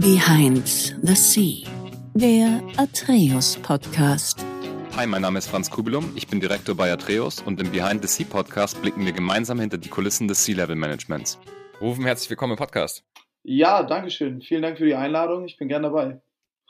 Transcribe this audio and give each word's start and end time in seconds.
Behind 0.00 0.66
the 1.02 1.14
Sea, 1.14 1.64
der 2.14 2.60
Atreus 2.76 3.56
Podcast. 3.62 4.44
Hi, 4.96 5.06
mein 5.06 5.22
Name 5.22 5.38
ist 5.38 5.46
Franz 5.46 5.70
Kubilum, 5.70 6.10
ich 6.16 6.26
bin 6.26 6.40
Direktor 6.40 6.74
bei 6.74 6.92
Atreus 6.92 7.40
und 7.40 7.60
im 7.60 7.70
Behind 7.70 8.02
the 8.02 8.08
Sea 8.08 8.26
Podcast 8.28 8.82
blicken 8.82 9.06
wir 9.06 9.12
gemeinsam 9.12 9.60
hinter 9.60 9.78
die 9.78 9.88
Kulissen 9.88 10.26
des 10.26 10.44
Sea-Level 10.44 10.74
Managements. 10.74 11.38
Rufen, 11.80 12.04
herzlich 12.04 12.28
willkommen 12.28 12.54
im 12.54 12.58
Podcast. 12.58 13.04
Ja, 13.44 13.84
danke 13.84 14.10
schön. 14.10 14.42
Vielen 14.42 14.62
Dank 14.62 14.78
für 14.78 14.86
die 14.86 14.96
Einladung. 14.96 15.44
Ich 15.44 15.58
bin 15.58 15.68
gern 15.68 15.84
dabei. 15.84 16.20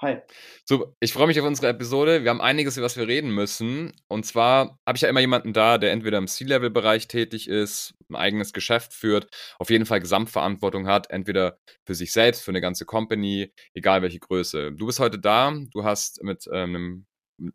Hi. 0.02 0.18
So, 0.64 0.96
ich 0.98 1.12
freue 1.12 1.28
mich 1.28 1.40
auf 1.40 1.46
unsere 1.46 1.68
Episode. 1.68 2.24
Wir 2.24 2.30
haben 2.30 2.40
einiges, 2.40 2.76
über 2.76 2.84
was 2.86 2.96
wir 2.96 3.06
reden 3.06 3.30
müssen. 3.30 3.92
Und 4.08 4.26
zwar 4.26 4.78
habe 4.84 4.96
ich 4.96 5.02
ja 5.02 5.08
immer 5.08 5.20
jemanden 5.20 5.52
da, 5.52 5.78
der 5.78 5.92
entweder 5.92 6.18
im 6.18 6.26
C-Level-Bereich 6.26 7.06
tätig 7.06 7.48
ist, 7.48 7.94
ein 8.10 8.16
eigenes 8.16 8.52
Geschäft 8.52 8.92
führt, 8.92 9.28
auf 9.58 9.70
jeden 9.70 9.86
Fall 9.86 10.00
Gesamtverantwortung 10.00 10.88
hat, 10.88 11.10
entweder 11.10 11.58
für 11.84 11.94
sich 11.94 12.12
selbst, 12.12 12.42
für 12.42 12.50
eine 12.50 12.60
ganze 12.60 12.84
Company, 12.86 13.52
egal 13.72 14.02
welche 14.02 14.18
Größe. 14.18 14.72
Du 14.72 14.86
bist 14.86 14.98
heute 14.98 15.18
da, 15.18 15.52
du 15.72 15.84
hast 15.84 16.22
mit, 16.24 16.44
ähm, 16.52 16.74
einem, 16.74 17.06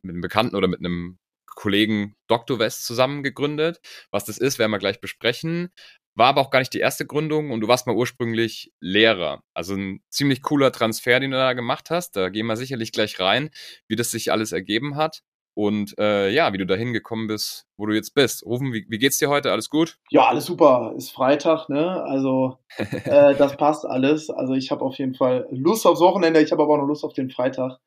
mit 0.02 0.14
einem 0.14 0.22
Bekannten 0.22 0.56
oder 0.56 0.70
mit 0.70 0.80
einem 0.80 1.20
Kollegen 1.46 2.16
Dr. 2.28 2.58
West 2.58 2.86
zusammen 2.86 3.22
gegründet. 3.22 3.82
Was 4.12 4.24
das 4.24 4.38
ist, 4.38 4.60
werden 4.60 4.72
wir 4.72 4.80
gleich 4.80 5.02
besprechen. 5.02 5.72
War 6.16 6.28
aber 6.28 6.42
auch 6.42 6.50
gar 6.50 6.60
nicht 6.60 6.74
die 6.74 6.80
erste 6.80 7.06
Gründung 7.06 7.52
und 7.52 7.62
du 7.62 7.68
warst 7.68 7.88
mal 7.88 7.96
ursprünglich 7.96 8.74
Lehrer. 8.80 9.42
Also 9.54 9.76
ein 9.76 10.02
ziemlich 10.10 10.42
cooler 10.42 10.72
Transfer, 10.72 11.20
den 11.20 11.32
du 11.32 11.38
da 11.38 11.54
gemacht 11.54 11.90
hast. 11.90 12.16
Da 12.16 12.30
gehen 12.30 12.48
wir 12.48 12.58
sicherlich 12.58 12.92
gleich 12.92 13.20
rein, 13.20 13.52
wie 13.88 13.96
das 13.96 14.12
sich 14.12 14.32
alles 14.32 14.52
ergeben 14.52 14.96
hat. 14.96 15.22
Und 15.56 15.98
äh, 16.00 16.30
ja, 16.30 16.54
wie 16.54 16.58
du 16.58 16.66
da 16.66 16.76
hingekommen 16.76 17.28
bist, 17.28 17.68
wo 17.76 17.86
du 17.86 17.94
jetzt 17.94 18.14
bist. 18.14 18.46
Rufen, 18.46 18.72
wie, 18.72 18.86
wie 18.88 18.98
geht's 18.98 19.18
dir 19.18 19.30
heute? 19.30 19.52
Alles 19.52 19.70
gut? 19.70 19.98
Ja, 20.10 20.28
alles 20.28 20.46
super. 20.46 20.94
Ist 20.96 21.12
Freitag, 21.12 21.68
ne? 21.68 22.02
Also 22.04 22.60
äh, 22.78 23.36
das 23.36 23.58
passt 23.58 23.86
alles. 23.86 24.30
Also 24.30 24.54
ich 24.54 24.72
habe 24.72 24.86
auf 24.86 24.98
jeden 24.98 25.16
Fall 25.16 25.48
Lust 25.52 25.86
aufs 25.86 26.00
Wochenende, 26.00 26.42
ich 26.42 26.54
habe 26.54 26.64
aber 26.64 26.76
auch 26.76 26.78
noch 26.78 26.88
Lust 26.88 27.04
auf 27.04 27.14
den 27.14 27.30
Freitag. 27.30 27.78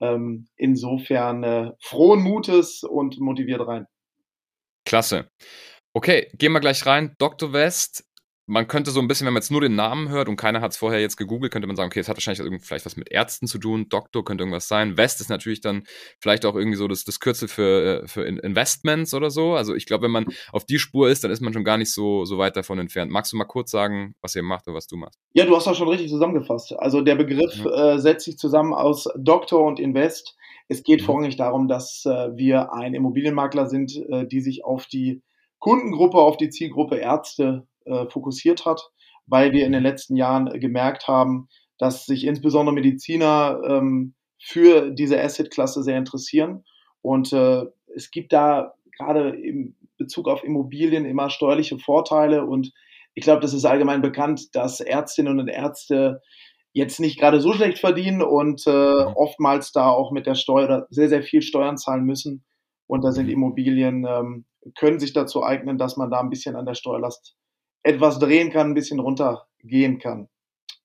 Ähm, 0.00 0.48
insofern 0.56 1.44
äh, 1.44 1.72
frohen 1.80 2.20
Mutes 2.20 2.82
und 2.82 3.18
motiviert 3.20 3.66
rein. 3.66 3.86
Klasse. 4.84 5.30
Okay, 5.96 6.28
gehen 6.36 6.50
wir 6.50 6.58
gleich 6.58 6.84
rein. 6.86 7.14
Dr. 7.18 7.52
West, 7.52 8.04
man 8.46 8.66
könnte 8.66 8.90
so 8.90 8.98
ein 8.98 9.06
bisschen, 9.06 9.26
wenn 9.26 9.32
man 9.32 9.42
jetzt 9.42 9.52
nur 9.52 9.60
den 9.60 9.76
Namen 9.76 10.08
hört 10.08 10.28
und 10.28 10.34
keiner 10.34 10.60
hat 10.60 10.72
es 10.72 10.76
vorher 10.76 11.00
jetzt 11.00 11.16
gegoogelt, 11.16 11.52
könnte 11.52 11.68
man 11.68 11.76
sagen, 11.76 11.86
okay, 11.86 12.00
es 12.00 12.08
hat 12.08 12.16
wahrscheinlich 12.16 12.62
vielleicht 12.64 12.84
was 12.84 12.96
mit 12.96 13.12
Ärzten 13.12 13.46
zu 13.46 13.58
tun. 13.58 13.86
Doktor 13.88 14.24
könnte 14.24 14.42
irgendwas 14.42 14.66
sein. 14.66 14.96
West 14.96 15.20
ist 15.20 15.30
natürlich 15.30 15.60
dann 15.60 15.84
vielleicht 16.18 16.44
auch 16.46 16.56
irgendwie 16.56 16.76
so 16.76 16.88
das, 16.88 17.04
das 17.04 17.20
Kürzel 17.20 17.46
für, 17.46 18.02
äh, 18.02 18.08
für 18.08 18.26
Investments 18.26 19.14
oder 19.14 19.30
so. 19.30 19.54
Also 19.54 19.76
ich 19.76 19.86
glaube, 19.86 20.04
wenn 20.04 20.10
man 20.10 20.26
auf 20.50 20.64
die 20.64 20.80
Spur 20.80 21.08
ist, 21.08 21.22
dann 21.22 21.30
ist 21.30 21.40
man 21.40 21.52
schon 21.52 21.62
gar 21.62 21.78
nicht 21.78 21.92
so, 21.92 22.24
so 22.24 22.38
weit 22.38 22.56
davon 22.56 22.80
entfernt. 22.80 23.12
Magst 23.12 23.32
du 23.32 23.36
mal 23.36 23.44
kurz 23.44 23.70
sagen, 23.70 24.16
was 24.20 24.34
ihr 24.34 24.42
macht 24.42 24.66
oder 24.66 24.76
was 24.76 24.88
du 24.88 24.96
machst? 24.96 25.20
Ja, 25.32 25.46
du 25.46 25.54
hast 25.54 25.68
das 25.68 25.78
schon 25.78 25.88
richtig 25.88 26.10
zusammengefasst. 26.10 26.76
Also 26.76 27.02
der 27.02 27.14
Begriff 27.14 27.54
ja. 27.64 27.94
äh, 27.94 27.98
setzt 28.00 28.24
sich 28.24 28.36
zusammen 28.36 28.74
aus 28.74 29.08
Doktor 29.16 29.64
und 29.64 29.78
Invest. 29.78 30.34
Es 30.66 30.82
geht 30.82 31.02
mhm. 31.02 31.04
vorrangig 31.06 31.36
darum, 31.36 31.68
dass 31.68 32.04
äh, 32.04 32.36
wir 32.36 32.72
ein 32.72 32.94
Immobilienmakler 32.94 33.68
sind, 33.68 33.94
äh, 34.10 34.26
die 34.26 34.40
sich 34.40 34.64
auf 34.64 34.86
die 34.86 35.22
Kundengruppe, 35.64 36.18
auf 36.18 36.36
die 36.36 36.50
Zielgruppe 36.50 36.96
Ärzte 36.96 37.66
äh, 37.86 38.04
fokussiert 38.10 38.66
hat, 38.66 38.90
weil 39.24 39.52
wir 39.52 39.64
in 39.64 39.72
den 39.72 39.82
letzten 39.82 40.14
Jahren 40.14 40.60
gemerkt 40.60 41.08
haben, 41.08 41.48
dass 41.78 42.04
sich 42.04 42.26
insbesondere 42.26 42.74
Mediziner 42.74 43.62
ähm, 43.66 44.12
für 44.38 44.90
diese 44.90 45.18
Asset-Klasse 45.18 45.82
sehr 45.82 45.96
interessieren. 45.96 46.64
Und 47.00 47.32
äh, 47.32 47.64
es 47.96 48.10
gibt 48.10 48.34
da 48.34 48.74
gerade 48.98 49.30
im 49.30 49.74
Bezug 49.96 50.28
auf 50.28 50.44
Immobilien 50.44 51.06
immer 51.06 51.30
steuerliche 51.30 51.78
Vorteile. 51.78 52.44
Und 52.44 52.70
ich 53.14 53.24
glaube, 53.24 53.40
das 53.40 53.54
ist 53.54 53.64
allgemein 53.64 54.02
bekannt, 54.02 54.54
dass 54.54 54.80
Ärztinnen 54.80 55.40
und 55.40 55.48
Ärzte 55.48 56.20
jetzt 56.74 57.00
nicht 57.00 57.18
gerade 57.18 57.40
so 57.40 57.54
schlecht 57.54 57.78
verdienen 57.78 58.20
und 58.20 58.66
äh, 58.66 58.70
mhm. 58.70 59.14
oftmals 59.14 59.72
da 59.72 59.88
auch 59.88 60.12
mit 60.12 60.26
der 60.26 60.34
Steuer 60.34 60.86
sehr, 60.90 61.08
sehr 61.08 61.22
viel 61.22 61.40
Steuern 61.40 61.78
zahlen 61.78 62.04
müssen. 62.04 62.44
Und 62.86 63.02
da 63.02 63.12
sind 63.12 63.28
mhm. 63.28 63.32
Immobilien 63.32 64.06
ähm, 64.06 64.44
können 64.76 64.98
sich 64.98 65.12
dazu 65.12 65.42
eignen, 65.42 65.78
dass 65.78 65.96
man 65.96 66.10
da 66.10 66.20
ein 66.20 66.30
bisschen 66.30 66.56
an 66.56 66.66
der 66.66 66.74
Steuerlast 66.74 67.36
etwas 67.82 68.18
drehen 68.18 68.50
kann, 68.50 68.70
ein 68.70 68.74
bisschen 68.74 69.00
runtergehen 69.00 69.98
kann. 69.98 70.28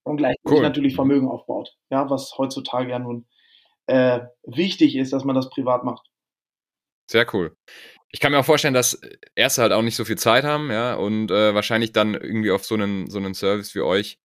Und 0.03 0.17
gleichzeitig 0.17 0.57
cool. 0.57 0.61
natürlich 0.61 0.95
Vermögen 0.95 1.27
aufbaut. 1.27 1.75
Ja, 1.89 2.09
was 2.09 2.37
heutzutage 2.37 2.89
ja 2.89 2.99
nun 2.99 3.27
äh, 3.87 4.21
wichtig 4.43 4.95
ist, 4.95 5.13
dass 5.13 5.23
man 5.23 5.35
das 5.35 5.49
privat 5.49 5.83
macht. 5.83 6.07
Sehr 7.09 7.25
cool. 7.33 7.55
Ich 8.11 8.19
kann 8.19 8.31
mir 8.31 8.39
auch 8.39 8.45
vorstellen, 8.45 8.73
dass 8.73 8.99
Erste 9.35 9.61
halt 9.61 9.71
auch 9.71 9.81
nicht 9.81 9.95
so 9.95 10.05
viel 10.05 10.17
Zeit 10.17 10.43
haben, 10.43 10.71
ja, 10.71 10.95
und 10.95 11.31
äh, 11.31 11.53
wahrscheinlich 11.53 11.91
dann 11.91 12.13
irgendwie 12.13 12.51
auf 12.51 12.65
so 12.65 12.75
einen, 12.75 13.09
so 13.09 13.17
einen 13.17 13.33
Service 13.33 13.75
wie 13.75 13.81
euch 13.81 14.19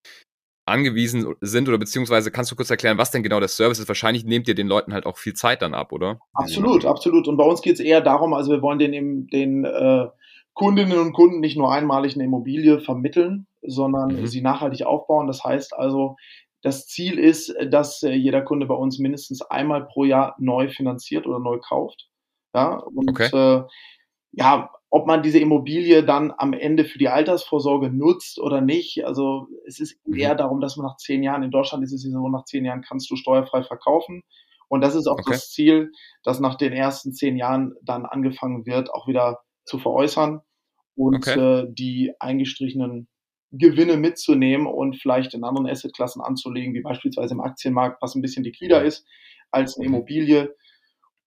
angewiesen 0.67 1.35
sind 1.41 1.69
oder 1.69 1.79
beziehungsweise 1.79 2.31
kannst 2.31 2.51
du 2.51 2.57
kurz 2.57 2.71
erklären, 2.71 2.99
was 2.99 3.11
denn 3.11 3.23
genau 3.23 3.39
der 3.39 3.49
Service 3.49 3.79
ist? 3.79 3.89
Wahrscheinlich 3.89 4.25
nehmt 4.25 4.49
ihr 4.49 4.55
den 4.55 4.67
Leuten 4.69 4.95
halt 4.95 5.07
auch 5.07 5.19
viel 5.19 5.35
Zeit 5.35 5.63
dann 5.63 5.75
ab, 5.75 5.93
oder? 5.93 6.21
Absolut, 6.33 6.87
absolut. 6.87 7.29
Und 7.29 7.37
bei 7.37 7.45
uns 7.45 7.61
geht 7.61 7.75
es 7.75 7.81
eher 7.81 8.01
darum, 8.01 8.33
also 8.33 8.51
wir 8.51 8.63
wollen 8.63 8.79
den, 8.79 9.27
den 9.27 9.65
äh, 9.65 10.07
Kundinnen 10.55 10.99
und 10.99 11.13
Kunden 11.13 11.41
nicht 11.41 11.59
nur 11.59 11.73
einmalig 11.73 12.15
eine 12.15 12.25
Immobilie 12.25 12.81
vermitteln, 12.81 13.47
sondern 13.63 14.21
mhm. 14.21 14.27
sie 14.27 14.41
nachhaltig 14.41 14.87
aufbauen. 14.87 15.27
Das 15.27 15.45
heißt 15.45 15.75
also, 15.77 16.17
das 16.63 16.87
Ziel 16.87 17.19
ist, 17.19 17.55
dass 17.69 18.03
äh, 18.03 18.13
jeder 18.13 18.41
Kunde 18.41 18.67
bei 18.67 18.75
uns 18.75 18.99
mindestens 18.99 19.43
einmal 19.43 19.85
pro 19.85 20.05
Jahr 20.05 20.35
neu 20.39 20.69
finanziert 20.69 21.27
oder 21.27 21.41
neu 21.41 21.59
kauft. 21.59 22.09
Ja, 22.55 22.77
und 22.77 23.11
okay. 23.11 23.29
äh, 23.33 23.65
ja, 24.33 24.71
ob 24.95 25.09
man 25.09 25.25
diese 25.25 25.41
Immobilie 25.41 26.05
dann 26.05 26.33
am 26.39 26.53
Ende 26.53 26.85
für 26.85 27.01
die 27.01 27.09
Altersvorsorge 27.09 27.91
nutzt 27.91 28.39
oder 28.39 28.61
nicht. 28.61 29.05
Also 29.05 29.49
es 29.67 29.81
ist 29.81 29.99
mhm. 30.07 30.15
eher 30.15 30.37
darum, 30.37 30.61
dass 30.61 30.77
man 30.77 30.87
nach 30.87 30.99
zehn 30.99 31.25
Jahren, 31.25 31.43
in 31.43 31.51
Deutschland 31.51 31.83
ist 31.83 31.93
es 31.93 32.05
ja 32.05 32.13
so, 32.13 32.29
nach 32.29 32.45
zehn 32.45 32.65
Jahren 32.65 32.83
kannst 32.83 33.11
du 33.11 33.17
steuerfrei 33.17 33.65
verkaufen. 33.65 34.23
Und 34.69 34.83
das 34.83 34.95
ist 34.95 35.09
auch 35.09 35.19
okay. 35.19 35.33
das 35.33 35.51
Ziel, 35.51 35.91
dass 36.23 36.39
nach 36.39 36.55
den 36.55 36.73
ersten 36.73 37.13
zehn 37.13 37.37
Jahren 37.37 37.75
dann 37.83 38.07
angefangen 38.07 38.67
wird, 38.67 38.95
auch 38.95 39.09
wieder 39.09 39.41
zu 39.65 39.81
veräußern 39.81 40.43
und 40.95 41.17
okay. 41.17 41.41
äh, 41.41 41.67
die 41.69 42.13
eingestrichenen 42.21 43.09
Gewinne 43.51 43.97
mitzunehmen 43.97 44.69
und 44.69 45.03
vielleicht 45.03 45.35
in 45.35 45.43
anderen 45.43 45.69
Assetklassen 45.69 46.23
anzulegen, 46.23 46.73
wie 46.73 46.83
beispielsweise 46.83 47.35
im 47.35 47.41
Aktienmarkt, 47.41 48.01
was 48.01 48.15
ein 48.15 48.23
bisschen 48.23 48.45
liquider 48.45 48.85
ist 48.85 49.05
als 49.51 49.77
eine 49.77 49.87
Immobilie. 49.87 50.55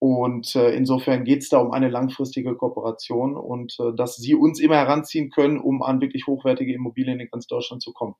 Und 0.00 0.54
äh, 0.54 0.70
insofern 0.70 1.24
geht 1.24 1.42
es 1.42 1.48
da 1.48 1.58
um 1.58 1.72
eine 1.72 1.88
langfristige 1.88 2.54
Kooperation 2.54 3.36
und 3.36 3.76
äh, 3.80 3.94
dass 3.96 4.16
sie 4.16 4.34
uns 4.34 4.60
immer 4.60 4.76
heranziehen 4.76 5.30
können, 5.30 5.58
um 5.58 5.82
an 5.82 6.00
wirklich 6.00 6.26
hochwertige 6.26 6.72
Immobilien 6.72 7.18
in 7.18 7.28
ganz 7.30 7.46
Deutschland 7.46 7.82
zu 7.82 7.92
kommen, 7.92 8.14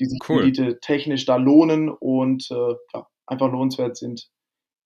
die 0.00 0.06
sich 0.06 0.18
cool. 0.28 0.40
Kredite 0.40 0.80
technisch 0.80 1.24
da 1.24 1.36
lohnen 1.36 1.90
und 1.90 2.50
äh, 2.50 2.74
ja, 2.94 3.06
einfach 3.26 3.50
lohnenswert 3.52 3.96
sind 3.96 4.28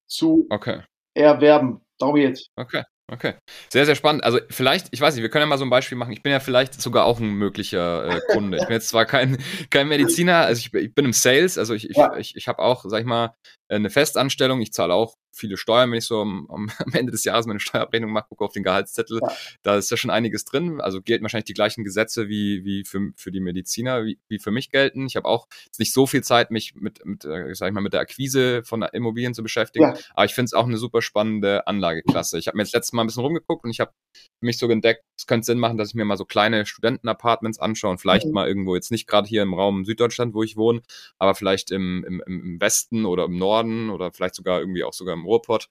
zu 0.06 0.46
okay. 0.50 0.82
erwerben. 1.14 1.80
Darum 1.98 2.16
jetzt. 2.16 2.50
Okay. 2.56 2.82
Okay. 3.12 3.34
Sehr, 3.70 3.86
sehr 3.86 3.96
spannend. 3.96 4.22
Also 4.22 4.38
vielleicht, 4.50 4.86
ich 4.92 5.00
weiß 5.00 5.14
nicht, 5.14 5.22
wir 5.22 5.30
können 5.30 5.42
ja 5.42 5.46
mal 5.46 5.58
so 5.58 5.64
ein 5.64 5.70
Beispiel 5.70 5.98
machen. 5.98 6.12
Ich 6.12 6.22
bin 6.22 6.30
ja 6.30 6.38
vielleicht 6.38 6.80
sogar 6.80 7.06
auch 7.06 7.18
ein 7.18 7.28
möglicher 7.28 8.08
äh, 8.08 8.20
Kunde. 8.32 8.58
Ich 8.58 8.66
bin 8.66 8.74
jetzt 8.74 8.88
zwar 8.88 9.04
kein, 9.04 9.38
kein 9.70 9.88
Mediziner, 9.88 10.36
also 10.42 10.60
ich, 10.60 10.72
ich 10.72 10.94
bin 10.94 11.06
im 11.06 11.12
Sales, 11.12 11.58
also 11.58 11.74
ich, 11.74 11.90
ich, 11.90 11.96
ja. 11.96 12.16
ich, 12.16 12.36
ich 12.36 12.46
habe 12.46 12.60
auch, 12.60 12.84
sag 12.86 13.00
ich 13.00 13.06
mal, 13.06 13.34
eine 13.76 13.90
Festanstellung. 13.90 14.60
Ich 14.60 14.72
zahle 14.72 14.94
auch 14.94 15.16
viele 15.32 15.56
Steuern, 15.56 15.90
wenn 15.90 15.98
ich 15.98 16.06
so 16.06 16.20
am, 16.20 16.46
am 16.78 16.92
Ende 16.92 17.12
des 17.12 17.24
Jahres 17.24 17.46
meine 17.46 17.60
Steuerabrechnung 17.60 18.10
mache, 18.10 18.28
gucke 18.28 18.44
auf 18.44 18.52
den 18.52 18.62
Gehaltszettel, 18.62 19.20
ja. 19.22 19.32
da 19.62 19.76
ist 19.76 19.90
ja 19.90 19.96
schon 19.96 20.10
einiges 20.10 20.44
drin. 20.44 20.80
Also 20.80 21.00
gelten 21.02 21.22
wahrscheinlich 21.22 21.46
die 21.46 21.54
gleichen 21.54 21.84
Gesetze 21.84 22.28
wie, 22.28 22.64
wie 22.64 22.84
für, 22.84 23.12
für 23.16 23.30
die 23.30 23.40
Mediziner, 23.40 24.04
wie, 24.04 24.18
wie 24.28 24.38
für 24.38 24.50
mich 24.50 24.70
gelten. 24.70 25.06
Ich 25.06 25.16
habe 25.16 25.28
auch 25.28 25.46
nicht 25.78 25.92
so 25.92 26.06
viel 26.06 26.22
Zeit, 26.22 26.50
mich 26.50 26.74
mit, 26.74 27.04
mit 27.04 27.24
äh, 27.24 27.54
sag 27.54 27.68
ich 27.68 27.74
mal, 27.74 27.80
mit 27.80 27.92
der 27.92 28.00
Akquise 28.00 28.62
von 28.64 28.82
Immobilien 28.82 29.34
zu 29.34 29.42
beschäftigen, 29.42 29.94
ja. 29.94 29.98
aber 30.14 30.24
ich 30.24 30.34
finde 30.34 30.46
es 30.46 30.54
auch 30.54 30.66
eine 30.66 30.76
super 30.76 31.02
spannende 31.02 31.66
Anlageklasse. 31.66 32.38
Ich 32.38 32.46
habe 32.46 32.56
mir 32.56 32.64
jetzt 32.64 32.74
letztes 32.74 32.92
Mal 32.92 33.02
ein 33.02 33.06
bisschen 33.06 33.22
rumgeguckt 33.22 33.64
und 33.64 33.70
ich 33.70 33.80
habe 33.80 33.92
mich 34.40 34.58
so 34.58 34.68
entdeckt, 34.68 35.04
es 35.16 35.26
könnte 35.26 35.46
Sinn 35.46 35.58
machen, 35.58 35.76
dass 35.76 35.90
ich 35.90 35.94
mir 35.94 36.04
mal 36.04 36.16
so 36.16 36.24
kleine 36.24 36.66
Studentenapartments 36.66 37.58
anschaue 37.58 37.92
und 37.92 37.98
vielleicht 37.98 38.26
mhm. 38.26 38.32
mal 38.32 38.48
irgendwo 38.48 38.74
jetzt 38.74 38.90
nicht 38.90 39.06
gerade 39.06 39.28
hier 39.28 39.42
im 39.42 39.54
Raum 39.54 39.84
Süddeutschland, 39.84 40.34
wo 40.34 40.42
ich 40.42 40.56
wohne, 40.56 40.82
aber 41.18 41.34
vielleicht 41.34 41.70
im, 41.70 42.04
im, 42.04 42.22
im 42.26 42.60
Westen 42.60 43.04
oder 43.04 43.24
im 43.26 43.36
Norden 43.36 43.59
oder 43.90 44.12
vielleicht 44.12 44.34
sogar 44.34 44.60
irgendwie 44.60 44.84
auch 44.84 44.92
sogar 44.92 45.14
im 45.14 45.24
Ruhrpott 45.24 45.68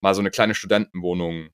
mal 0.00 0.14
so 0.14 0.20
eine 0.20 0.30
kleine 0.30 0.54
Studentenwohnung 0.54 1.50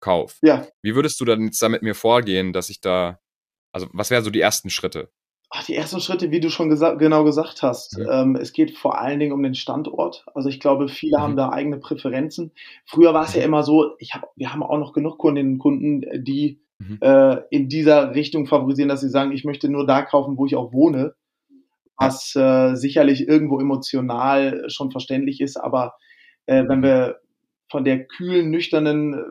kaufe. 0.00 0.36
Ja. 0.42 0.66
Wie 0.82 0.94
würdest 0.94 1.20
du 1.20 1.24
dann 1.24 1.44
jetzt 1.44 1.60
da 1.62 1.68
mit 1.68 1.82
mir 1.82 1.94
vorgehen, 1.94 2.52
dass 2.52 2.70
ich 2.70 2.80
da, 2.80 3.20
also 3.72 3.88
was 3.92 4.10
wären 4.10 4.24
so 4.24 4.30
die 4.30 4.40
ersten 4.40 4.70
Schritte? 4.70 5.10
Ach, 5.52 5.64
die 5.64 5.74
ersten 5.74 6.00
Schritte, 6.00 6.30
wie 6.30 6.38
du 6.38 6.48
schon 6.48 6.68
gesa 6.70 6.94
genau 6.94 7.24
gesagt 7.24 7.62
hast. 7.62 7.98
Ja. 7.98 8.22
Ähm, 8.22 8.36
es 8.36 8.52
geht 8.52 8.78
vor 8.78 9.00
allen 9.00 9.18
Dingen 9.18 9.32
um 9.32 9.42
den 9.42 9.56
Standort. 9.56 10.24
Also 10.32 10.48
ich 10.48 10.60
glaube, 10.60 10.88
viele 10.88 11.18
mhm. 11.18 11.22
haben 11.22 11.36
da 11.36 11.50
eigene 11.50 11.78
Präferenzen. 11.78 12.52
Früher 12.86 13.12
war 13.14 13.24
es 13.24 13.34
ja 13.34 13.40
mhm. 13.40 13.46
immer 13.46 13.62
so, 13.64 13.96
ich 13.98 14.14
hab, 14.14 14.30
wir 14.36 14.52
haben 14.52 14.62
auch 14.62 14.78
noch 14.78 14.92
genug 14.92 15.18
Kundinnen 15.18 15.54
und 15.54 15.58
Kunden, 15.58 16.02
die 16.22 16.62
mhm. 16.78 16.98
äh, 17.00 17.42
in 17.50 17.68
dieser 17.68 18.14
Richtung 18.14 18.46
favorisieren, 18.46 18.88
dass 18.88 19.00
sie 19.00 19.10
sagen, 19.10 19.32
ich 19.32 19.44
möchte 19.44 19.68
nur 19.68 19.86
da 19.86 20.02
kaufen, 20.02 20.38
wo 20.38 20.46
ich 20.46 20.54
auch 20.54 20.72
wohne. 20.72 21.16
Was 22.00 22.34
äh, 22.34 22.74
sicherlich 22.76 23.28
irgendwo 23.28 23.60
emotional 23.60 24.64
schon 24.68 24.90
verständlich 24.90 25.40
ist, 25.40 25.56
aber 25.56 25.94
äh, 26.46 26.64
wenn 26.66 26.78
mhm. 26.80 26.84
wir 26.84 27.16
von 27.70 27.84
der 27.84 28.06
kühlen, 28.06 28.50
nüchternen 28.50 29.14
äh, 29.14 29.22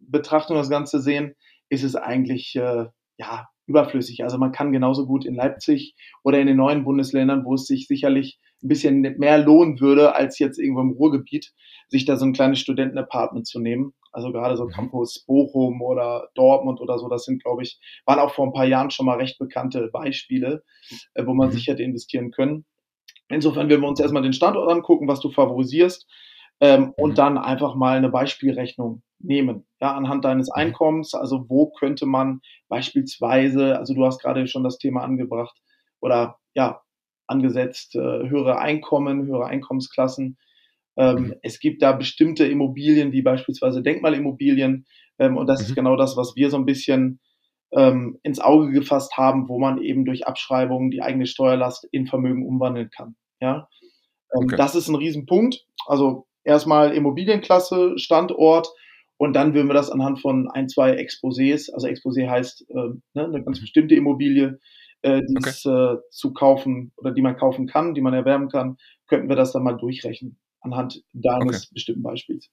Betrachtung 0.00 0.56
das 0.56 0.70
Ganze 0.70 1.00
sehen, 1.00 1.34
ist 1.68 1.82
es 1.82 1.96
eigentlich 1.96 2.54
äh, 2.56 2.86
ja 3.18 3.48
überflüssig. 3.66 4.24
Also 4.24 4.38
man 4.38 4.52
kann 4.52 4.72
genauso 4.72 5.06
gut 5.06 5.24
in 5.26 5.34
Leipzig 5.34 5.94
oder 6.22 6.40
in 6.40 6.46
den 6.46 6.56
neuen 6.56 6.84
Bundesländern, 6.84 7.44
wo 7.44 7.54
es 7.54 7.66
sich 7.66 7.86
sicherlich 7.86 8.38
ein 8.62 8.68
bisschen 8.68 9.00
mehr 9.00 9.38
lohnen 9.38 9.80
würde, 9.80 10.14
als 10.14 10.38
jetzt 10.38 10.58
irgendwo 10.58 10.80
im 10.80 10.90
Ruhrgebiet, 10.90 11.52
sich 11.88 12.04
da 12.04 12.16
so 12.16 12.26
ein 12.26 12.32
kleines 12.32 12.58
Studentenapartment 12.58 13.46
zu 13.46 13.60
nehmen. 13.60 13.94
Also 14.12 14.32
gerade 14.32 14.56
so 14.56 14.64
mhm. 14.64 14.70
Campus 14.70 15.24
Bochum 15.26 15.80
oder 15.82 16.28
Dortmund 16.34 16.80
oder 16.80 16.98
so, 16.98 17.08
das 17.08 17.24
sind, 17.24 17.42
glaube 17.42 17.62
ich, 17.62 17.78
waren 18.04 18.18
auch 18.18 18.32
vor 18.32 18.46
ein 18.46 18.52
paar 18.52 18.66
Jahren 18.66 18.90
schon 18.90 19.06
mal 19.06 19.18
recht 19.18 19.38
bekannte 19.38 19.88
Beispiele, 19.92 20.64
äh, 21.14 21.24
wo 21.26 21.34
man 21.34 21.48
mhm. 21.48 21.52
sich 21.52 21.66
hätte 21.68 21.82
investieren 21.82 22.30
können. 22.30 22.64
Insofern 23.28 23.68
werden 23.68 23.82
wir 23.82 23.88
uns 23.88 24.00
erstmal 24.00 24.22
den 24.22 24.32
Standort 24.32 24.70
angucken, 24.70 25.06
was 25.06 25.20
du 25.20 25.30
favorisierst, 25.30 26.06
ähm, 26.60 26.80
mhm. 26.80 26.92
und 26.96 27.18
dann 27.18 27.38
einfach 27.38 27.74
mal 27.74 27.96
eine 27.96 28.08
Beispielrechnung 28.08 29.02
nehmen, 29.20 29.66
ja, 29.80 29.94
anhand 29.94 30.24
deines 30.24 30.48
mhm. 30.48 30.54
Einkommens. 30.54 31.14
Also 31.14 31.44
wo 31.48 31.70
könnte 31.70 32.06
man 32.06 32.40
beispielsweise, 32.68 33.78
also 33.78 33.94
du 33.94 34.04
hast 34.04 34.20
gerade 34.20 34.46
schon 34.46 34.64
das 34.64 34.78
Thema 34.78 35.02
angebracht 35.02 35.56
oder 36.00 36.38
ja, 36.54 36.80
angesetzt, 37.28 37.94
äh, 37.94 37.98
höhere 38.00 38.58
Einkommen, 38.58 39.26
höhere 39.26 39.46
Einkommensklassen. 39.46 40.38
Mhm. 41.00 41.36
Es 41.42 41.60
gibt 41.60 41.80
da 41.80 41.92
bestimmte 41.92 42.44
Immobilien, 42.44 43.12
wie 43.12 43.22
beispielsweise 43.22 43.82
Denkmalimmobilien. 43.82 44.84
Ähm, 45.20 45.36
und 45.36 45.46
das 45.46 45.60
mhm. 45.60 45.66
ist 45.66 45.74
genau 45.76 45.94
das, 45.94 46.16
was 46.16 46.34
wir 46.34 46.50
so 46.50 46.56
ein 46.56 46.66
bisschen 46.66 47.20
ähm, 47.72 48.18
ins 48.22 48.40
Auge 48.40 48.72
gefasst 48.72 49.16
haben, 49.16 49.48
wo 49.48 49.58
man 49.58 49.80
eben 49.80 50.04
durch 50.04 50.26
Abschreibungen 50.26 50.90
die 50.90 51.02
eigene 51.02 51.26
Steuerlast 51.26 51.86
in 51.92 52.06
Vermögen 52.06 52.46
umwandeln 52.46 52.90
kann. 52.90 53.14
Ja, 53.40 53.68
ähm, 54.34 54.44
okay. 54.44 54.56
das 54.56 54.74
ist 54.74 54.88
ein 54.88 54.96
Riesenpunkt. 54.96 55.66
Also 55.86 56.26
erstmal 56.44 56.92
Immobilienklasse, 56.92 57.98
Standort 57.98 58.68
und 59.16 59.34
dann 59.34 59.52
würden 59.52 59.68
wir 59.68 59.74
das 59.74 59.90
anhand 59.90 60.20
von 60.20 60.48
ein, 60.48 60.68
zwei 60.68 60.96
Exposés, 60.96 61.70
also 61.72 61.86
Exposé 61.86 62.28
heißt 62.28 62.70
äh, 62.70 62.74
ne, 63.14 63.24
eine 63.24 63.42
ganz 63.42 63.60
bestimmte 63.60 63.94
Immobilie, 63.94 64.58
äh, 65.02 65.22
die 65.22 65.36
okay. 65.36 65.94
äh, 65.94 65.98
zu 66.10 66.32
kaufen 66.32 66.92
oder 66.96 67.12
die 67.12 67.22
man 67.22 67.36
kaufen 67.36 67.66
kann, 67.66 67.94
die 67.94 68.00
man 68.00 68.14
erwerben 68.14 68.48
kann, 68.48 68.76
könnten 69.06 69.28
wir 69.28 69.36
das 69.36 69.52
dann 69.52 69.62
mal 69.62 69.76
durchrechnen 69.76 70.38
anhand 70.60 71.02
deines 71.12 71.64
okay. 71.64 71.68
bestimmten 71.72 72.02
Beispiels. 72.02 72.50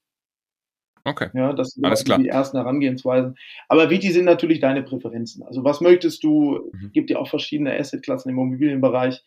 Okay. 1.04 1.30
Ja, 1.34 1.52
das 1.52 1.70
sind 1.70 1.84
Alles 1.84 2.04
klar. 2.04 2.18
die 2.18 2.28
ersten 2.28 2.56
Herangehensweisen. 2.56 3.36
Aber 3.68 3.90
wichtig 3.90 4.12
sind 4.12 4.24
natürlich 4.24 4.58
deine 4.58 4.82
Präferenzen. 4.82 5.44
Also 5.44 5.62
was 5.62 5.80
möchtest 5.80 6.24
du? 6.24 6.70
Mhm. 6.72 6.92
Gibt 6.92 7.10
ja 7.10 7.18
auch 7.18 7.28
verschiedene 7.28 7.78
Assetklassen 7.78 8.30
im 8.30 8.38
Immobilienbereich. 8.38 9.24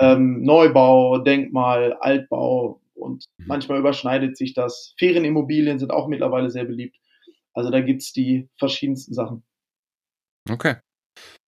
Ähm, 0.00 0.42
Neubau, 0.42 1.18
Denkmal, 1.18 1.92
Altbau 2.00 2.80
und 2.94 3.24
mhm. 3.38 3.46
manchmal 3.46 3.78
überschneidet 3.78 4.36
sich 4.36 4.54
das. 4.54 4.94
Ferienimmobilien 4.98 5.78
sind 5.78 5.92
auch 5.92 6.08
mittlerweile 6.08 6.50
sehr 6.50 6.64
beliebt. 6.64 6.96
Also 7.52 7.70
da 7.70 7.80
gibt 7.80 8.02
es 8.02 8.12
die 8.12 8.48
verschiedensten 8.58 9.14
Sachen. 9.14 9.44
Okay. 10.50 10.76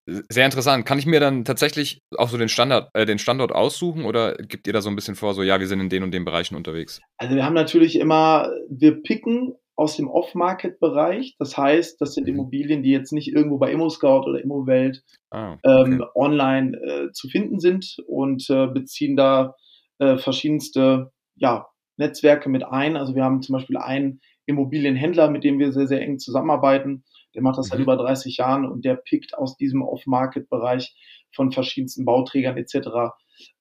Sehr 0.07 0.45
interessant. 0.45 0.85
Kann 0.85 0.99
ich 0.99 1.07
mir 1.07 1.21
dann 1.21 1.45
tatsächlich 1.45 2.01
auch 2.17 2.29
so 2.29 2.37
den 2.37 2.49
Standard, 2.49 2.91
äh, 2.95 3.07
den 3.07 3.19
Standort 3.19 3.53
aussuchen 3.53 4.05
oder 4.05 4.35
gibt 4.35 4.67
ihr 4.67 4.73
da 4.73 4.81
so 4.81 4.91
ein 4.91 4.97
bisschen 4.97 5.15
vor, 5.15 5.35
so 5.35 5.43
ja, 5.43 5.61
wir 5.61 5.69
sind 5.69 5.81
in 5.81 5.89
den 5.89 6.03
und 6.03 6.13
den 6.13 6.25
Bereichen 6.25 6.57
unterwegs? 6.57 7.01
Also 7.19 7.37
wir 7.37 7.45
haben 7.45 7.55
natürlich 7.55 7.99
immer, 7.99 8.51
wir 8.69 9.03
picken 9.03 9.55
aus 9.77 9.97
dem 9.97 10.09
Off-Market-Bereich. 10.09 11.37
Das 11.39 11.57
heißt, 11.57 12.01
das 12.01 12.15
sind 12.15 12.25
mhm. 12.25 12.35
Immobilien, 12.35 12.83
die 12.83 12.91
jetzt 12.91 13.13
nicht 13.13 13.33
irgendwo 13.33 13.59
bei 13.59 13.71
ImmoScout 13.71 14.29
oder 14.29 14.43
ImmoWelt 14.43 15.03
ah, 15.31 15.55
okay. 15.55 15.93
ähm, 15.93 16.05
online 16.15 16.77
äh, 16.77 17.13
zu 17.13 17.29
finden 17.29 17.61
sind 17.61 17.97
und 18.07 18.49
äh, 18.51 18.67
beziehen 18.67 19.17
da 19.17 19.55
äh, 19.99 20.19
verschiedenste 20.19 21.13
ja, 21.37 21.69
Netzwerke 21.97 22.49
mit 22.49 22.65
ein. 22.65 22.97
Also 22.97 23.15
wir 23.15 23.25
haben 23.25 23.41
zum 23.41 23.55
Beispiel 23.55 23.77
einen 23.77 24.21
Immobilienhändler, 24.47 25.31
mit 25.31 25.45
dem 25.45 25.59
wir 25.59 25.73
sehr, 25.73 25.87
sehr 25.87 26.01
eng 26.01 26.19
zusammenarbeiten 26.19 27.05
der 27.35 27.43
macht 27.43 27.59
das 27.59 27.69
seit 27.69 27.79
mhm. 27.79 27.85
über 27.85 27.97
30 27.97 28.37
Jahren 28.37 28.65
und 28.65 28.85
der 28.85 28.97
pickt 28.97 29.37
aus 29.37 29.57
diesem 29.57 29.83
Off-Market-Bereich 29.83 30.95
von 31.35 31.53
verschiedensten 31.53 32.05
Bauträgern 32.05 32.57
etc. 32.57 33.15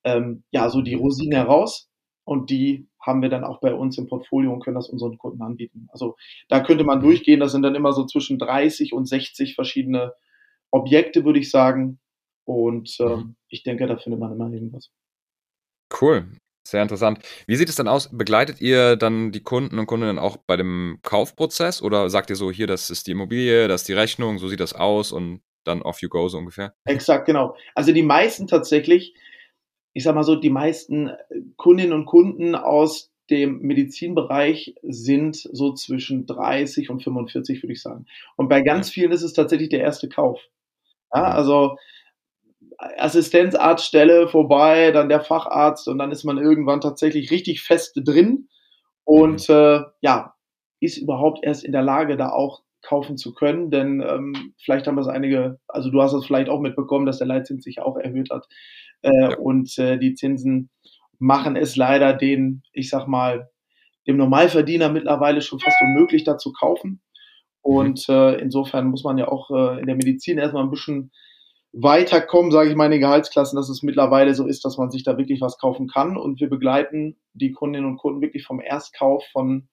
Ähm, 0.03 0.43
ja, 0.51 0.69
so 0.69 0.81
die 0.81 0.95
Rosinen 0.95 1.33
heraus 1.33 1.89
und 2.23 2.49
die 2.49 2.87
haben 2.99 3.21
wir 3.21 3.29
dann 3.29 3.43
auch 3.43 3.59
bei 3.59 3.73
uns 3.73 3.97
im 3.97 4.07
Portfolio 4.07 4.53
und 4.53 4.63
können 4.63 4.75
das 4.75 4.89
unseren 4.89 5.17
Kunden 5.17 5.41
anbieten. 5.41 5.87
Also 5.91 6.15
da 6.49 6.59
könnte 6.59 6.83
man 6.83 7.01
durchgehen, 7.01 7.39
das 7.39 7.51
sind 7.51 7.63
dann 7.63 7.75
immer 7.75 7.93
so 7.93 8.05
zwischen 8.05 8.37
30 8.37 8.93
und 8.93 9.07
60 9.07 9.55
verschiedene 9.55 10.13
Objekte, 10.69 11.25
würde 11.25 11.39
ich 11.39 11.49
sagen. 11.49 11.99
Und 12.45 12.95
ähm, 12.99 13.07
mhm. 13.07 13.35
ich 13.49 13.63
denke, 13.63 13.87
da 13.87 13.97
findet 13.97 14.19
man 14.19 14.31
immer 14.31 14.51
irgendwas. 14.51 14.91
Cool. 15.99 16.31
Sehr 16.63 16.83
interessant. 16.83 17.19
Wie 17.47 17.55
sieht 17.55 17.69
es 17.69 17.75
dann 17.75 17.87
aus? 17.87 18.09
Begleitet 18.15 18.61
ihr 18.61 18.95
dann 18.95 19.31
die 19.31 19.41
Kunden 19.41 19.79
und 19.79 19.87
Kundinnen 19.87 20.19
auch 20.19 20.37
bei 20.37 20.57
dem 20.57 20.99
Kaufprozess 21.01 21.81
oder 21.81 22.09
sagt 22.09 22.29
ihr 22.29 22.35
so, 22.35 22.51
hier, 22.51 22.67
das 22.67 22.89
ist 22.89 23.07
die 23.07 23.11
Immobilie, 23.11 23.67
das 23.67 23.81
ist 23.81 23.87
die 23.87 23.93
Rechnung, 23.93 24.37
so 24.37 24.47
sieht 24.47 24.59
das 24.59 24.73
aus 24.73 25.11
und 25.11 25.41
dann 25.63 25.81
off 25.81 26.01
you 26.01 26.09
go 26.09 26.27
so 26.27 26.37
ungefähr? 26.37 26.73
Exakt, 26.85 27.25
genau. 27.25 27.55
Also 27.75 27.91
die 27.93 28.03
meisten 28.03 28.47
tatsächlich, 28.47 29.15
ich 29.93 30.03
sag 30.03 30.15
mal 30.15 30.23
so, 30.23 30.35
die 30.35 30.49
meisten 30.49 31.11
Kundinnen 31.57 31.93
und 31.93 32.05
Kunden 32.05 32.55
aus 32.55 33.11
dem 33.29 33.59
Medizinbereich 33.61 34.75
sind 34.83 35.35
so 35.35 35.73
zwischen 35.73 36.25
30 36.25 36.89
und 36.89 37.01
45, 37.01 37.63
würde 37.63 37.73
ich 37.73 37.81
sagen. 37.81 38.05
Und 38.35 38.49
bei 38.49 38.61
ganz 38.61 38.89
vielen 38.89 39.11
ist 39.11 39.23
es 39.23 39.33
tatsächlich 39.33 39.69
der 39.69 39.81
erste 39.81 40.09
Kauf. 40.09 40.39
Ja, 41.13 41.21
mhm. 41.21 41.35
also 41.37 41.77
Assistenzarztstelle 42.97 44.27
vorbei, 44.27 44.91
dann 44.91 45.09
der 45.09 45.21
Facharzt 45.21 45.87
und 45.87 45.97
dann 45.97 46.11
ist 46.11 46.23
man 46.23 46.37
irgendwann 46.37 46.81
tatsächlich 46.81 47.31
richtig 47.31 47.61
fest 47.61 47.99
drin 48.03 48.47
und 49.03 49.47
mhm. 49.47 49.55
äh, 49.55 49.81
ja, 50.01 50.33
ist 50.79 50.97
überhaupt 50.97 51.43
erst 51.43 51.63
in 51.63 51.71
der 51.71 51.83
Lage, 51.83 52.17
da 52.17 52.29
auch 52.29 52.63
kaufen 52.81 53.17
zu 53.17 53.33
können, 53.33 53.69
denn 53.69 54.01
ähm, 54.01 54.53
vielleicht 54.57 54.87
haben 54.87 54.97
das 54.97 55.07
einige, 55.07 55.59
also 55.67 55.91
du 55.91 56.01
hast 56.01 56.13
das 56.13 56.25
vielleicht 56.25 56.49
auch 56.49 56.59
mitbekommen, 56.59 57.05
dass 57.05 57.19
der 57.19 57.27
Leitzins 57.27 57.63
sich 57.63 57.79
auch 57.79 57.97
erhöht 57.97 58.31
hat 58.31 58.47
äh, 59.03 59.11
ja. 59.11 59.37
und 59.37 59.77
äh, 59.77 59.99
die 59.99 60.15
Zinsen 60.15 60.71
machen 61.19 61.55
es 61.55 61.75
leider 61.75 62.13
den, 62.13 62.63
ich 62.73 62.89
sag 62.89 63.07
mal, 63.07 63.51
dem 64.07 64.17
Normalverdiener 64.17 64.89
mittlerweile 64.89 65.41
schon 65.41 65.59
fast 65.59 65.79
unmöglich, 65.81 66.23
da 66.23 66.39
zu 66.39 66.51
kaufen. 66.51 67.01
Mhm. 67.63 67.75
Und 67.75 68.09
äh, 68.09 68.35
insofern 68.39 68.87
muss 68.87 69.03
man 69.03 69.19
ja 69.19 69.27
auch 69.27 69.51
äh, 69.51 69.79
in 69.79 69.85
der 69.85 69.95
Medizin 69.95 70.39
erstmal 70.39 70.63
ein 70.63 70.71
bisschen 70.71 71.11
weiterkommen, 71.73 72.51
sage 72.51 72.69
ich 72.69 72.75
mal, 72.75 72.85
in 72.85 72.91
den 72.91 73.01
Gehaltsklassen, 73.01 73.55
dass 73.55 73.69
es 73.69 73.83
mittlerweile 73.83 74.35
so 74.35 74.45
ist, 74.45 74.65
dass 74.65 74.77
man 74.77 74.91
sich 74.91 75.03
da 75.03 75.17
wirklich 75.17 75.41
was 75.41 75.57
kaufen 75.57 75.87
kann. 75.87 76.17
Und 76.17 76.41
wir 76.41 76.49
begleiten 76.49 77.17
die 77.33 77.51
Kundinnen 77.51 77.87
und 77.87 77.97
Kunden 77.97 78.21
wirklich 78.21 78.43
vom 78.43 78.59
Erstkauf 78.59 79.23
von, 79.31 79.69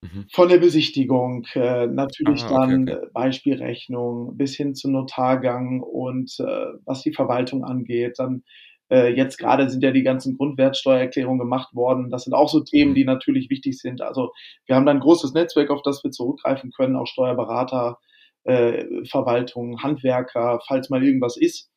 mhm. 0.00 0.26
von 0.32 0.48
der 0.48 0.58
Besichtigung, 0.58 1.46
äh, 1.54 1.86
natürlich 1.86 2.44
ah, 2.44 2.66
dann 2.66 2.88
okay. 2.88 3.06
Beispielrechnung 3.12 4.36
bis 4.36 4.56
hin 4.56 4.74
zum 4.74 4.92
Notargang 4.92 5.80
und 5.82 6.34
äh, 6.40 6.66
was 6.86 7.02
die 7.02 7.12
Verwaltung 7.12 7.64
angeht, 7.64 8.14
dann 8.18 8.42
äh, 8.90 9.14
jetzt 9.14 9.36
gerade 9.38 9.68
sind 9.68 9.82
ja 9.82 9.90
die 9.90 10.02
ganzen 10.02 10.36
Grundwertsteuererklärungen 10.38 11.38
gemacht 11.38 11.74
worden. 11.74 12.10
Das 12.10 12.24
sind 12.24 12.32
auch 12.32 12.48
so 12.48 12.60
Themen, 12.60 12.92
mhm. 12.92 12.94
die 12.94 13.04
natürlich 13.04 13.50
wichtig 13.50 13.78
sind. 13.78 14.00
Also 14.00 14.32
wir 14.66 14.76
haben 14.76 14.86
da 14.86 14.92
ein 14.92 15.00
großes 15.00 15.34
Netzwerk, 15.34 15.70
auf 15.70 15.82
das 15.82 16.02
wir 16.04 16.10
zurückgreifen 16.10 16.70
können, 16.70 16.96
auch 16.96 17.06
Steuerberater, 17.06 17.98
äh, 18.44 19.04
Verwaltung, 19.04 19.82
Handwerker, 19.82 20.60
falls 20.66 20.90
mal 20.90 21.04
irgendwas 21.04 21.36
ist. 21.36 21.70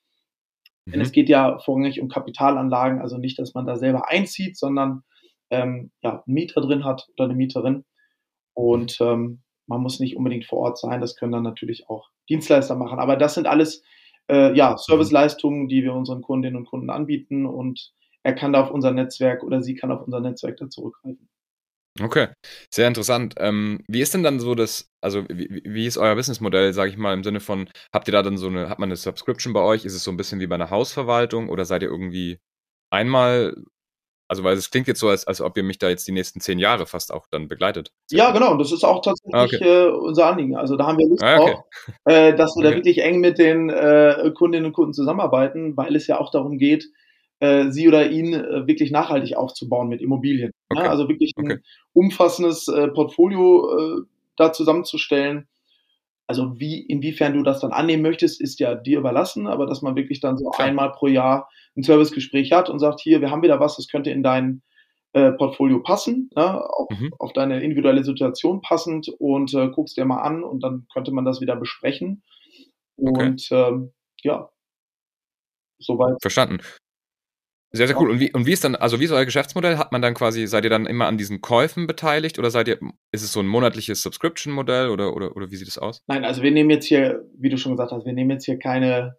Mhm. 0.86 0.92
Denn 0.94 1.02
es 1.02 1.12
geht 1.12 1.30
ja 1.30 1.60
vorrangig 1.60 2.02
um 2.02 2.10
Kapitalanlagen, 2.10 3.00
also 3.02 3.18
nicht, 3.18 3.40
dass 3.40 3.54
man 3.54 3.66
da 3.66 3.76
selber 3.78 4.10
einzieht, 4.10 4.58
sondern 4.58 5.04
ähm, 5.50 5.92
ja, 6.02 6.24
einen 6.26 6.34
Mieter 6.34 6.62
drin 6.62 6.86
hat 6.86 7.08
oder 7.14 7.26
eine 7.26 7.36
Mieterin. 7.36 7.86
Und 8.54 8.98
ähm, 9.02 9.42
man 9.68 9.82
muss 9.82 10.00
nicht 10.00 10.16
unbedingt 10.16 10.46
vor 10.46 10.60
Ort 10.60 10.80
sein, 10.80 11.02
das 11.02 11.16
können 11.16 11.32
dann 11.32 11.44
natürlich 11.44 11.90
auch 11.90 12.10
Dienstleister 12.30 12.76
machen. 12.76 13.00
Aber 13.00 13.16
das 13.16 13.34
sind 13.34 13.48
alles 13.48 13.84
äh, 14.30 14.56
ja, 14.56 14.72
mhm. 14.72 14.78
Serviceleistungen, 14.78 15.68
die 15.68 15.84
wir 15.84 15.94
unseren 15.94 16.22
Kundinnen 16.22 16.58
und 16.58 16.66
Kunden 16.66 16.90
anbieten 16.90 17.46
und 17.46 17.94
er 18.24 18.34
kann 18.34 18.54
da 18.54 18.64
auf 18.64 18.72
unser 18.72 18.92
Netzwerk 18.92 19.44
oder 19.44 19.62
sie 19.62 19.76
kann 19.76 19.92
auf 19.92 20.02
unser 20.02 20.20
Netzwerk 20.20 20.58
da 20.58 20.68
zurückgreifen. 20.68 21.30
Okay, 22.02 22.28
sehr 22.70 22.90
interessant. 22.90 23.36
Ähm, 23.38 23.82
wie 23.88 24.02
ist 24.02 24.14
denn 24.14 24.24
dann 24.24 24.42
so 24.42 24.54
das, 24.54 24.92
also 25.02 25.24
wie, 25.30 25.62
wie 25.64 25.86
ist 25.86 25.98
euer 25.98 26.16
Businessmodell, 26.16 26.74
sage 26.74 26.90
ich 26.90 26.98
mal, 26.98 27.14
im 27.14 27.24
Sinne 27.24 27.40
von, 27.40 27.70
habt 27.94 28.10
ihr 28.10 28.12
da 28.12 28.22
dann 28.22 28.38
so 28.38 28.48
eine, 28.48 28.68
hat 28.68 28.80
man 28.80 28.88
eine 28.88 28.98
Subscription 28.98 29.54
bei 29.54 29.62
euch? 29.62 29.86
Ist 29.86 29.96
es 29.96 30.04
so 30.04 30.12
ein 30.12 30.18
bisschen 30.18 30.42
wie 30.42 30.48
bei 30.48 30.56
einer 30.56 30.72
Hausverwaltung 30.72 31.48
oder 31.48 31.64
seid 31.64 31.84
ihr 31.84 31.90
irgendwie 31.90 32.40
einmal, 32.92 33.56
also 34.28 34.44
weil 34.44 34.58
es 34.58 34.72
klingt 34.72 34.88
jetzt 34.88 35.00
so, 35.00 35.08
als, 35.08 35.26
als 35.26 35.40
ob 35.40 35.56
ihr 35.56 35.64
mich 35.64 35.78
da 35.78 35.88
jetzt 35.88 36.06
die 36.06 36.12
nächsten 36.12 36.42
zehn 36.42 36.60
Jahre 36.60 36.86
fast 36.86 37.14
auch 37.14 37.28
dann 37.32 37.48
begleitet. 37.48 37.92
Ja, 38.12 38.32
genau, 38.32 38.58
das 38.58 38.74
ist 38.74 38.84
auch 38.84 39.02
tatsächlich 39.02 39.62
okay. 39.62 39.86
äh, 39.86 39.90
unser 39.90 40.26
Anliegen. 40.26 40.58
Also 40.58 40.76
da 40.76 40.88
haben 40.88 40.98
wir 40.98 41.08
Lust 41.08 41.24
ah, 41.24 41.40
okay. 41.40 41.54
drauf, 41.54 41.66
äh, 42.06 42.36
dass 42.36 42.58
wir 42.58 42.66
okay. 42.66 42.72
da 42.72 42.76
wirklich 42.76 42.98
eng 43.04 43.22
mit 43.22 43.38
den 43.38 43.70
äh, 43.70 44.32
Kundinnen 44.36 44.66
und 44.66 44.74
Kunden 44.74 44.94
zusammenarbeiten, 44.94 45.78
weil 45.78 45.96
es 45.96 46.08
ja 46.08 46.20
auch 46.20 46.30
darum 46.30 46.58
geht, 46.58 46.90
äh, 47.40 47.70
sie 47.70 47.88
oder 47.88 48.10
ihn 48.10 48.34
äh, 48.34 48.68
wirklich 48.68 48.92
nachhaltig 48.92 49.36
aufzubauen 49.36 49.90
mit 49.90 50.02
Immobilien. 50.02 50.52
Okay. 50.70 50.84
Ja, 50.84 50.90
also 50.90 51.08
wirklich 51.10 51.34
ein 51.38 51.52
okay. 51.52 51.62
umfassendes 51.94 52.68
äh, 52.68 52.88
Portfolio 52.90 53.98
äh, 53.98 54.02
da 54.38 54.54
zusammenzustellen. 54.54 55.48
Also 56.28 56.60
wie, 56.60 56.82
inwiefern 56.82 57.34
du 57.34 57.44
das 57.44 57.60
dann 57.60 57.72
annehmen 57.72 58.02
möchtest, 58.02 58.42
ist 58.42 58.60
ja 58.60 58.74
dir 58.74 59.00
überlassen, 59.00 59.48
aber 59.48 59.68
dass 59.68 59.82
man 59.82 59.96
wirklich 59.96 60.22
dann 60.22 60.38
so 60.38 60.50
Klar. 60.50 60.68
einmal 60.68 60.92
pro 60.92 61.08
Jahr 61.08 61.50
ein 61.78 61.84
Servicegespräch 61.84 62.52
hat 62.52 62.70
und 62.70 62.80
sagt, 62.80 63.00
hier, 63.00 63.22
wir 63.22 63.30
haben 63.30 63.44
wieder 63.44 63.60
was, 63.60 63.76
das 63.76 63.88
könnte 63.88 64.10
in 64.10 64.24
dein 64.24 64.64
äh, 65.14 65.32
Portfolio 65.34 65.82
passen, 65.84 66.30
ne, 66.36 66.62
auf, 66.62 66.90
mhm. 66.90 67.14
auf, 67.20 67.32
deine 67.34 67.62
individuelle 67.62 68.04
Situation 68.04 68.62
passend 68.62 69.08
und 69.20 69.54
äh, 69.54 69.70
guckst 69.70 69.98
dir 69.98 70.06
mal 70.06 70.22
an 70.22 70.44
und 70.44 70.64
dann 70.64 70.88
könnte 70.92 71.12
man 71.12 71.26
das 71.26 71.42
wieder 71.42 71.56
besprechen. 71.56 72.24
Und 72.96 73.52
okay. 73.52 73.70
ähm, 73.70 73.94
ja, 74.24 74.50
soweit. 75.80 76.16
Verstanden. 76.22 76.60
Sehr, 77.76 77.88
sehr 77.88 78.00
cool. 78.00 78.10
Und 78.10 78.22
wie, 78.22 78.32
und 78.32 78.46
wie 78.46 78.54
ist 78.54 78.64
dann, 78.64 78.76
also 78.76 79.02
wie 79.02 79.04
ist 79.04 79.12
euer 79.12 79.26
Geschäftsmodell? 79.26 79.78
Hat 79.78 79.92
man 79.92 80.02
dann 80.02 80.14
quasi, 80.14 80.48
seid 80.48 80.64
ihr 80.64 80.70
dann 80.70 80.86
immer 80.86 81.08
an 81.08 81.18
diesen 81.18 81.42
Käufen 81.42 81.88
beteiligt 81.88 82.40
oder 82.40 82.50
seid 82.50 82.70
ihr, 82.70 82.80
ist 83.12 83.22
es 83.22 83.34
so 83.34 83.42
ein 83.42 83.48
monatliches 83.48 84.02
Subscription-Modell 84.02 84.90
oder, 84.90 85.14
oder, 85.14 85.36
oder 85.36 85.52
wie 85.52 85.58
sieht 85.58 85.68
es 85.68 85.78
aus? 85.78 86.02
Nein, 86.08 86.24
also 86.24 86.42
wir 86.42 86.52
nehmen 86.52 86.70
jetzt 86.70 86.86
hier, 86.86 87.26
wie 87.38 87.50
du 87.50 87.58
schon 87.58 87.74
gesagt 87.74 87.92
hast, 87.92 88.06
wir 88.06 88.14
nehmen 88.14 88.30
jetzt 88.30 88.46
hier 88.46 88.58
keine 88.58 89.18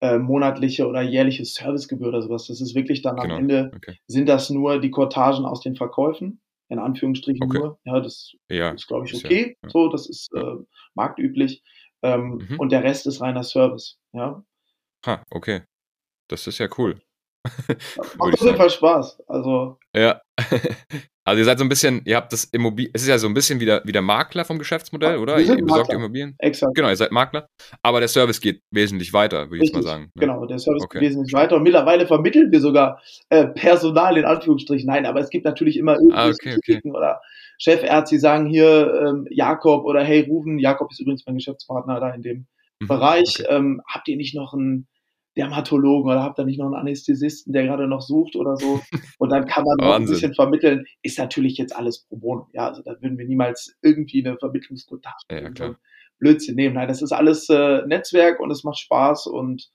äh, 0.00 0.18
monatliche 0.18 0.86
oder 0.86 1.02
jährliche 1.02 1.44
Servicegebühr 1.44 2.08
oder 2.08 2.22
sowas. 2.22 2.46
Das 2.46 2.60
ist 2.60 2.76
wirklich 2.76 3.02
dann 3.02 3.16
genau. 3.16 3.34
am 3.34 3.40
Ende, 3.40 3.72
okay. 3.74 3.98
sind 4.06 4.28
das 4.28 4.50
nur 4.50 4.80
die 4.80 4.92
Kortagen 4.92 5.44
aus 5.44 5.60
den 5.60 5.74
Verkäufen, 5.74 6.40
in 6.68 6.78
Anführungsstrichen 6.78 7.42
okay. 7.44 7.58
nur. 7.58 7.78
Ja, 7.84 7.98
das 7.98 8.34
ja, 8.48 8.70
ist, 8.70 8.86
glaube 8.86 9.06
ich, 9.06 9.14
okay. 9.16 9.56
Ja, 9.64 9.68
so, 9.68 9.88
das 9.88 10.08
ist 10.08 10.32
äh, 10.32 10.42
marktüblich. 10.94 11.64
Ähm, 12.02 12.46
mhm. 12.48 12.60
Und 12.60 12.70
der 12.70 12.84
Rest 12.84 13.08
ist 13.08 13.20
reiner 13.20 13.42
Service. 13.42 13.98
Ja. 14.12 14.44
Ha, 15.06 15.24
okay. 15.30 15.62
Das 16.28 16.46
ist 16.46 16.58
ja 16.58 16.68
cool. 16.78 17.00
Macht 18.18 18.34
auf 18.34 18.40
jeden 18.40 18.56
Fall 18.56 18.70
Spaß. 18.70 19.22
Also. 19.26 19.78
Ja. 19.94 20.20
Also 21.26 21.40
ihr 21.40 21.44
seid 21.44 21.58
so 21.58 21.64
ein 21.64 21.68
bisschen, 21.68 22.02
ihr 22.04 22.14
habt 22.14 22.32
das 22.32 22.44
Immobilien, 22.44 22.92
es 22.94 23.02
ist 23.02 23.08
ja 23.08 23.18
so 23.18 23.26
ein 23.26 23.34
bisschen 23.34 23.58
wie 23.58 23.64
der, 23.64 23.82
wie 23.84 23.90
der 23.90 24.00
Makler 24.00 24.44
vom 24.44 24.60
Geschäftsmodell, 24.60 25.18
oder? 25.18 25.40
ihr 25.40 25.56
besorgt 25.56 25.92
Immobilien. 25.92 26.36
Exakt. 26.38 26.72
Genau, 26.76 26.88
ihr 26.88 26.94
seid 26.94 27.10
Makler. 27.10 27.48
Aber 27.82 27.98
der 27.98 28.06
Service 28.06 28.40
geht 28.40 28.62
wesentlich 28.70 29.12
weiter, 29.12 29.50
würde 29.50 29.64
ich 29.64 29.72
mal 29.72 29.82
sagen. 29.82 30.04
Ne? 30.14 30.20
Genau, 30.20 30.46
der 30.46 30.60
Service 30.60 30.84
okay. 30.84 31.00
geht 31.00 31.08
wesentlich 31.08 31.32
weiter. 31.32 31.56
Und 31.56 31.64
mittlerweile 31.64 32.06
vermitteln 32.06 32.52
wir 32.52 32.60
sogar 32.60 33.02
äh, 33.30 33.46
Personal 33.46 34.16
in 34.16 34.24
Anführungsstrichen. 34.24 34.86
Nein, 34.86 35.04
aber 35.04 35.18
es 35.18 35.28
gibt 35.28 35.44
natürlich 35.44 35.76
immer 35.78 35.98
ah, 36.12 36.28
okay, 36.28 36.58
okay. 36.58 36.80
oder 36.84 37.20
Chefärzte, 37.58 38.14
die 38.14 38.20
sagen 38.20 38.46
hier 38.46 38.94
ähm, 39.04 39.26
Jakob 39.28 39.84
oder 39.84 40.04
hey 40.04 40.20
Rufen, 40.28 40.60
Jakob 40.60 40.92
ist 40.92 41.00
übrigens 41.00 41.24
mein 41.26 41.34
Geschäftspartner 41.34 41.98
da 41.98 42.10
in 42.10 42.22
dem 42.22 42.46
mhm, 42.78 42.86
Bereich. 42.86 43.42
Ähm, 43.48 43.82
habt 43.88 44.06
ihr 44.06 44.16
nicht 44.16 44.36
noch 44.36 44.54
einen 44.54 44.86
Dermatologen 45.36 46.10
oder 46.10 46.22
habt 46.22 46.38
ihr 46.38 46.44
nicht 46.44 46.58
noch 46.58 46.66
einen 46.66 46.74
Anästhesisten, 46.74 47.52
der 47.52 47.64
gerade 47.64 47.86
noch 47.86 48.00
sucht 48.00 48.36
oder 48.36 48.56
so. 48.56 48.80
Und 49.18 49.30
dann 49.30 49.46
kann 49.46 49.64
man 49.64 49.76
noch 49.76 49.94
ein 49.96 50.06
bisschen 50.06 50.34
vermitteln. 50.34 50.84
Ist 51.02 51.18
natürlich 51.18 51.58
jetzt 51.58 51.76
alles 51.76 52.04
pro 52.04 52.16
bono. 52.16 52.48
Ja, 52.52 52.68
also 52.68 52.82
da 52.82 52.92
würden 53.00 53.18
wir 53.18 53.26
niemals 53.26 53.76
irgendwie 53.82 54.24
eine 54.24 54.38
Vermittlungskontakte 54.38 55.34
ja, 55.34 55.50
klar. 55.50 55.78
Blödsinn 56.18 56.54
nehmen. 56.54 56.74
Nein, 56.74 56.88
das 56.88 57.02
ist 57.02 57.12
alles 57.12 57.48
äh, 57.50 57.86
Netzwerk 57.86 58.40
und 58.40 58.50
es 58.50 58.64
macht 58.64 58.78
Spaß 58.78 59.26
und 59.26 59.68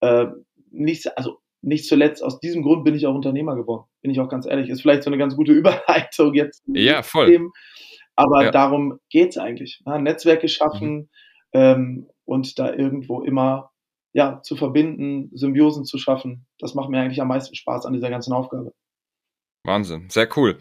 äh, 0.00 0.26
nichts, 0.70 1.06
also 1.06 1.38
nicht 1.60 1.86
zuletzt 1.86 2.22
aus 2.22 2.40
diesem 2.40 2.62
Grund 2.62 2.84
bin 2.84 2.94
ich 2.94 3.06
auch 3.06 3.14
Unternehmer 3.14 3.56
geworden. 3.56 3.84
Bin 4.00 4.10
ich 4.10 4.20
auch 4.20 4.28
ganz 4.28 4.46
ehrlich. 4.46 4.68
Ist 4.68 4.82
vielleicht 4.82 5.02
so 5.02 5.10
eine 5.10 5.18
ganz 5.18 5.36
gute 5.36 5.52
Überleitung 5.52 6.34
jetzt. 6.34 6.62
Ja, 6.66 7.02
voll. 7.02 7.30
Dem, 7.30 7.52
aber 8.16 8.44
ja. 8.44 8.50
darum 8.50 8.98
geht's 9.10 9.36
eigentlich. 9.36 9.82
Ja, 9.84 9.98
Netzwerke 9.98 10.48
schaffen 10.48 10.94
mhm. 10.96 11.08
ähm, 11.52 12.06
und 12.24 12.58
da 12.58 12.72
irgendwo 12.72 13.22
immer 13.22 13.70
ja, 14.14 14.40
zu 14.42 14.56
verbinden, 14.56 15.30
Symbiosen 15.36 15.84
zu 15.84 15.98
schaffen. 15.98 16.46
Das 16.58 16.74
macht 16.74 16.88
mir 16.88 17.00
eigentlich 17.00 17.20
am 17.20 17.28
meisten 17.28 17.54
Spaß 17.54 17.84
an 17.84 17.92
dieser 17.92 18.10
ganzen 18.10 18.32
Aufgabe. 18.32 18.72
Wahnsinn, 19.66 20.08
sehr 20.08 20.28
cool. 20.36 20.58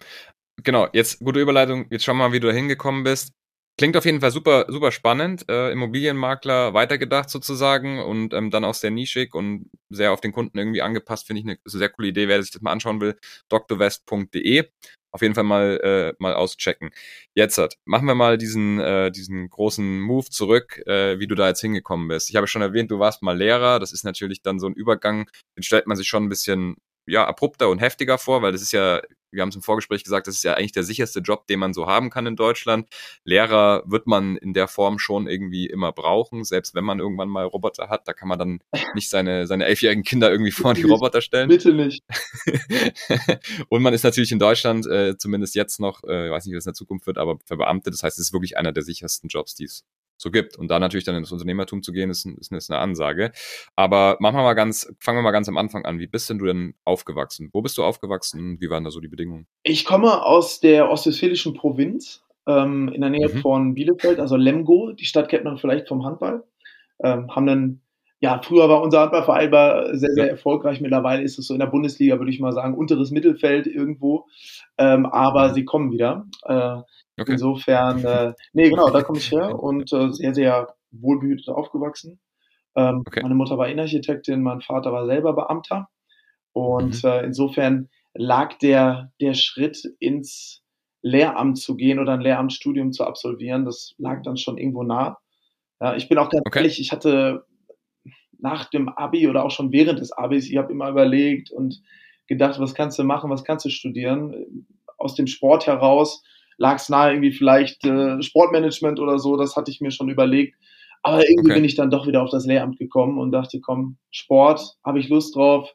Genau, 0.64 0.88
jetzt 0.94 1.20
gute 1.20 1.40
Überleitung. 1.40 1.86
Jetzt 1.90 2.04
schauen 2.04 2.18
wir 2.18 2.28
mal, 2.28 2.34
wie 2.34 2.40
du 2.40 2.48
da 2.48 2.54
hingekommen 2.54 3.04
bist. 3.04 3.32
Klingt 3.78 3.98
auf 3.98 4.06
jeden 4.06 4.22
Fall 4.22 4.32
super, 4.32 4.66
super 4.70 4.92
spannend. 4.92 5.50
Äh, 5.50 5.72
Immobilienmakler 5.72 6.74
weitergedacht 6.74 7.30
sozusagen 7.30 8.00
und 8.00 8.34
ähm, 8.34 8.52
dann 8.52 8.66
auch 8.66 8.76
sehr 8.76 8.92
nischig 8.92 9.34
und 9.34 9.70
sehr 9.90 10.14
auf 10.14 10.22
den 10.22 10.32
Kunden 10.32 10.58
irgendwie 10.58 10.82
angepasst. 10.82 11.28
Finde 11.28 11.42
ich 11.42 11.48
eine 11.48 11.58
sehr 11.66 11.90
coole 11.90 12.10
Idee. 12.10 12.28
Wer 12.28 12.42
sich 12.42 12.52
das 12.52 12.62
mal 12.62 12.72
anschauen 12.72 13.02
will, 13.02 13.18
drwest.de 13.50 14.70
auf 15.14 15.22
jeden 15.22 15.36
Fall 15.36 15.44
mal, 15.44 15.80
äh, 15.84 16.14
mal 16.20 16.34
auschecken. 16.34 16.90
Jetzt 17.36 17.58
hat, 17.60 17.78
machen 17.86 18.08
wir 18.08 18.16
mal 18.16 18.38
diesen, 18.38 18.80
äh, 18.80 19.12
diesen 19.12 19.48
großen 19.48 20.02
Move 20.02 20.26
zurück, 20.30 20.82
äh, 20.88 21.20
wie 21.20 21.28
du 21.28 21.36
da 21.36 21.48
jetzt 21.48 21.62
hingekommen 21.62 22.08
bist. 22.08 22.30
Ich 22.32 22.36
habe 22.36 22.48
schon 22.48 22.64
erwähnt, 22.64 22.90
du 22.90 23.00
warst 23.00 23.22
mal 23.22 23.38
Lehrer. 23.38 23.80
Das 23.80 23.94
ist 23.94 24.04
natürlich 24.04 24.42
dann 24.42 24.60
so 24.60 24.68
ein 24.68 24.74
Übergang, 24.74 25.30
den 25.56 25.64
stellt 25.64 25.88
man 25.88 25.98
sich 25.98 26.08
schon 26.08 26.26
ein 26.26 26.30
bisschen 26.30 26.78
ja, 27.06 27.26
abrupter 27.28 27.70
und 27.70 27.80
heftiger 27.80 28.18
vor, 28.18 28.42
weil 28.42 28.52
das 28.54 28.62
ist 28.62 28.72
ja, 28.72 29.02
wir 29.34 29.42
haben 29.42 29.50
es 29.50 29.56
im 29.56 29.62
Vorgespräch 29.62 30.04
gesagt, 30.04 30.28
das 30.28 30.36
ist 30.36 30.44
ja 30.44 30.54
eigentlich 30.54 30.72
der 30.72 30.84
sicherste 30.84 31.20
Job, 31.20 31.48
den 31.48 31.60
man 31.60 31.74
so 31.74 31.88
haben 31.88 32.10
kann 32.10 32.26
in 32.26 32.36
Deutschland. 32.36 32.88
Lehrer 33.24 33.84
wird 33.86 34.08
man 34.08 34.38
in 34.38 34.54
der 34.54 34.68
Form 34.68 35.00
schon 35.00 35.28
irgendwie 35.28 35.66
immer 35.66 35.92
brauchen, 35.92 36.44
selbst 36.44 36.76
wenn 36.76 36.84
man 36.84 37.00
irgendwann 37.00 37.30
mal 37.30 37.46
Roboter 37.46 37.90
hat, 37.90 38.08
da 38.08 38.14
kann 38.14 38.28
man 38.28 38.40
dann 38.40 38.60
nicht 38.96 39.10
seine, 39.10 39.48
seine 39.48 39.66
elfjährigen 39.66 40.04
Kinder 40.04 40.32
irgendwie 40.32 40.52
vor 40.52 40.74
die 40.74 40.84
Roboter 40.84 41.22
stellen. 41.22 41.50
Bitte 41.50 41.74
nicht. 41.74 42.04
und 43.70 43.82
man 43.82 43.94
ist 43.94 44.04
natürlich 44.04 44.32
in 44.32 44.40
Deutschland, 44.40 44.86
äh, 44.88 45.18
zumindest 45.18 45.56
jetzt 45.56 45.80
noch, 45.80 46.04
äh, 46.04 46.28
ich 46.28 46.32
weiß 46.32 46.46
nicht, 46.46 46.54
wie 46.54 46.58
das 46.58 46.66
in 46.66 46.72
der 46.72 46.76
Zukunft 46.76 47.08
wird, 47.08 47.18
aber 47.18 47.38
verbeamtet, 47.46 47.94
das 47.94 48.04
heißt, 48.04 48.20
es 48.20 48.28
ist 48.28 48.34
wirklich 48.34 48.58
einer 48.58 48.72
der 48.72 48.84
sichersten 48.84 49.28
Jobs, 49.30 49.56
die 49.56 49.66
es 49.66 49.84
so 50.18 50.32
gibt. 50.32 50.58
Und 50.58 50.70
da 50.70 50.80
natürlich 50.80 51.04
dann 51.04 51.16
ins 51.16 51.32
Unternehmertum 51.32 51.84
zu 51.84 51.92
gehen, 51.92 52.10
ist, 52.10 52.26
ist, 52.26 52.52
ist 52.52 52.72
eine 52.72 52.80
Ansage. 52.80 53.32
Aber 53.76 54.18
machen 54.20 54.38
wir 54.38 54.44
mal 54.44 54.54
ganz, 54.54 54.94
fangen 55.00 55.18
wir 55.18 55.24
mal 55.24 55.32
ganz 55.32 55.48
am 55.48 55.58
Anfang 55.58 55.86
an. 55.86 56.00
Wie 56.00 56.08
bist 56.08 56.30
denn 56.30 56.40
du 56.40 56.46
denn 56.46 56.76
aufgewachsen? 56.86 57.50
Wo 57.54 57.62
bist 57.62 57.78
du 57.78 57.84
aufgewachsen? 57.84 58.60
Wie 58.60 58.70
waren 58.70 58.84
da 58.84 58.92
so 58.92 59.00
die 59.00 59.08
Bedingungen? 59.08 59.48
Ich 59.64 59.86
komme 59.86 60.24
aus 60.24 60.60
der 60.60 60.90
ostwestfälischen 60.90 61.54
Provinz 61.54 62.24
ähm, 62.48 62.90
in 62.94 63.02
der 63.02 63.10
Nähe 63.10 63.30
mhm. 63.30 63.40
von 63.40 63.74
Bielefeld, 63.74 64.20
also 64.20 64.36
Lemgo. 64.36 64.94
Die 64.94 65.06
Stadt 65.06 65.30
kennt 65.30 65.44
man 65.44 65.58
vielleicht 65.58 65.88
vom 65.88 66.06
Handball. 66.06 66.44
Ähm, 67.04 67.34
haben 67.36 67.48
dann 67.48 67.82
ja, 68.24 68.42
früher 68.42 68.70
war 68.70 68.82
unser 68.82 69.02
Handballverein 69.02 69.98
sehr, 69.98 70.14
sehr 70.14 70.26
ja. 70.26 70.32
erfolgreich. 70.32 70.82
Mittlerweile 70.82 71.22
ist 71.24 71.38
es 71.38 71.48
so 71.48 71.54
in 71.54 71.60
der 71.60 71.68
Bundesliga, 71.68 72.18
würde 72.20 72.32
ich 72.32 72.40
mal 72.40 72.54
sagen, 72.54 72.76
unteres 72.76 73.12
Mittelfeld 73.12 73.68
irgendwo. 73.68 74.28
Ähm, 74.78 75.06
aber 75.06 75.50
mhm. 75.50 75.54
sie 75.54 75.66
kommen 75.66 75.92
wieder. 75.92 76.26
Äh, 76.46 76.82
Okay. 77.18 77.34
Insofern, 77.34 78.04
äh, 78.04 78.34
nee, 78.54 78.70
genau, 78.70 78.90
da 78.90 79.04
komme 79.04 79.20
ich 79.20 79.32
her 79.32 79.60
und 79.60 79.94
äh, 79.94 80.12
sehr, 80.12 80.34
sehr 80.34 80.76
wohlbehütet 80.92 81.48
aufgewachsen. 81.50 82.20
Ähm, 82.76 83.04
okay. 83.06 83.22
Meine 83.22 83.36
Mutter 83.36 83.58
war 83.58 83.68
Innenarchitektin, 83.68 84.42
mein 84.42 84.62
Vater 84.62 84.92
war 84.92 85.06
selber 85.06 85.34
Beamter. 85.34 85.90
Und 86.54 87.04
mhm. 87.04 87.10
äh, 87.10 87.24
insofern 87.24 87.90
lag 88.16 88.58
der, 88.58 89.12
der 89.22 89.36
Schritt 89.36 89.84
ins 90.00 90.64
Lehramt 91.04 91.60
zu 91.60 91.76
gehen 91.76 92.00
oder 92.00 92.14
ein 92.14 92.22
Lehramtsstudium 92.22 92.94
zu 92.94 93.06
absolvieren, 93.06 93.66
das 93.66 93.94
lag 93.98 94.24
dann 94.24 94.38
schon 94.38 94.58
irgendwo 94.58 94.84
nah. 94.84 95.20
Ja, 95.80 95.96
ich 95.96 96.10
bin 96.10 96.18
auch 96.18 96.30
ganz 96.30 96.44
okay. 96.48 96.60
ehrlich, 96.60 96.80
ich 96.80 96.92
hatte 96.92 97.46
nach 98.44 98.66
dem 98.70 98.90
Abi 98.90 99.28
oder 99.28 99.46
auch 99.46 99.52
schon 99.52 99.72
während 99.72 100.00
des 100.00 100.12
Abis, 100.12 100.50
ich 100.50 100.58
habe 100.58 100.72
immer 100.72 100.90
überlegt 100.90 101.50
und 101.50 101.82
gedacht, 102.28 102.60
was 102.60 102.76
kannst 102.76 103.00
du 103.00 103.04
machen, 103.04 103.30
was 103.30 103.46
kannst 103.46 103.66
du 103.66 103.70
studieren? 103.70 104.68
Aus 104.98 105.16
dem 105.16 105.28
Sport 105.28 105.66
heraus 105.66 106.24
lag 106.58 106.76
es 106.76 106.90
nahe, 106.90 107.12
irgendwie 107.12 107.32
vielleicht 107.32 107.86
äh, 107.86 108.22
Sportmanagement 108.22 109.00
oder 109.00 109.18
so, 109.18 109.38
das 109.38 109.56
hatte 109.56 109.72
ich 109.72 109.82
mir 109.82 109.92
schon 109.92 110.10
überlegt. 110.10 110.58
Aber 111.06 111.22
irgendwie 111.22 111.52
okay. 111.52 111.56
bin 111.56 111.66
ich 111.66 111.76
dann 111.76 111.90
doch 111.90 112.08
wieder 112.08 112.22
auf 112.22 112.30
das 112.30 112.46
Lehramt 112.46 112.78
gekommen 112.78 113.18
und 113.18 113.32
dachte, 113.32 113.60
komm, 113.60 113.98
Sport, 114.12 114.78
habe 114.86 115.00
ich 115.00 115.10
Lust 115.10 115.36
drauf. 115.36 115.74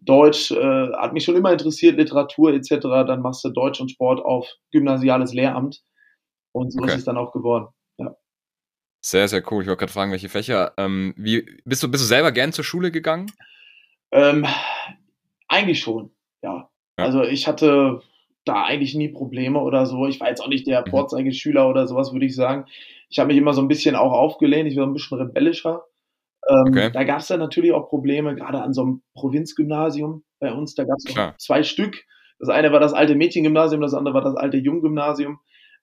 Deutsch 0.00 0.50
äh, 0.50 0.92
hat 0.94 1.12
mich 1.12 1.24
schon 1.24 1.36
immer 1.36 1.52
interessiert, 1.52 1.96
Literatur 1.98 2.54
etc. 2.54 2.80
Dann 2.80 3.20
machst 3.20 3.44
du 3.44 3.50
Deutsch 3.50 3.80
und 3.80 3.90
Sport 3.90 4.24
auf 4.24 4.48
gymnasiales 4.70 5.34
Lehramt. 5.34 5.82
Und 6.52 6.72
so 6.72 6.80
okay. 6.80 6.92
ist 6.92 6.98
es 6.98 7.04
dann 7.04 7.18
auch 7.18 7.32
geworden. 7.32 7.68
Sehr, 9.04 9.26
sehr 9.26 9.42
cool. 9.50 9.62
Ich 9.62 9.68
wollte 9.68 9.80
gerade 9.80 9.92
fragen, 9.92 10.12
welche 10.12 10.28
Fächer. 10.28 10.72
Ähm, 10.76 11.12
wie, 11.16 11.44
bist, 11.64 11.82
du, 11.82 11.90
bist 11.90 12.04
du 12.04 12.06
selber 12.06 12.30
gern 12.30 12.52
zur 12.52 12.64
Schule 12.64 12.92
gegangen? 12.92 13.30
Ähm, 14.12 14.46
eigentlich 15.48 15.80
schon, 15.80 16.12
ja. 16.42 16.70
ja. 16.98 17.04
Also 17.04 17.24
ich 17.24 17.48
hatte 17.48 18.00
da 18.44 18.64
eigentlich 18.64 18.94
nie 18.94 19.08
Probleme 19.08 19.60
oder 19.60 19.86
so. 19.86 20.06
Ich 20.06 20.20
war 20.20 20.28
jetzt 20.28 20.40
auch 20.40 20.48
nicht 20.48 20.66
der 20.66 20.82
mhm. 20.86 20.90
Vorzeigeschüler 20.90 21.68
oder 21.68 21.88
sowas, 21.88 22.12
würde 22.12 22.26
ich 22.26 22.36
sagen. 22.36 22.66
Ich 23.08 23.18
habe 23.18 23.28
mich 23.28 23.36
immer 23.36 23.54
so 23.54 23.60
ein 23.60 23.68
bisschen 23.68 23.96
auch 23.96 24.12
aufgelehnt. 24.12 24.70
Ich 24.70 24.76
war 24.76 24.86
ein 24.86 24.92
bisschen 24.92 25.18
rebellischer. 25.18 25.84
Ähm, 26.48 26.66
okay. 26.68 26.90
Da 26.92 27.04
gab 27.04 27.20
es 27.20 27.26
dann 27.26 27.40
natürlich 27.40 27.72
auch 27.72 27.88
Probleme, 27.88 28.34
gerade 28.34 28.62
an 28.62 28.72
so 28.72 28.82
einem 28.82 29.02
Provinzgymnasium 29.14 30.24
bei 30.38 30.52
uns. 30.52 30.74
Da 30.74 30.84
gab 30.84 30.96
es 30.98 31.44
zwei 31.44 31.62
Stück. 31.62 32.04
Das 32.38 32.48
eine 32.48 32.72
war 32.72 32.80
das 32.80 32.92
alte 32.92 33.14
Mädchengymnasium, 33.14 33.80
das 33.80 33.94
andere 33.94 34.14
war 34.14 34.22
das 34.22 34.34
alte 34.34 34.56
Junggymnasium. 34.56 35.38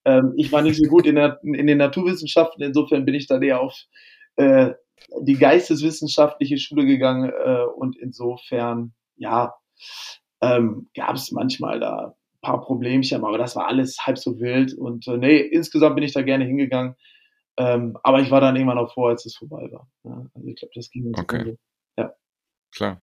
Ähm, 0.10 0.34
ich 0.38 0.52
war 0.52 0.62
nicht 0.62 0.78
so 0.78 0.88
gut 0.90 1.06
in, 1.06 1.16
der, 1.16 1.40
in 1.44 1.68
den 1.68 1.78
Naturwissenschaften, 1.78 2.64
insofern 2.64 3.06
bin 3.06 3.16
ich 3.16 3.28
dann 3.28 3.44
eher 3.44 3.62
auf 3.62 3.76
äh, 4.38 4.72
die 5.22 5.36
geisteswissenschaftliche 5.36 6.58
Schule 6.58 6.86
gegangen 6.86 7.32
äh, 7.32 7.64
und 7.76 7.98
insofern, 7.98 8.94
ja, 9.16 9.54
ähm, 10.42 10.90
gab 10.96 11.16
es 11.16 11.32
manchmal 11.32 11.80
da 11.80 12.16
paar 12.42 12.62
Problemchen, 12.62 13.24
aber 13.24 13.38
das 13.38 13.56
war 13.56 13.68
alles 13.68 13.98
halb 14.06 14.18
so 14.18 14.40
wild. 14.40 14.74
Und 14.74 15.08
äh, 15.08 15.18
nee, 15.18 15.38
insgesamt 15.38 15.96
bin 15.96 16.04
ich 16.04 16.14
da 16.14 16.22
gerne 16.22 16.46
hingegangen. 16.46 16.96
Ähm, 17.58 17.98
aber 18.04 18.22
ich 18.22 18.32
war 18.32 18.40
dann 18.40 18.56
irgendwann 18.56 18.78
auch 18.78 18.94
vor, 18.94 19.10
als 19.10 19.26
es 19.26 19.36
vorbei 19.36 19.70
war. 19.72 19.90
Ja, 20.04 20.26
also 20.34 20.48
ich 20.48 20.56
glaube, 20.56 20.72
das 20.76 20.90
ging 20.90 21.08
uns 21.08 21.20
okay. 21.20 21.58
Klar. 22.74 23.02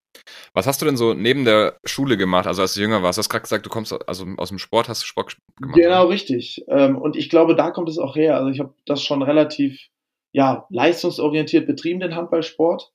Was 0.55 0.67
hast 0.67 0.81
du 0.81 0.87
denn 0.87 0.97
so 0.97 1.15
neben 1.15 1.45
der 1.45 1.79
Schule 1.85 2.17
gemacht, 2.17 2.47
also 2.47 2.63
als 2.63 2.75
du 2.75 2.81
jünger 2.81 3.03
warst? 3.03 3.19
Du 3.19 3.21
hast 3.21 3.29
gerade 3.29 3.43
gesagt, 3.43 3.67
du 3.67 3.71
kommst 3.71 3.95
also 4.09 4.27
aus 4.37 4.49
dem 4.49 4.59
Sport, 4.59 4.89
hast 4.89 5.03
du 5.03 5.07
Sport 5.07 5.37
gemacht? 5.61 5.77
Genau, 5.77 6.05
ne? 6.05 6.11
richtig. 6.11 6.65
Ähm, 6.69 6.97
und 6.97 7.17
ich 7.17 7.29
glaube, 7.29 7.55
da 7.55 7.71
kommt 7.71 7.89
es 7.89 7.99
auch 7.99 8.17
her. 8.17 8.37
Also 8.37 8.51
ich 8.51 8.61
habe 8.61 8.75
das 8.87 9.03
schon 9.03 9.23
relativ 9.23 9.89
ja, 10.33 10.67
leistungsorientiert 10.71 11.67
betrieben, 11.67 12.01
den 12.01 12.15
Handballsport. 12.15 12.93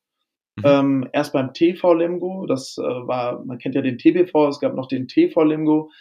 Mhm. 0.57 0.63
Ähm, 0.65 1.09
erst 1.13 1.33
beim 1.33 1.53
TV 1.53 1.93
Lemgo, 1.93 2.45
das 2.45 2.77
äh, 2.77 2.81
war, 2.81 3.43
man 3.45 3.57
kennt 3.57 3.75
ja 3.75 3.81
den 3.81 3.97
TBV, 3.97 4.49
es 4.49 4.59
gab 4.59 4.75
noch 4.75 4.87
den 4.87 5.07
TV 5.07 5.43
Lemgo. 5.43 5.91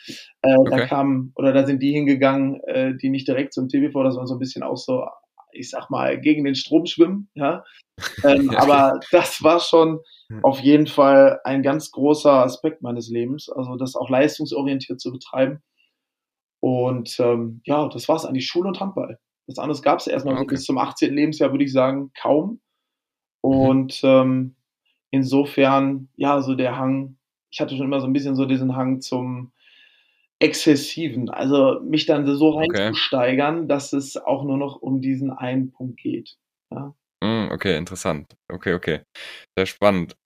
Äh, 0.43 0.55
okay. 0.57 0.71
Da 0.71 0.87
kam, 0.87 1.33
oder 1.37 1.53
da 1.53 1.65
sind 1.65 1.83
die 1.83 1.93
hingegangen, 1.93 2.61
äh, 2.65 2.95
die 2.97 3.11
nicht 3.11 3.29
direkt 3.29 3.53
zum 3.53 3.69
TBV, 3.69 4.03
das 4.03 4.17
waren 4.17 4.27
so 4.27 4.35
ein 4.35 4.41
bisschen 4.41 4.63
auch 4.63 4.77
so 4.77 5.07
ich 5.53 5.71
sag 5.71 5.91
mal, 5.91 6.21
gegen 6.21 6.45
den 6.45 6.55
Strom 6.55 6.87
schwimmen, 6.87 7.29
ja. 7.35 7.65
Ähm, 8.25 8.49
aber 8.57 8.99
das 9.11 9.43
war 9.43 9.61
schon 9.61 10.01
auf 10.43 10.61
jeden 10.61 10.87
Fall 10.87 11.39
ein 11.45 11.63
ganz 11.63 11.91
großer 11.91 12.33
Aspekt 12.33 12.81
meines 12.81 13.11
Lebens, 13.11 13.51
also 13.51 13.77
das 13.77 13.95
auch 13.95 14.09
leistungsorientiert 14.09 14.99
zu 14.99 15.13
betreiben. 15.13 15.63
Und 16.61 17.19
ähm, 17.19 17.61
ja, 17.65 17.89
das 17.89 18.09
war 18.09 18.17
es 18.17 18.25
eigentlich 18.25 18.47
Schule 18.47 18.69
und 18.69 18.81
Handball. 18.81 19.19
Was 19.47 19.59
anderes 19.59 19.83
gab 19.83 19.99
es 19.99 20.07
erstmal 20.07 20.37
okay. 20.37 20.47
bis 20.55 20.65
zum 20.65 20.79
18. 20.79 21.15
Lebensjahr, 21.15 21.51
würde 21.51 21.65
ich 21.65 21.73
sagen, 21.73 22.13
kaum. 22.19 22.61
Mhm. 23.43 23.51
Und 23.51 24.01
ähm, 24.05 24.57
insofern, 25.11 26.09
ja, 26.17 26.41
so 26.43 26.55
der 26.55 26.77
Hang, 26.77 27.17
ich 27.51 27.61
hatte 27.61 27.77
schon 27.77 27.87
immer 27.87 28.01
so 28.01 28.07
ein 28.07 28.13
bisschen 28.13 28.37
so 28.37 28.47
diesen 28.47 28.77
Hang 28.77 29.01
zum 29.01 29.53
Exzessiven, 30.41 31.29
also 31.29 31.81
mich 31.83 32.07
dann 32.07 32.27
so 32.27 32.51
reinzusteigern, 32.51 33.59
okay. 33.59 33.69
dass 33.69 33.93
es 33.93 34.17
auch 34.17 34.43
nur 34.45 34.57
noch 34.57 34.81
um 34.81 35.01
diesen 35.01 35.31
einen 35.31 35.71
Punkt 35.71 36.01
geht. 36.01 36.37
Ja. 36.73 36.95
Hm, 37.23 37.51
okay, 37.53 37.77
interessant. 37.77 38.35
Okay, 38.51 38.73
okay. 38.73 39.01
Sehr 39.57 39.67
spannend. 39.67 40.17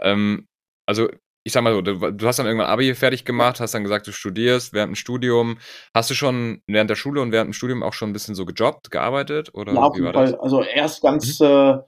Ähm, 0.00 0.46
also 0.86 1.08
ich 1.46 1.52
sag 1.52 1.62
mal 1.62 1.74
so, 1.74 1.82
du, 1.82 2.12
du, 2.12 2.26
hast 2.26 2.38
dann 2.38 2.46
irgendwann 2.46 2.70
Abi 2.70 2.94
fertig 2.94 3.24
gemacht, 3.24 3.60
hast 3.60 3.74
dann 3.74 3.82
gesagt, 3.82 4.06
du 4.06 4.12
studierst 4.12 4.72
während 4.72 4.92
dem 4.92 4.96
Studium. 4.96 5.58
Hast 5.92 6.08
du 6.08 6.14
schon 6.14 6.62
während 6.66 6.88
der 6.88 6.94
Schule 6.94 7.20
und 7.20 7.32
während 7.32 7.48
dem 7.48 7.52
Studium 7.52 7.82
auch 7.82 7.92
schon 7.92 8.10
ein 8.10 8.12
bisschen 8.14 8.34
so 8.34 8.46
gejobbt, 8.46 8.90
gearbeitet? 8.90 9.50
Oder 9.52 9.74
ja, 9.74 9.80
auf 9.80 9.94
jeden 9.94 10.12
Fall. 10.12 10.32
Das? 10.32 10.40
Also 10.40 10.62
erst 10.62 11.02
ganz, 11.02 11.40
mhm. 11.40 11.46
äh, 11.46 11.78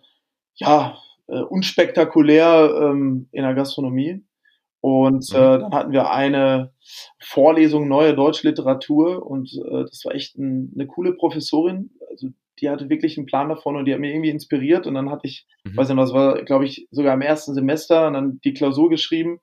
ja, 0.57 0.99
äh, 1.29 1.41
unspektakulär 1.41 2.71
ähm, 2.83 3.29
in 3.33 3.45
der 3.45 3.55
Gastronomie. 3.55 4.23
Und 4.81 5.31
mhm. 5.33 5.37
äh, 5.37 5.59
dann 5.59 5.73
hatten 5.73 5.93
wir 5.93 6.11
eine 6.11 6.73
Vorlesung 7.21 7.89
Neue 7.89 8.15
Deutsche 8.15 8.49
Literatur 8.49 9.27
und 9.27 9.53
äh, 9.53 9.83
das 9.83 10.05
war 10.05 10.15
echt 10.15 10.37
ein, 10.39 10.73
eine 10.75 10.87
coole 10.87 11.15
Professorin. 11.15 11.91
Also 12.11 12.29
die 12.61 12.71
hatte 12.71 12.89
wirklich 12.89 13.17
einen 13.17 13.27
Plan 13.27 13.49
davon 13.49 13.77
und 13.77 13.85
die 13.85 13.93
hat 13.93 14.01
mir 14.01 14.11
irgendwie 14.11 14.31
inspiriert. 14.31 14.87
Und 14.87 14.95
dann 14.95 15.11
hatte 15.11 15.27
ich, 15.27 15.47
mhm. 15.65 15.77
weiß 15.77 15.89
nicht, 15.89 15.99
das 15.99 16.13
war, 16.13 16.43
glaube 16.45 16.65
ich, 16.65 16.89
sogar 16.91 17.15
im 17.15 17.21
ersten 17.21 17.55
Semester 17.55 18.07
und 18.07 18.15
dann 18.15 18.41
die 18.45 18.55
Klausur 18.55 18.89
geschrieben. 18.89 19.41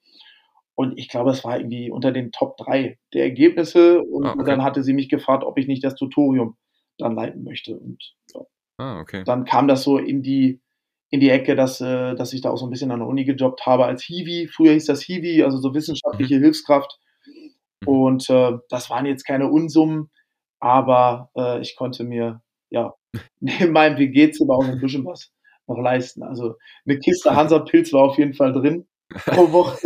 Und 0.75 0.97
ich 0.97 1.09
glaube, 1.09 1.29
es 1.29 1.43
war 1.43 1.57
irgendwie 1.57 1.91
unter 1.91 2.11
den 2.11 2.31
Top 2.31 2.57
drei 2.57 2.97
der 3.13 3.23
Ergebnisse. 3.23 4.01
Und 4.01 4.25
ah, 4.25 4.33
okay. 4.33 4.45
dann 4.45 4.63
hatte 4.63 4.83
sie 4.83 4.93
mich 4.93 5.09
gefragt, 5.09 5.43
ob 5.43 5.57
ich 5.57 5.67
nicht 5.67 5.83
das 5.83 5.95
Tutorium 5.95 6.57
dann 6.97 7.15
leiten 7.15 7.43
möchte. 7.43 7.77
Und 7.77 8.15
ja. 8.33 8.41
ah, 8.77 8.99
okay. 8.99 9.23
dann 9.25 9.45
kam 9.45 9.67
das 9.67 9.83
so 9.83 9.97
in 9.97 10.23
die, 10.23 10.61
in 11.13 11.19
die 11.19 11.29
Ecke, 11.29 11.55
dass, 11.55 11.79
äh, 11.79 12.15
dass 12.15 12.33
ich 12.33 12.41
da 12.41 12.49
auch 12.49 12.57
so 12.57 12.65
ein 12.65 12.71
bisschen 12.71 12.89
an 12.89 12.97
der 12.97 13.07
Uni 13.07 13.23
gejobbt 13.23 13.67
habe 13.67 13.85
als 13.85 14.01
Hiwi. 14.01 14.47
Früher 14.47 14.73
hieß 14.73 14.85
das 14.85 15.03
Hiwi, 15.03 15.43
also 15.43 15.59
so 15.59 15.75
wissenschaftliche 15.75 16.39
mhm. 16.39 16.41
Hilfskraft. 16.41 16.97
Mhm. 17.81 17.87
Und 17.87 18.29
äh, 18.31 18.53
das 18.69 18.89
waren 18.89 19.05
jetzt 19.05 19.23
keine 19.23 19.47
Unsummen, 19.47 20.09
aber 20.59 21.29
äh, 21.37 21.61
ich 21.61 21.75
konnte 21.75 22.03
mir 22.03 22.41
ja 22.71 22.95
neben 23.39 23.73
meinem 23.73 23.99
WG-Zimmer 23.99 24.55
auch 24.55 24.65
ein 24.65 24.79
bisschen 24.79 25.05
was 25.05 25.31
noch 25.67 25.77
leisten. 25.77 26.23
Also 26.23 26.55
eine 26.87 26.97
Kiste 26.97 27.29
Hansa-Pilz 27.35 27.93
war 27.93 28.05
auf 28.05 28.17
jeden 28.17 28.33
Fall 28.33 28.51
drin 28.51 28.87
pro 29.13 29.51
Woche. 29.51 29.77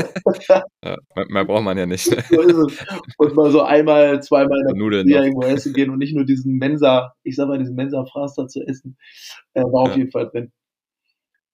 ja, 0.82 0.96
mehr 1.28 1.44
braucht 1.44 1.64
man 1.64 1.78
ja 1.78 1.86
nicht. 1.86 2.10
Ne? 2.10 2.24
So 2.30 2.42
ist 2.42 2.56
es. 2.56 2.86
Und 3.18 3.36
mal 3.36 3.52
so 3.52 3.64
einmal, 3.64 4.24
zweimal 4.24 4.64
Nudeln 4.76 5.10
irgendwo 5.10 5.42
essen 5.42 5.74
gehen 5.74 5.90
und 5.90 5.98
nicht 5.98 6.16
nur 6.16 6.24
diesen 6.24 6.54
Mensa, 6.54 7.12
ich 7.24 7.36
sag 7.36 7.50
mal, 7.50 7.60
diesen 7.60 7.76
Mensa-Fraster 7.76 8.48
zu 8.48 8.62
essen, 8.62 8.98
äh, 9.56 9.64
war 9.64 9.82
auf 9.82 9.90
ja. 9.90 9.98
jeden 9.98 10.12
Fall 10.12 10.30
drin. 10.30 10.54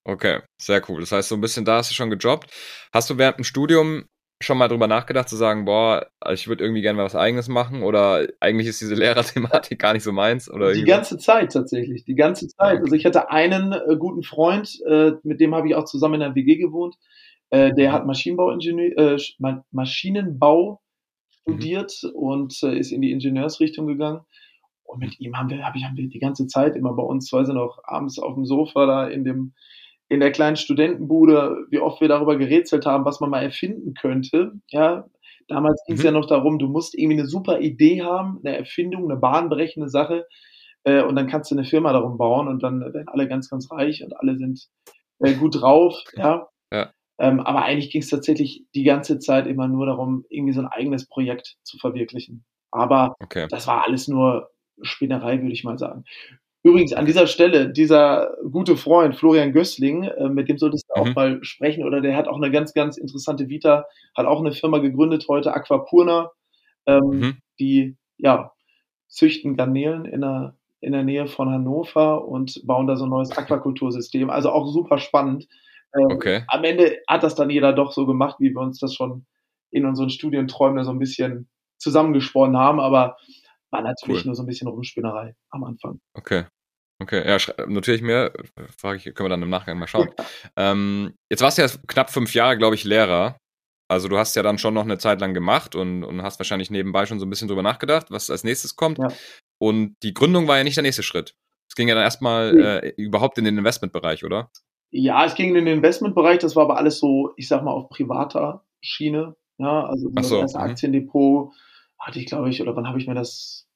Okay, 0.06 0.42
sehr 0.58 0.82
cool. 0.90 1.00
Das 1.00 1.12
heißt, 1.12 1.30
so 1.30 1.36
ein 1.36 1.42
bisschen 1.42 1.66
da 1.66 1.78
hast 1.78 1.90
du 1.90 1.96
schon 1.96 2.10
gejobbt. 2.10 2.52
Hast 2.92 3.10
du 3.10 3.18
während 3.18 3.38
dem 3.38 3.46
Studium 3.46 4.06
schon 4.42 4.58
mal 4.58 4.68
drüber 4.68 4.88
nachgedacht 4.88 5.30
zu 5.30 5.38
sagen, 5.38 5.66
boah, 5.66 6.08
ich 6.32 6.48
würde 6.48 6.64
irgendwie 6.64 6.82
gerne 6.82 7.02
was 7.02 7.16
eigenes 7.16 7.48
machen 7.48 7.82
oder 7.82 8.28
eigentlich 8.40 8.68
ist 8.68 8.82
diese 8.82 8.96
Lehrerthematik 8.96 9.80
gar 9.80 9.94
nicht 9.94 10.04
so 10.04 10.12
meins? 10.12 10.52
Oder 10.52 10.74
die 10.74 10.84
ganze 10.84 11.18
Zeit 11.18 11.54
tatsächlich, 11.54 12.04
die 12.04 12.16
ganze 12.16 12.48
Zeit. 12.48 12.76
Okay. 12.76 12.84
Also 12.84 12.96
ich 12.96 13.06
hatte 13.06 13.32
einen 13.32 13.72
äh, 13.72 13.96
guten 13.98 14.24
Freund, 14.24 14.80
äh, 14.88 15.14
mit 15.24 15.40
dem 15.40 15.56
habe 15.56 15.68
ich 15.68 15.76
auch 15.76 15.86
zusammen 15.86 16.16
in 16.16 16.20
der 16.20 16.36
WG 16.36 16.58
gewohnt. 16.58 16.96
Äh, 17.50 17.74
der 17.74 17.92
hat 17.92 18.06
Maschinenbauingenieur, 18.06 19.18
äh, 19.18 19.18
Maschinenbau 19.72 20.82
mhm. 21.46 21.52
studiert 21.52 21.94
mhm. 22.04 22.10
und 22.12 22.64
äh, 22.64 22.78
ist 22.78 22.92
in 22.92 23.02
die 23.02 23.12
Ingenieursrichtung 23.12 23.88
gegangen. 23.88 24.22
Und 24.84 25.00
mit 25.00 25.20
ihm 25.20 25.38
haben 25.38 25.50
wir, 25.50 25.66
hab 25.66 25.76
ich, 25.76 25.86
haben 25.86 25.98
wir 25.98 26.08
die 26.08 26.20
ganze 26.20 26.46
Zeit 26.48 26.76
immer 26.76 26.94
bei 26.94 27.04
uns, 27.04 27.28
zwei 27.28 27.46
sind 27.46 27.56
noch 27.56 27.80
abends 27.84 28.20
auf 28.20 28.36
dem 28.36 28.46
Sofa 28.46 28.86
da 28.86 29.08
in 29.08 29.24
dem 29.24 29.54
in 30.14 30.20
der 30.20 30.32
kleinen 30.32 30.56
Studentenbude, 30.56 31.66
wie 31.70 31.80
oft 31.80 32.00
wir 32.02 32.08
darüber 32.08 32.38
gerätselt 32.38 32.86
haben, 32.86 33.06
was 33.06 33.20
man 33.20 33.30
mal 33.30 33.42
erfinden 33.42 33.94
könnte. 33.96 34.54
Ja, 34.70 35.06
damals 35.48 35.84
ging 35.86 35.96
es 35.96 36.02
mhm. 36.02 36.06
ja 36.06 36.12
noch 36.12 36.28
darum, 36.28 36.60
du 36.60 36.68
musst 36.68 36.98
irgendwie 36.98 37.20
eine 37.20 37.28
super 37.28 37.60
Idee 37.60 38.04
haben, 38.04 38.40
eine 38.44 38.58
Erfindung, 38.58 39.10
eine 39.10 39.20
bahnbrechende 39.20 39.90
Sache, 39.90 40.26
äh, 40.84 41.04
und 41.04 41.16
dann 41.16 41.28
kannst 41.28 41.52
du 41.52 41.56
eine 41.56 41.66
Firma 41.66 41.94
darum 41.94 42.18
bauen 42.18 42.48
und 42.48 42.62
dann 42.62 42.82
werden 42.82 43.08
alle 43.08 43.28
ganz, 43.28 43.50
ganz 43.50 43.72
reich 43.72 44.04
und 44.04 44.16
alle 44.18 44.38
sind 44.38 44.68
äh, 45.20 45.34
gut 45.34 45.62
drauf. 45.62 45.96
Ja. 46.16 46.48
ja. 46.72 46.92
Ähm, 47.20 47.40
aber 47.40 47.64
eigentlich 47.64 47.92
ging 47.92 48.02
es 48.02 48.10
tatsächlich 48.10 48.66
die 48.76 48.84
ganze 48.84 49.20
Zeit 49.20 49.48
immer 49.48 49.68
nur 49.68 49.86
darum, 49.86 50.26
irgendwie 50.30 50.54
so 50.54 50.62
ein 50.62 50.68
eigenes 50.68 51.08
Projekt 51.08 51.58
zu 51.64 51.78
verwirklichen. 51.78 52.44
Aber 52.72 53.16
okay. 53.22 53.48
das 53.50 53.68
war 53.68 53.84
alles 53.84 54.08
nur 54.08 54.50
Spinnerei, 54.82 55.40
würde 55.40 55.54
ich 55.54 55.64
mal 55.64 55.78
sagen. 55.78 56.06
Übrigens 56.64 56.94
an 56.94 57.06
dieser 57.06 57.28
Stelle, 57.28 57.70
dieser 57.70 58.38
gute 58.50 58.78
Freund 58.78 59.18
Florian 59.18 59.52
Gößling, 59.52 60.04
äh, 60.04 60.30
mit 60.30 60.48
dem 60.48 60.58
solltest 60.58 60.88
du 60.88 61.02
mhm. 61.02 61.10
auch 61.10 61.16
mal 61.16 61.44
sprechen, 61.44 61.84
oder 61.84 62.00
der 62.00 62.16
hat 62.16 62.30
auch 62.30 62.38
eine 62.38 62.52
ganz, 62.52 62.74
ganz 62.74 62.98
interessante 62.98 63.50
Vita, 63.50 63.86
hat 64.16 64.26
auch 64.26 64.40
eine 64.40 64.54
Firma 64.54 64.78
gegründet 64.78 65.26
heute, 65.28 65.54
Aquapurna, 65.54 66.32
ähm, 66.86 67.02
mhm. 67.04 67.38
die 67.60 67.98
ja 68.18 68.54
züchten 69.10 69.58
Garnelen 69.58 70.06
in 70.06 70.22
der, 70.22 70.56
in 70.80 70.94
der 70.94 71.04
Nähe 71.04 71.28
von 71.28 71.50
Hannover 71.50 72.26
und 72.26 72.66
bauen 72.66 72.88
da 72.88 72.96
so 72.96 73.06
ein 73.06 73.10
neues 73.10 73.32
Aquakultursystem. 73.38 74.30
Also 74.30 74.50
auch 74.50 74.68
super 74.68 75.00
spannend. 75.00 75.48
Ähm, 75.94 76.08
okay. 76.12 76.44
Am 76.48 76.64
Ende 76.64 77.00
hat 77.10 77.24
das 77.24 77.36
dann 77.36 77.50
jeder 77.50 77.74
doch 77.74 77.92
so 77.92 78.06
gemacht, 78.06 78.38
wie 78.40 78.52
wir 78.52 78.62
uns 78.62 78.80
das 78.80 78.96
schon 78.96 79.26
in 79.70 79.86
unseren 79.86 80.10
Studienträumen 80.10 80.86
so 80.86 80.92
ein 80.92 81.00
bisschen 81.00 81.50
zusammengesponnen 81.78 82.58
haben, 82.58 82.80
aber 82.80 83.18
war 83.70 83.82
natürlich 83.82 84.22
cool. 84.22 84.28
nur 84.28 84.36
so 84.36 84.44
ein 84.44 84.46
bisschen 84.46 84.68
Rumspinnerei 84.68 85.36
am 85.50 85.64
Anfang. 85.64 86.00
Okay. 86.14 86.46
Okay, 87.04 87.28
ja, 87.28 87.38
notiere 87.68 87.98
ich 87.98 88.02
mir, 88.02 88.32
frage 88.78 88.98
ich, 88.98 89.04
können 89.04 89.26
wir 89.26 89.30
dann 89.30 89.44
im 89.44 89.50
Nachgang 89.50 89.78
mal 89.78 89.88
schauen. 89.88 90.10
ähm, 90.56 91.14
jetzt 91.30 91.42
warst 91.42 91.58
du 91.58 91.64
ja 91.64 91.68
knapp 91.88 92.10
fünf 92.10 92.34
Jahre, 92.34 92.58
glaube 92.58 92.76
ich, 92.76 92.86
Lehrer. 92.86 93.38
Also 93.90 94.08
du 94.08 94.18
hast 94.18 94.36
ja 94.36 94.42
dann 94.42 94.58
schon 94.58 94.74
noch 94.74 94.84
eine 94.84 94.98
Zeit 94.98 95.20
lang 95.20 95.34
gemacht 95.34 95.76
und, 95.76 96.04
und 96.04 96.24
hast 96.24 96.40
wahrscheinlich 96.40 96.72
nebenbei 96.72 97.06
schon 97.06 97.20
so 97.20 97.26
ein 97.26 97.30
bisschen 97.30 97.50
drüber 97.50 97.62
nachgedacht, 97.62 98.08
was 98.10 98.30
als 98.30 98.44
nächstes 98.44 98.76
kommt. 98.76 98.98
Ja. 98.98 99.10
Und 99.60 99.96
die 100.02 100.14
Gründung 100.14 100.48
war 100.48 100.58
ja 100.58 100.64
nicht 100.64 100.78
der 100.78 100.84
nächste 100.84 101.04
Schritt. 101.04 101.36
Es 101.70 101.76
ging 101.76 101.90
ja 101.90 101.96
dann 101.96 102.04
erstmal 102.04 102.60
äh, 102.60 102.94
überhaupt 102.98 103.38
in 103.38 103.46
den 103.46 103.58
Investmentbereich, 103.58 104.24
oder? 104.24 104.50
Ja, 104.92 105.26
es 105.26 105.36
ging 105.36 105.50
in 105.50 105.66
den 105.66 105.78
Investmentbereich, 105.78 106.40
das 106.40 106.56
war 106.56 106.64
aber 106.64 106.78
alles 106.78 107.00
so, 107.00 107.34
ich 107.36 107.48
sag 107.48 107.64
mal, 107.64 107.72
auf 107.72 107.90
privater 107.90 108.64
Schiene. 108.82 109.36
Ja, 109.58 109.86
also 109.86 110.10
das 110.12 110.30
so, 110.30 110.40
erste 110.40 110.60
mhm. 110.60 110.64
Aktiendepot 110.64 111.52
hatte 112.00 112.20
ich, 112.20 112.26
glaube 112.26 112.50
ich, 112.50 112.62
oder 112.62 112.76
wann 112.76 112.88
habe 112.88 113.00
ich 113.00 113.08
mir 113.08 113.16
das, 113.16 113.68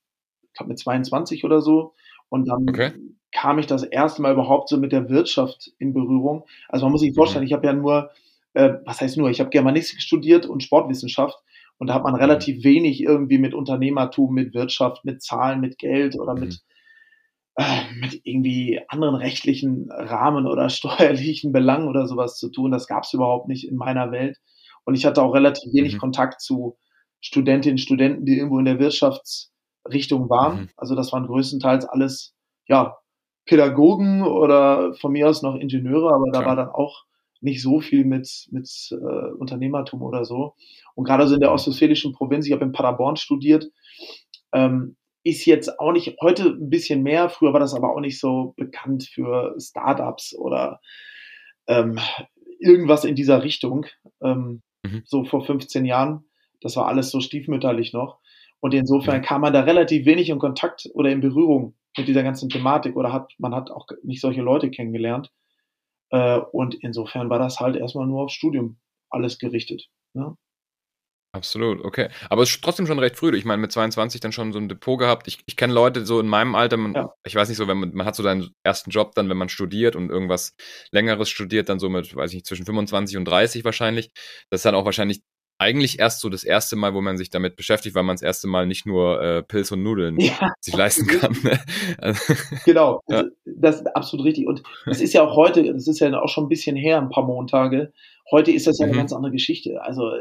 ich 0.43 0.53
glaube 0.53 0.69
mit 0.69 0.79
22 0.79 1.43
oder 1.43 1.61
so. 1.61 1.93
Und 2.29 2.47
dann 2.47 2.69
okay. 2.69 2.91
Kam 3.31 3.59
ich 3.59 3.67
das 3.67 3.83
erste 3.83 4.21
Mal 4.21 4.33
überhaupt 4.33 4.69
so 4.69 4.77
mit 4.77 4.91
der 4.91 5.09
Wirtschaft 5.09 5.71
in 5.79 5.93
Berührung. 5.93 6.45
Also 6.69 6.85
man 6.85 6.93
muss 6.93 7.01
sich 7.01 7.13
vorstellen, 7.13 7.43
mhm. 7.43 7.47
ich 7.47 7.53
habe 7.53 7.67
ja 7.67 7.73
nur, 7.73 8.11
äh, 8.53 8.73
was 8.85 9.01
heißt 9.01 9.17
nur, 9.17 9.29
ich 9.29 9.39
habe 9.39 9.49
Germanistik 9.49 10.01
studiert 10.01 10.45
und 10.45 10.63
Sportwissenschaft. 10.63 11.37
Und 11.77 11.87
da 11.87 11.93
hat 11.93 12.03
man 12.03 12.13
mhm. 12.13 12.19
relativ 12.19 12.63
wenig 12.63 13.01
irgendwie 13.01 13.37
mit 13.37 13.53
Unternehmertum, 13.53 14.33
mit 14.33 14.53
Wirtschaft, 14.53 15.05
mit 15.05 15.21
Zahlen, 15.21 15.59
mit 15.59 15.77
Geld 15.77 16.19
oder 16.19 16.33
mit, 16.33 16.61
mhm. 17.57 17.63
äh, 17.63 17.93
mit 17.99 18.21
irgendwie 18.23 18.79
anderen 18.87 19.15
rechtlichen 19.15 19.91
Rahmen 19.91 20.47
oder 20.47 20.69
steuerlichen 20.71 21.51
Belangen 21.51 21.87
oder 21.87 22.07
sowas 22.07 22.37
zu 22.37 22.49
tun. 22.49 22.71
Das 22.71 22.87
gab 22.87 23.03
es 23.03 23.13
überhaupt 23.13 23.47
nicht 23.47 23.67
in 23.67 23.75
meiner 23.75 24.11
Welt. 24.11 24.37
Und 24.85 24.95
ich 24.95 25.05
hatte 25.05 25.21
auch 25.21 25.33
relativ 25.33 25.73
wenig 25.73 25.95
mhm. 25.95 25.99
Kontakt 25.99 26.41
zu 26.41 26.77
Studentinnen, 27.19 27.77
Studenten, 27.77 28.25
die 28.25 28.37
irgendwo 28.37 28.59
in 28.59 28.65
der 28.65 28.79
Wirtschaftsrichtung 28.79 30.29
waren. 30.29 30.61
Mhm. 30.61 30.69
Also 30.77 30.95
das 30.95 31.11
waren 31.11 31.27
größtenteils 31.27 31.85
alles, 31.85 32.33
ja, 32.67 32.97
Pädagogen 33.47 34.23
oder 34.23 34.93
von 34.95 35.11
mir 35.11 35.27
aus 35.27 35.41
noch 35.41 35.55
Ingenieure, 35.55 36.13
aber 36.13 36.29
da 36.31 36.45
war 36.45 36.55
dann 36.55 36.69
auch 36.69 37.05
nicht 37.41 37.61
so 37.61 37.79
viel 37.79 38.05
mit, 38.05 38.47
mit 38.51 38.69
äh, 38.91 39.31
Unternehmertum 39.37 40.01
oder 40.01 40.25
so. 40.25 40.55
Und 40.95 41.05
gerade 41.05 41.27
so 41.27 41.35
in 41.35 41.39
der 41.39 41.51
ostwestfälischen 41.51 42.13
Provinz, 42.13 42.45
ich 42.45 42.51
habe 42.51 42.65
in 42.65 42.71
Paderborn 42.71 43.15
studiert, 43.15 43.69
ähm, 44.53 44.97
ist 45.23 45.45
jetzt 45.45 45.79
auch 45.79 45.91
nicht, 45.91 46.17
heute 46.21 46.49
ein 46.49 46.69
bisschen 46.69 47.03
mehr, 47.03 47.29
früher 47.29 47.53
war 47.53 47.59
das 47.59 47.73
aber 47.73 47.93
auch 47.93 47.99
nicht 47.99 48.19
so 48.19 48.53
bekannt 48.57 49.09
für 49.11 49.55
Startups 49.59 50.35
oder 50.35 50.79
ähm, 51.67 51.99
irgendwas 52.59 53.05
in 53.05 53.15
dieser 53.15 53.43
Richtung, 53.43 53.85
ähm, 54.21 54.61
mhm. 54.83 55.03
so 55.05 55.23
vor 55.25 55.43
15 55.43 55.85
Jahren. 55.85 56.25
Das 56.61 56.75
war 56.75 56.87
alles 56.87 57.11
so 57.11 57.19
stiefmütterlich 57.19 57.93
noch. 57.93 58.19
Und 58.59 58.73
insofern 58.73 59.21
kam 59.21 59.41
man 59.41 59.53
da 59.53 59.61
relativ 59.61 60.05
wenig 60.05 60.29
in 60.29 60.39
Kontakt 60.39 60.89
oder 60.93 61.11
in 61.11 61.21
Berührung 61.21 61.75
mit 61.97 62.07
dieser 62.07 62.23
ganzen 62.23 62.49
Thematik 62.49 62.95
oder 62.95 63.11
hat, 63.11 63.33
man 63.37 63.53
hat 63.55 63.71
auch 63.71 63.87
nicht 64.03 64.21
solche 64.21 64.41
Leute 64.41 64.69
kennengelernt. 64.69 65.31
Äh, 66.09 66.39
und 66.51 66.75
insofern 66.75 67.29
war 67.29 67.39
das 67.39 67.59
halt 67.59 67.75
erstmal 67.75 68.07
nur 68.07 68.23
aufs 68.23 68.33
Studium 68.33 68.79
alles 69.09 69.39
gerichtet. 69.39 69.87
Ne? 70.13 70.35
Absolut, 71.33 71.83
okay. 71.83 72.09
Aber 72.29 72.41
es 72.41 72.49
ist 72.49 72.63
trotzdem 72.63 72.87
schon 72.87 72.99
recht 72.99 73.17
früh. 73.17 73.35
Ich 73.35 73.45
meine, 73.45 73.61
mit 73.61 73.71
22 73.71 74.21
dann 74.21 74.31
schon 74.31 74.53
so 74.53 74.59
ein 74.59 74.69
Depot 74.69 74.97
gehabt. 74.97 75.27
Ich, 75.27 75.39
ich 75.45 75.55
kenne 75.55 75.73
Leute 75.73 76.05
so 76.05 76.19
in 76.19 76.27
meinem 76.27 76.55
Alter, 76.55 76.77
man, 76.77 76.93
ja. 76.93 77.13
ich 77.23 77.35
weiß 77.35 77.49
nicht 77.49 77.57
so, 77.57 77.67
wenn 77.67 77.77
man, 77.77 77.93
man 77.93 78.07
hat 78.07 78.15
so 78.15 78.23
seinen 78.23 78.49
ersten 78.63 78.89
Job 78.89 79.13
dann, 79.13 79.29
wenn 79.29 79.37
man 79.37 79.49
studiert 79.49 79.95
und 79.95 80.09
irgendwas 80.09 80.55
längeres 80.91 81.29
studiert, 81.29 81.69
dann 81.69 81.79
so 81.79 81.89
mit, 81.89 82.15
weiß 82.15 82.31
ich 82.31 82.35
nicht, 82.35 82.47
zwischen 82.47 82.65
25 82.65 83.17
und 83.17 83.25
30 83.25 83.65
wahrscheinlich. 83.65 84.11
Das 84.49 84.59
ist 84.59 84.65
dann 84.65 84.75
auch 84.75 84.85
wahrscheinlich 84.85 85.21
eigentlich 85.59 85.99
erst 85.99 86.21
so 86.21 86.29
das 86.29 86.43
erste 86.43 86.75
Mal, 86.75 86.93
wo 86.93 87.01
man 87.01 87.17
sich 87.17 87.29
damit 87.29 87.55
beschäftigt, 87.55 87.95
weil 87.95 88.03
man 88.03 88.15
das 88.15 88.21
erste 88.21 88.47
Mal 88.47 88.67
nicht 88.67 88.85
nur 88.85 89.21
äh, 89.21 89.43
Pilz 89.43 89.71
und 89.71 89.81
Nudeln 89.81 90.19
ja. 90.19 90.53
sich 90.61 90.75
leisten 90.75 91.07
kann. 91.19 91.35
Ne? 91.43 91.59
Also, 91.97 92.33
genau, 92.65 93.01
ja. 93.07 93.23
das 93.45 93.77
ist 93.77 93.95
absolut 93.95 94.25
richtig. 94.25 94.47
Und 94.47 94.61
es 94.85 95.01
ist 95.01 95.13
ja 95.13 95.23
auch 95.23 95.35
heute, 95.35 95.63
das 95.73 95.87
ist 95.87 95.99
ja 95.99 96.19
auch 96.19 96.29
schon 96.29 96.45
ein 96.45 96.49
bisschen 96.49 96.75
her, 96.75 96.99
ein 96.99 97.09
paar 97.09 97.25
Montage. 97.25 97.91
Heute 98.29 98.51
ist 98.51 98.67
das 98.67 98.77
ja 98.77 98.85
mhm. 98.85 98.91
eine 98.91 99.01
ganz 99.01 99.13
andere 99.13 99.31
Geschichte. 99.31 99.81
Also 99.81 100.11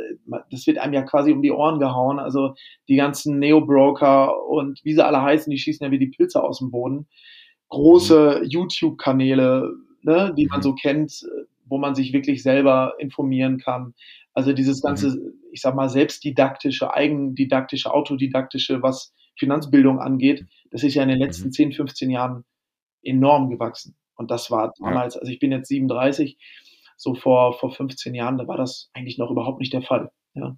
das 0.50 0.66
wird 0.66 0.78
einem 0.78 0.94
ja 0.94 1.02
quasi 1.02 1.32
um 1.32 1.42
die 1.42 1.52
Ohren 1.52 1.80
gehauen. 1.80 2.18
Also 2.18 2.54
die 2.88 2.96
ganzen 2.96 3.38
Neo-Broker 3.38 4.46
und 4.46 4.80
wie 4.84 4.94
sie 4.94 5.04
alle 5.04 5.20
heißen, 5.20 5.50
die 5.50 5.58
schießen 5.58 5.84
ja 5.84 5.90
wie 5.90 5.98
die 5.98 6.06
Pilze 6.06 6.42
aus 6.42 6.60
dem 6.60 6.70
Boden. 6.70 7.08
Große 7.68 8.40
mhm. 8.42 8.48
YouTube-Kanäle, 8.48 9.74
ne, 10.02 10.32
die 10.36 10.46
man 10.46 10.60
mhm. 10.60 10.62
so 10.62 10.74
kennt, 10.74 11.26
wo 11.66 11.78
man 11.78 11.94
sich 11.94 12.12
wirklich 12.12 12.42
selber 12.42 12.94
informieren 12.98 13.58
kann. 13.58 13.94
Also 14.32 14.52
dieses 14.52 14.82
ganze, 14.82 15.10
mhm. 15.10 15.34
ich 15.52 15.60
sag 15.60 15.74
mal, 15.74 15.88
selbstdidaktische, 15.88 16.92
eigendidaktische, 16.92 17.92
autodidaktische, 17.92 18.82
was 18.82 19.14
Finanzbildung 19.38 20.00
angeht, 20.00 20.46
das 20.70 20.82
ist 20.82 20.94
ja 20.94 21.02
in 21.02 21.08
den 21.08 21.18
letzten 21.18 21.48
mhm. 21.48 21.52
10, 21.52 21.72
15 21.72 22.10
Jahren 22.10 22.44
enorm 23.02 23.50
gewachsen. 23.50 23.96
Und 24.16 24.30
das 24.30 24.50
war 24.50 24.72
damals, 24.78 25.16
also 25.16 25.30
ich 25.30 25.38
bin 25.38 25.52
jetzt 25.52 25.68
37, 25.68 26.38
so 26.96 27.14
vor, 27.14 27.52
vor 27.58 27.70
15 27.70 28.14
Jahren, 28.14 28.38
da 28.38 28.48
war 28.48 28.56
das 28.56 28.90
eigentlich 28.94 29.18
noch 29.18 29.30
überhaupt 29.30 29.60
nicht 29.60 29.72
der 29.72 29.82
Fall. 29.82 30.10
Ja. 30.34 30.56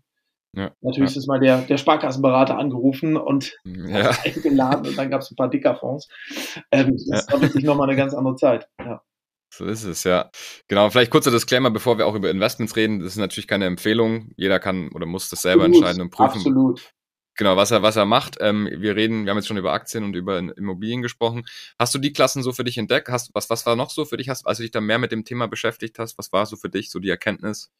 Ja, 0.55 0.73
Natürlich 0.81 1.15
ja. 1.15 1.19
ist 1.19 1.29
mal 1.29 1.41
der, 1.41 1.61
der 1.63 1.77
Sparkassenberater 1.77 2.57
angerufen 2.57 3.17
und 3.17 3.55
mhm, 3.65 3.91
ja. 3.91 4.11
eingeladen 4.25 4.87
und 4.87 4.97
dann 4.97 5.11
gab 5.11 5.21
es 5.21 5.31
ein 5.31 5.37
paar 5.37 5.51
Dickerfonds. 5.51 6.09
Ähm, 6.73 6.97
das 7.11 7.27
ja. 7.27 7.33
war 7.33 7.43
wirklich 7.43 7.65
nochmal 7.65 7.89
eine 7.89 7.97
ganz 7.97 8.15
andere 8.15 8.37
Zeit. 8.37 8.67
Ja. 8.81 9.03
So 9.51 9.65
ist 9.65 9.85
es, 9.85 10.05
ja. 10.05 10.31
Genau, 10.69 10.91
vielleicht 10.91 11.11
kurzer 11.11 11.31
Disclaimer, 11.31 11.71
bevor 11.71 11.99
wir 11.99 12.07
auch 12.07 12.15
über 12.15 12.31
Investments 12.31 12.77
reden. 12.77 13.01
Das 13.01 13.13
ist 13.13 13.17
natürlich 13.17 13.49
keine 13.49 13.67
Empfehlung. 13.67 14.33
Jeder 14.37 14.61
kann 14.61 14.91
oder 14.93 15.07
muss 15.07 15.31
das 15.31 15.43
selber 15.43 15.65
Absolut. 15.65 15.77
entscheiden 15.77 16.03
und 16.03 16.11
prüfen. 16.11 16.39
Absolut. 16.39 16.93
Genau, 17.39 17.57
was 17.57 17.71
er, 17.71 17.83
was 17.83 17.95
er 17.95 18.05
macht. 18.05 18.37
Ähm, 18.41 18.69
wir 18.79 18.97
reden, 18.97 19.25
wir 19.25 19.31
haben 19.31 19.39
jetzt 19.39 19.47
schon 19.47 19.57
über 19.57 19.73
Aktien 19.73 20.03
und 20.03 20.15
über 20.15 20.39
Immobilien 20.39 21.03
gesprochen. 21.03 21.45
Hast 21.79 21.95
du 21.95 21.99
die 21.99 22.13
Klassen 22.13 22.43
so 22.43 22.53
für 22.53 22.65
dich 22.65 22.77
entdeckt? 22.79 23.09
Hast, 23.09 23.33
was, 23.33 23.49
was 23.49 23.65
war 23.65 23.77
noch 23.77 23.91
so 23.91 24.05
für 24.05 24.17
dich, 24.17 24.29
hast, 24.29 24.45
als 24.45 24.59
du 24.59 24.65
dich 24.65 24.73
da 24.73 24.81
mehr 24.81 24.99
mit 24.99 25.13
dem 25.13 25.25
Thema 25.25 25.47
beschäftigt 25.47 26.01
hast? 26.01 26.19
Was 26.19 26.33
war 26.33 26.47
so 26.47 26.57
für 26.57 26.69
dich 26.69 26.91
so 26.91 26.99
die 26.99 27.11
Erkenntnis? 27.11 27.71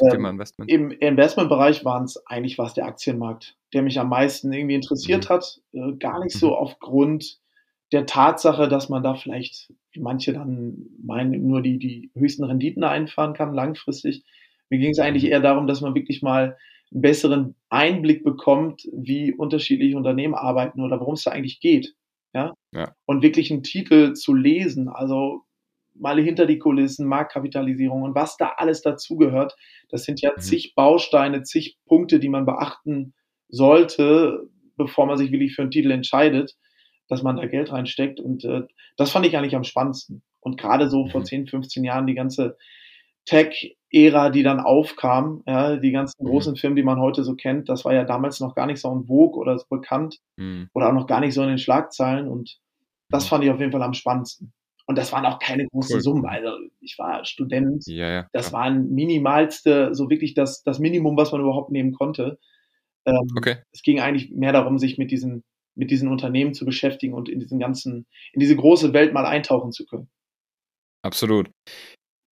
Ähm, 0.00 0.10
Thema 0.10 0.30
Investment? 0.30 0.68
Im 0.70 0.90
Investmentbereich 0.90 1.84
waren 1.84 2.04
es 2.04 2.20
eigentlich 2.26 2.58
was 2.58 2.74
der 2.74 2.86
Aktienmarkt, 2.86 3.56
der 3.72 3.82
mich 3.82 4.00
am 4.00 4.08
meisten 4.08 4.52
irgendwie 4.52 4.74
interessiert 4.74 5.28
mhm. 5.28 5.34
hat. 5.34 5.60
Äh, 5.72 5.92
gar 5.98 6.22
nicht 6.22 6.36
so 6.36 6.48
mhm. 6.48 6.54
aufgrund 6.54 7.38
der 7.92 8.06
Tatsache, 8.06 8.68
dass 8.68 8.88
man 8.88 9.02
da 9.02 9.14
vielleicht, 9.14 9.72
wie 9.92 10.00
manche 10.00 10.32
dann 10.32 10.88
meinen, 11.02 11.46
nur 11.46 11.62
die, 11.62 11.78
die 11.78 12.10
höchsten 12.14 12.44
Renditen 12.44 12.84
einfahren 12.84 13.32
kann 13.32 13.54
langfristig. 13.54 14.24
Mir 14.68 14.78
ging 14.78 14.90
es 14.90 14.98
eigentlich 14.98 15.24
eher 15.24 15.40
darum, 15.40 15.66
dass 15.66 15.80
man 15.80 15.94
wirklich 15.94 16.22
mal 16.22 16.56
einen 16.92 17.02
besseren 17.02 17.54
Einblick 17.70 18.24
bekommt, 18.24 18.82
wie 18.92 19.32
unterschiedliche 19.32 19.96
Unternehmen 19.96 20.34
arbeiten 20.34 20.82
oder 20.82 21.00
worum 21.00 21.14
es 21.14 21.24
da 21.24 21.30
eigentlich 21.30 21.60
geht. 21.60 21.94
Ja? 22.34 22.52
ja. 22.74 22.94
Und 23.06 23.22
wirklich 23.22 23.50
einen 23.50 23.62
Titel 23.62 24.12
zu 24.12 24.34
lesen, 24.34 24.88
also 24.88 25.42
mal 25.94 26.20
hinter 26.20 26.46
die 26.46 26.58
Kulissen, 26.58 27.06
Marktkapitalisierung 27.06 28.02
und 28.02 28.14
was 28.14 28.36
da 28.36 28.52
alles 28.56 28.82
dazugehört. 28.82 29.56
Das 29.88 30.04
sind 30.04 30.20
ja 30.20 30.30
mhm. 30.36 30.40
zig 30.40 30.74
Bausteine, 30.74 31.42
zig 31.42 31.78
Punkte, 31.86 32.20
die 32.20 32.28
man 32.28 32.44
beachten 32.44 33.14
sollte, 33.48 34.48
bevor 34.76 35.06
man 35.06 35.16
sich 35.16 35.32
wirklich 35.32 35.54
für 35.54 35.62
einen 35.62 35.70
Titel 35.70 35.90
entscheidet 35.90 36.54
dass 37.08 37.22
man 37.22 37.36
da 37.36 37.46
Geld 37.46 37.72
reinsteckt. 37.72 38.20
Und 38.20 38.44
äh, 38.44 38.62
das 38.96 39.10
fand 39.10 39.26
ich 39.26 39.36
eigentlich 39.36 39.56
am 39.56 39.64
spannendsten. 39.64 40.22
Und 40.40 40.58
gerade 40.58 40.88
so 40.88 41.06
vor 41.06 41.24
10, 41.24 41.42
mhm. 41.42 41.46
15 41.48 41.84
Jahren 41.84 42.06
die 42.06 42.14
ganze 42.14 42.56
Tech-Ära, 43.26 44.30
die 44.30 44.42
dann 44.42 44.60
aufkam, 44.60 45.42
ja, 45.46 45.76
die 45.76 45.90
ganzen 45.90 46.24
mhm. 46.24 46.28
großen 46.28 46.56
Firmen, 46.56 46.76
die 46.76 46.82
man 46.82 47.00
heute 47.00 47.24
so 47.24 47.34
kennt, 47.34 47.68
das 47.68 47.84
war 47.84 47.92
ja 47.92 48.04
damals 48.04 48.40
noch 48.40 48.54
gar 48.54 48.66
nicht 48.66 48.80
so 48.80 48.90
ein 48.90 49.04
Vogue 49.04 49.38
oder 49.38 49.58
so 49.58 49.66
bekannt 49.68 50.18
mhm. 50.36 50.70
oder 50.72 50.88
auch 50.88 50.94
noch 50.94 51.06
gar 51.06 51.20
nicht 51.20 51.34
so 51.34 51.42
in 51.42 51.48
den 51.48 51.58
Schlagzeilen. 51.58 52.28
Und 52.28 52.58
das 53.10 53.24
mhm. 53.24 53.28
fand 53.28 53.44
ich 53.44 53.50
auf 53.50 53.60
jeden 53.60 53.72
Fall 53.72 53.82
am 53.82 53.94
spannendsten. 53.94 54.52
Und 54.86 54.96
das 54.96 55.12
waren 55.12 55.26
auch 55.26 55.38
keine 55.38 55.66
großen 55.66 55.96
cool. 55.96 56.00
Summen. 56.00 56.24
Also 56.24 56.48
ich 56.80 56.98
war 56.98 57.22
Student. 57.26 57.84
Ja, 57.86 58.08
ja, 58.08 58.26
das 58.32 58.54
waren 58.54 58.88
minimalste, 58.88 59.94
so 59.94 60.08
wirklich 60.08 60.32
das, 60.32 60.62
das 60.62 60.78
Minimum, 60.78 61.14
was 61.18 61.30
man 61.30 61.42
überhaupt 61.42 61.70
nehmen 61.70 61.92
konnte. 61.92 62.38
Ähm, 63.04 63.28
okay. 63.36 63.56
Es 63.70 63.82
ging 63.82 64.00
eigentlich 64.00 64.30
mehr 64.30 64.52
darum, 64.52 64.78
sich 64.78 64.96
mit 64.96 65.10
diesen 65.10 65.44
mit 65.78 65.90
diesen 65.90 66.08
Unternehmen 66.08 66.52
zu 66.52 66.66
beschäftigen 66.66 67.14
und 67.14 67.28
in 67.28 67.40
diesen 67.40 67.58
ganzen, 67.58 68.06
in 68.32 68.40
diese 68.40 68.56
große 68.56 68.92
Welt 68.92 69.12
mal 69.12 69.24
eintauchen 69.24 69.72
zu 69.72 69.86
können. 69.86 70.10
Absolut. 71.02 71.50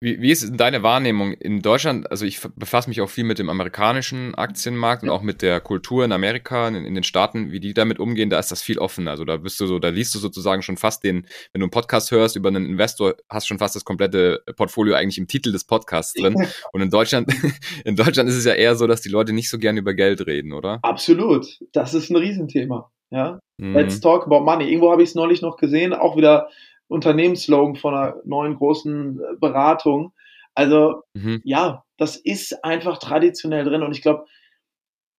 Wie, 0.03 0.21
wie 0.21 0.31
ist 0.31 0.51
deine 0.57 0.83
Wahrnehmung 0.83 1.31
in 1.31 1.61
Deutschland? 1.61 2.11
Also 2.11 2.25
ich 2.25 2.41
befasse 2.57 2.89
mich 2.89 2.99
auch 2.99 3.09
viel 3.09 3.23
mit 3.23 3.39
dem 3.39 3.49
amerikanischen 3.49 4.35
Aktienmarkt 4.35 5.03
und 5.03 5.09
auch 5.09 5.21
mit 5.21 5.41
der 5.41 5.61
Kultur 5.61 6.03
in 6.03 6.11
Amerika, 6.11 6.67
in, 6.67 6.75
in, 6.75 6.93
den 6.93 7.05
Staaten, 7.05 7.53
wie 7.53 7.61
die 7.61 7.73
damit 7.73 7.99
umgehen, 7.99 8.29
da 8.29 8.37
ist 8.37 8.51
das 8.51 8.61
viel 8.61 8.79
offener. 8.79 9.11
Also 9.11 9.23
da 9.23 9.37
bist 9.37 9.61
du 9.61 9.65
so, 9.65 9.79
da 9.79 9.87
liest 9.87 10.13
du 10.13 10.19
sozusagen 10.19 10.61
schon 10.61 10.75
fast 10.75 11.05
den, 11.05 11.25
wenn 11.53 11.61
du 11.61 11.65
einen 11.65 11.71
Podcast 11.71 12.11
hörst 12.11 12.35
über 12.35 12.49
einen 12.49 12.65
Investor, 12.65 13.15
hast 13.29 13.47
schon 13.47 13.59
fast 13.59 13.77
das 13.77 13.85
komplette 13.85 14.43
Portfolio 14.57 14.95
eigentlich 14.95 15.17
im 15.17 15.27
Titel 15.27 15.53
des 15.53 15.63
Podcasts 15.63 16.13
drin. 16.13 16.35
Und 16.73 16.81
in 16.81 16.89
Deutschland, 16.89 17.31
in 17.85 17.95
Deutschland 17.95 18.27
ist 18.27 18.35
es 18.35 18.43
ja 18.43 18.55
eher 18.55 18.75
so, 18.75 18.87
dass 18.87 18.99
die 18.99 19.09
Leute 19.09 19.31
nicht 19.31 19.49
so 19.49 19.57
gerne 19.57 19.79
über 19.79 19.93
Geld 19.93 20.27
reden, 20.27 20.51
oder? 20.51 20.79
Absolut. 20.81 21.59
Das 21.71 21.93
ist 21.93 22.09
ein 22.09 22.17
Riesenthema. 22.17 22.91
Ja? 23.13 23.39
Mhm. 23.57 23.73
Let's 23.73 24.01
talk 24.01 24.25
about 24.25 24.41
money. 24.41 24.65
Irgendwo 24.65 24.91
habe 24.91 25.03
ich 25.03 25.09
es 25.09 25.15
neulich 25.15 25.41
noch 25.41 25.57
gesehen, 25.57 25.93
auch 25.93 26.17
wieder 26.17 26.49
Unternehmensslogan 26.87 27.75
von 27.75 27.93
einer 27.93 28.15
neuen 28.25 28.55
großen 28.55 29.19
äh, 29.19 29.35
Beratung. 29.39 30.13
Also 30.55 31.03
mhm. 31.13 31.41
ja, 31.43 31.83
das 31.97 32.15
ist 32.15 32.63
einfach 32.65 32.97
traditionell 32.97 33.63
drin 33.63 33.83
und 33.83 33.91
ich 33.95 34.01
glaube, 34.01 34.25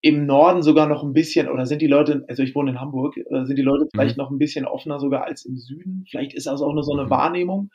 im 0.00 0.26
Norden 0.26 0.62
sogar 0.62 0.86
noch 0.86 1.02
ein 1.02 1.14
bisschen, 1.14 1.48
oder 1.48 1.64
sind 1.64 1.80
die 1.80 1.86
Leute, 1.86 2.24
also 2.28 2.42
ich 2.42 2.54
wohne 2.54 2.72
in 2.72 2.80
Hamburg, 2.80 3.16
äh, 3.16 3.44
sind 3.46 3.56
die 3.56 3.62
Leute 3.62 3.88
vielleicht 3.90 4.18
mhm. 4.18 4.24
noch 4.24 4.30
ein 4.30 4.38
bisschen 4.38 4.66
offener 4.66 5.00
sogar 5.00 5.24
als 5.24 5.44
im 5.44 5.56
Süden. 5.56 6.04
Vielleicht 6.10 6.34
ist 6.34 6.46
das 6.46 6.60
auch 6.60 6.74
nur 6.74 6.82
so 6.82 6.92
eine 6.92 7.04
mhm. 7.04 7.10
Wahrnehmung. 7.10 7.70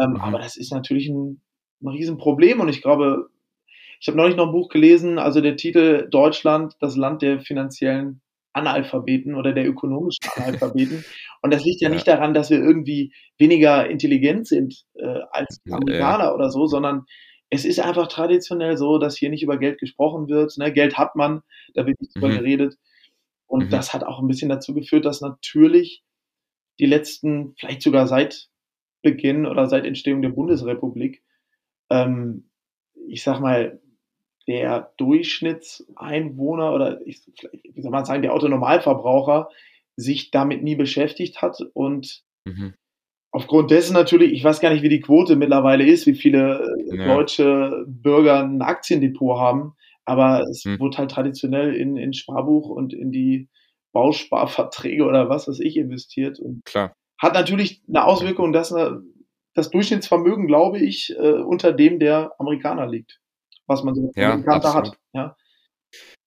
Ähm, 0.00 0.12
mhm. 0.12 0.20
Aber 0.20 0.38
das 0.38 0.56
ist 0.56 0.72
natürlich 0.72 1.08
ein, 1.08 1.40
ein 1.82 1.88
Riesenproblem 1.88 2.60
und 2.60 2.68
ich 2.68 2.82
glaube, 2.82 3.28
ich 4.00 4.08
habe 4.08 4.16
neulich 4.16 4.36
noch 4.36 4.46
ein 4.46 4.52
Buch 4.52 4.70
gelesen, 4.70 5.18
also 5.18 5.40
der 5.40 5.56
Titel 5.56 6.08
Deutschland, 6.10 6.74
das 6.80 6.96
Land 6.96 7.22
der 7.22 7.40
finanziellen 7.40 8.22
Analphabeten 8.52 9.34
oder 9.34 9.52
der 9.52 9.68
ökonomischen 9.68 10.20
Analphabeten. 10.36 11.04
Und 11.42 11.52
das 11.52 11.64
liegt 11.64 11.80
ja, 11.80 11.88
ja, 11.88 11.94
nicht 11.94 12.08
daran, 12.08 12.34
dass 12.34 12.50
wir 12.50 12.58
irgendwie 12.58 13.12
weniger 13.38 13.88
intelligent 13.88 14.46
sind 14.46 14.84
äh, 14.94 15.20
als 15.30 15.60
Amerikaner 15.70 16.24
ja. 16.24 16.34
oder 16.34 16.50
so, 16.50 16.66
sondern 16.66 17.04
es 17.50 17.64
ist 17.64 17.80
einfach 17.80 18.06
traditionell 18.06 18.76
so, 18.76 18.98
dass 18.98 19.16
hier 19.16 19.30
nicht 19.30 19.42
über 19.42 19.58
Geld 19.58 19.78
gesprochen 19.78 20.28
wird. 20.28 20.56
Ne? 20.56 20.72
Geld 20.72 20.98
hat 20.98 21.16
man, 21.16 21.42
da 21.74 21.86
wird 21.86 22.00
nicht 22.00 22.14
drüber 22.14 22.28
mhm. 22.28 22.38
geredet. 22.38 22.76
Und 23.46 23.66
mhm. 23.66 23.70
das 23.70 23.92
hat 23.92 24.04
auch 24.04 24.20
ein 24.20 24.28
bisschen 24.28 24.48
dazu 24.48 24.72
geführt, 24.72 25.04
dass 25.04 25.20
natürlich 25.20 26.04
die 26.78 26.86
letzten, 26.86 27.54
vielleicht 27.58 27.82
sogar 27.82 28.06
seit 28.06 28.48
Beginn 29.02 29.46
oder 29.46 29.66
seit 29.66 29.84
Entstehung 29.84 30.22
der 30.22 30.28
Bundesrepublik, 30.30 31.22
ähm, 31.90 32.50
ich 33.08 33.24
sag 33.24 33.40
mal, 33.40 33.80
der 34.46 34.92
Durchschnittseinwohner 34.96 36.72
oder 36.72 37.06
ich, 37.06 37.20
wie 37.72 37.82
soll 37.82 37.90
man 37.90 38.04
sagen, 38.04 38.22
der 38.22 38.34
Autonormalverbraucher 38.34 39.48
sich 39.96 40.30
damit 40.30 40.62
nie 40.62 40.76
beschäftigt 40.76 41.42
hat 41.42 41.60
und 41.74 42.22
mhm. 42.44 42.74
aufgrund 43.32 43.70
dessen 43.70 43.94
natürlich, 43.94 44.32
ich 44.32 44.42
weiß 44.42 44.60
gar 44.60 44.72
nicht, 44.72 44.82
wie 44.82 44.88
die 44.88 45.00
Quote 45.00 45.36
mittlerweile 45.36 45.84
ist, 45.84 46.06
wie 46.06 46.14
viele 46.14 46.74
äh, 46.90 46.96
ja. 46.96 47.14
deutsche 47.14 47.84
Bürger 47.86 48.42
ein 48.42 48.62
Aktiendepot 48.62 49.38
haben, 49.38 49.74
aber 50.04 50.42
es 50.50 50.64
mhm. 50.64 50.78
wurde 50.80 50.98
halt 50.98 51.10
traditionell 51.10 51.74
in, 51.74 51.96
in 51.96 52.12
Sparbuch 52.12 52.68
und 52.68 52.92
in 52.92 53.12
die 53.12 53.48
Bausparverträge 53.92 55.04
oder 55.04 55.28
was 55.28 55.48
weiß 55.48 55.60
ich 55.60 55.76
investiert 55.76 56.38
und 56.38 56.64
Klar. 56.64 56.94
hat 57.18 57.34
natürlich 57.34 57.82
eine 57.88 58.04
Auswirkung, 58.04 58.52
dass 58.52 58.72
eine, 58.72 59.02
das 59.54 59.70
Durchschnittsvermögen, 59.70 60.46
glaube 60.46 60.78
ich, 60.78 61.14
äh, 61.18 61.32
unter 61.32 61.72
dem 61.72 61.98
der 61.98 62.32
Amerikaner 62.38 62.86
liegt 62.86 63.19
was 63.70 63.84
man 63.84 63.94
so 63.94 64.10
ja, 64.16 64.42
hat. 64.44 64.98
Ja. 65.12 65.36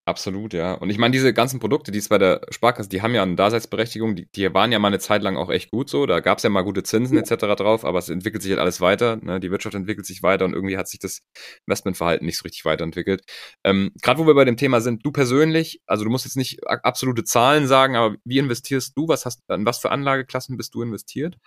Absolut, 0.06 0.54
ja. 0.54 0.74
Und 0.74 0.90
ich 0.90 0.98
meine, 0.98 1.14
diese 1.14 1.34
ganzen 1.34 1.62
Produkte, 1.62 1.92
die 1.92 2.00
es 2.00 2.10
bei 2.10 2.18
der 2.18 2.42
Sparkasse, 2.50 2.90
die 2.90 3.02
haben 3.02 3.16
ja 3.16 3.24
eine 3.24 3.36
Daseinsberechtigung, 3.36 4.18
die, 4.18 4.28
die 4.36 4.54
waren 4.54 4.74
ja 4.74 4.80
mal 4.80 4.90
eine 4.90 5.00
Zeit 5.00 5.24
lang 5.24 5.38
auch 5.38 5.50
echt 5.50 5.72
gut 5.72 5.90
so. 5.90 6.06
Da 6.06 6.20
gab 6.20 6.40
es 6.40 6.44
ja 6.44 6.50
mal 6.50 6.64
gute 6.64 6.84
Zinsen 6.84 7.18
etc. 7.18 7.56
drauf, 7.56 7.86
aber 7.86 8.00
es 8.00 8.10
entwickelt 8.10 8.44
sich 8.44 8.52
halt 8.52 8.60
alles 8.60 8.82
weiter. 8.82 9.16
Ne? 9.16 9.40
Die 9.40 9.50
Wirtschaft 9.50 9.76
entwickelt 9.76 10.06
sich 10.06 10.22
weiter 10.22 10.44
und 10.44 10.54
irgendwie 10.54 10.78
hat 10.78 10.90
sich 10.90 11.00
das 11.00 11.22
Investmentverhalten 11.68 12.26
nicht 12.26 12.38
so 12.38 12.44
richtig 12.44 12.66
weiterentwickelt. 12.66 13.24
Ähm, 13.64 13.92
Gerade 14.02 14.20
wo 14.20 14.28
wir 14.28 14.36
bei 14.36 14.44
dem 14.44 14.58
Thema 14.58 14.82
sind, 14.82 15.06
du 15.06 15.12
persönlich, 15.14 15.82
also 15.86 16.04
du 16.04 16.10
musst 16.10 16.26
jetzt 16.26 16.36
nicht 16.36 16.68
absolute 16.68 17.24
Zahlen 17.24 17.68
sagen, 17.68 17.96
aber 17.96 18.18
wie 18.26 18.40
investierst 18.40 18.98
du? 18.98 19.08
Was 19.08 19.26
hast, 19.26 19.42
an 19.48 19.66
was 19.66 19.80
für 19.80 19.92
Anlageklassen 19.92 20.58
bist 20.58 20.76
du 20.76 20.82
investiert? 20.82 21.38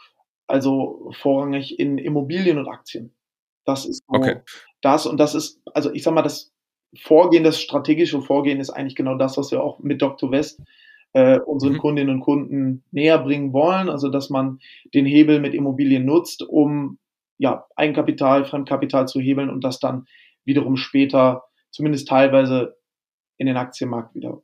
Also 0.46 1.12
vorrangig 1.20 1.78
in 1.78 1.98
Immobilien 1.98 2.56
und 2.58 2.68
Aktien. 2.68 3.14
Das 3.66 3.84
ist 3.84 4.02
so 4.08 4.16
okay. 4.16 4.40
Das 4.86 5.04
und 5.04 5.18
das 5.18 5.34
ist, 5.34 5.60
also 5.74 5.92
ich 5.92 6.04
sag 6.04 6.14
mal, 6.14 6.22
das 6.22 6.52
Vorgehen, 6.96 7.42
das 7.42 7.60
strategische 7.60 8.22
Vorgehen 8.22 8.60
ist 8.60 8.70
eigentlich 8.70 8.94
genau 8.94 9.16
das, 9.16 9.36
was 9.36 9.50
wir 9.50 9.62
auch 9.62 9.80
mit 9.80 10.00
Dr. 10.00 10.30
West 10.30 10.62
äh, 11.12 11.40
unseren 11.40 11.74
mhm. 11.74 11.78
Kundinnen 11.78 12.14
und 12.14 12.20
Kunden 12.20 12.84
näher 12.92 13.18
bringen 13.18 13.52
wollen. 13.52 13.90
Also, 13.90 14.08
dass 14.08 14.30
man 14.30 14.60
den 14.94 15.04
Hebel 15.04 15.40
mit 15.40 15.54
Immobilien 15.54 16.04
nutzt, 16.04 16.42
um 16.42 16.98
ja, 17.36 17.66
Eigenkapital, 17.74 18.44
Fremdkapital 18.44 19.08
zu 19.08 19.20
hebeln 19.20 19.50
und 19.50 19.64
das 19.64 19.80
dann 19.80 20.06
wiederum 20.44 20.76
später 20.76 21.42
zumindest 21.70 22.08
teilweise 22.08 22.76
in 23.36 23.46
den 23.46 23.56
Aktienmarkt 23.56 24.14
wieder 24.14 24.40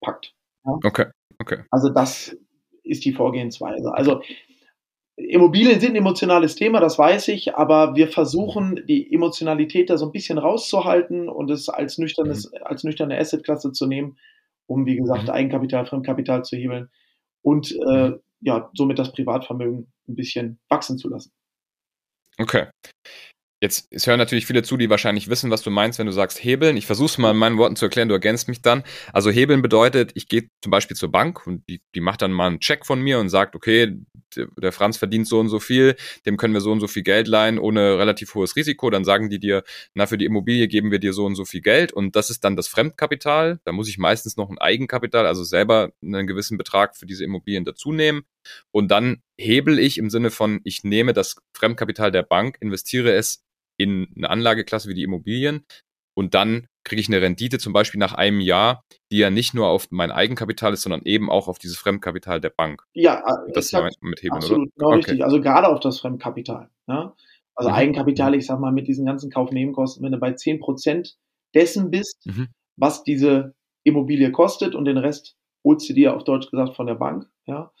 packt. 0.00 0.34
Ja? 0.66 0.72
Okay, 0.84 1.06
okay. 1.40 1.64
Also 1.70 1.88
das 1.88 2.36
ist 2.84 3.04
die 3.04 3.12
Vorgehensweise. 3.12 3.92
Also 3.94 4.22
Immobilien 5.18 5.80
sind 5.80 5.92
ein 5.92 5.96
emotionales 5.96 6.54
Thema, 6.54 6.78
das 6.78 6.96
weiß 6.96 7.28
ich, 7.28 7.56
aber 7.56 7.96
wir 7.96 8.08
versuchen, 8.08 8.86
die 8.86 9.12
Emotionalität 9.12 9.90
da 9.90 9.98
so 9.98 10.06
ein 10.06 10.12
bisschen 10.12 10.38
rauszuhalten 10.38 11.28
und 11.28 11.50
es 11.50 11.68
als 11.68 11.98
nüchternes, 11.98 12.52
mhm. 12.52 12.58
als 12.62 12.84
nüchterne 12.84 13.18
Assetklasse 13.18 13.72
zu 13.72 13.86
nehmen, 13.86 14.16
um, 14.66 14.86
wie 14.86 14.96
gesagt, 14.96 15.24
mhm. 15.24 15.30
Eigenkapital, 15.30 15.86
Fremdkapital 15.86 16.44
zu 16.44 16.56
hebeln 16.56 16.88
und 17.42 17.72
äh, 17.90 18.10
mhm. 18.10 18.20
ja, 18.40 18.70
somit 18.74 18.98
das 19.00 19.12
Privatvermögen 19.12 19.92
ein 20.08 20.14
bisschen 20.14 20.60
wachsen 20.68 20.98
zu 20.98 21.08
lassen. 21.08 21.32
Okay. 22.38 22.68
Jetzt 23.60 23.88
es 23.90 24.06
hören 24.06 24.18
natürlich 24.18 24.46
viele 24.46 24.62
zu, 24.62 24.76
die 24.76 24.88
wahrscheinlich 24.88 25.28
wissen, 25.28 25.50
was 25.50 25.62
du 25.62 25.70
meinst, 25.70 25.98
wenn 25.98 26.06
du 26.06 26.12
sagst 26.12 26.42
hebeln. 26.42 26.76
Ich 26.76 26.86
versuche 26.86 27.06
es 27.06 27.18
mal 27.18 27.32
in 27.32 27.36
meinen 27.36 27.58
Worten 27.58 27.74
zu 27.74 27.86
erklären, 27.86 28.08
du 28.08 28.14
ergänzt 28.14 28.46
mich 28.46 28.62
dann. 28.62 28.84
Also 29.12 29.30
hebeln 29.30 29.62
bedeutet, 29.62 30.12
ich 30.14 30.28
gehe 30.28 30.48
zum 30.62 30.70
Beispiel 30.70 30.96
zur 30.96 31.10
Bank 31.10 31.44
und 31.44 31.68
die, 31.68 31.80
die 31.94 32.00
macht 32.00 32.22
dann 32.22 32.32
mal 32.32 32.46
einen 32.46 32.60
Check 32.60 32.86
von 32.86 33.00
mir 33.00 33.18
und 33.18 33.30
sagt, 33.30 33.56
okay, 33.56 33.96
der 34.36 34.72
Franz 34.72 34.96
verdient 34.96 35.26
so 35.26 35.40
und 35.40 35.48
so 35.48 35.58
viel, 35.58 35.96
dem 36.24 36.36
können 36.36 36.54
wir 36.54 36.60
so 36.60 36.70
und 36.70 36.80
so 36.80 36.86
viel 36.86 37.02
Geld 37.02 37.26
leihen 37.26 37.58
ohne 37.58 37.98
relativ 37.98 38.34
hohes 38.34 38.54
Risiko. 38.54 38.90
Dann 38.90 39.04
sagen 39.04 39.28
die 39.28 39.40
dir, 39.40 39.64
na, 39.94 40.06
für 40.06 40.18
die 40.18 40.26
Immobilie 40.26 40.68
geben 40.68 40.92
wir 40.92 41.00
dir 41.00 41.12
so 41.12 41.24
und 41.24 41.34
so 41.34 41.44
viel 41.44 41.60
Geld 41.60 41.92
und 41.92 42.14
das 42.14 42.30
ist 42.30 42.44
dann 42.44 42.54
das 42.54 42.68
Fremdkapital. 42.68 43.58
Da 43.64 43.72
muss 43.72 43.88
ich 43.88 43.98
meistens 43.98 44.36
noch 44.36 44.50
ein 44.50 44.58
Eigenkapital, 44.58 45.26
also 45.26 45.42
selber 45.42 45.90
einen 46.00 46.28
gewissen 46.28 46.58
Betrag 46.58 46.96
für 46.96 47.06
diese 47.06 47.24
Immobilien 47.24 47.64
dazu 47.64 47.90
nehmen. 47.90 48.22
Und 48.70 48.90
dann 48.90 49.22
hebel 49.38 49.78
ich 49.78 49.98
im 49.98 50.10
Sinne 50.10 50.30
von, 50.30 50.60
ich 50.64 50.84
nehme 50.84 51.12
das 51.12 51.36
Fremdkapital 51.56 52.10
der 52.10 52.22
Bank, 52.22 52.58
investiere 52.60 53.12
es 53.12 53.44
in 53.76 54.08
eine 54.16 54.30
Anlageklasse 54.30 54.88
wie 54.88 54.94
die 54.94 55.04
Immobilien 55.04 55.64
und 56.18 56.34
dann 56.34 56.66
kriege 56.82 57.00
ich 57.00 57.06
eine 57.06 57.22
Rendite 57.22 57.58
zum 57.58 57.72
Beispiel 57.72 58.00
nach 58.00 58.12
einem 58.12 58.40
Jahr, 58.40 58.82
die 59.12 59.18
ja 59.18 59.30
nicht 59.30 59.54
nur 59.54 59.68
auf 59.68 59.86
mein 59.90 60.10
Eigenkapital 60.10 60.72
ist, 60.72 60.82
sondern 60.82 61.02
eben 61.04 61.30
auch 61.30 61.46
auf 61.46 61.60
dieses 61.60 61.76
Fremdkapital 61.76 62.40
der 62.40 62.50
Bank. 62.50 62.82
Ja, 62.92 63.20
äh, 63.20 63.52
das 63.52 63.72
ist 63.72 64.02
mit 64.02 64.20
Hebeln, 64.20 64.42
absolut, 64.42 64.68
oder? 64.68 64.72
Genau 64.76 64.88
okay. 64.88 64.96
richtig. 64.96 65.24
Also 65.24 65.40
gerade 65.40 65.68
auf 65.68 65.78
das 65.78 66.00
Fremdkapital. 66.00 66.70
Ne? 66.88 67.12
Also 67.54 67.70
mhm. 67.70 67.76
Eigenkapital, 67.76 68.34
ich 68.34 68.46
sag 68.46 68.58
mal, 68.58 68.72
mit 68.72 68.88
diesen 68.88 69.06
ganzen 69.06 69.30
Kaufnebenkosten, 69.30 70.02
wenn 70.04 70.10
du 70.10 70.18
bei 70.18 70.30
10% 70.30 71.14
dessen 71.54 71.90
bist, 71.92 72.26
mhm. 72.26 72.48
was 72.76 73.04
diese 73.04 73.54
Immobilie 73.84 74.32
kostet 74.32 74.74
und 74.74 74.86
den 74.86 74.98
Rest 74.98 75.36
dir 75.62 76.14
auf 76.14 76.24
Deutsch 76.24 76.50
gesagt 76.50 76.76
von 76.76 76.86
der 76.86 76.94
Bank, 76.94 77.28
ja, 77.46 77.72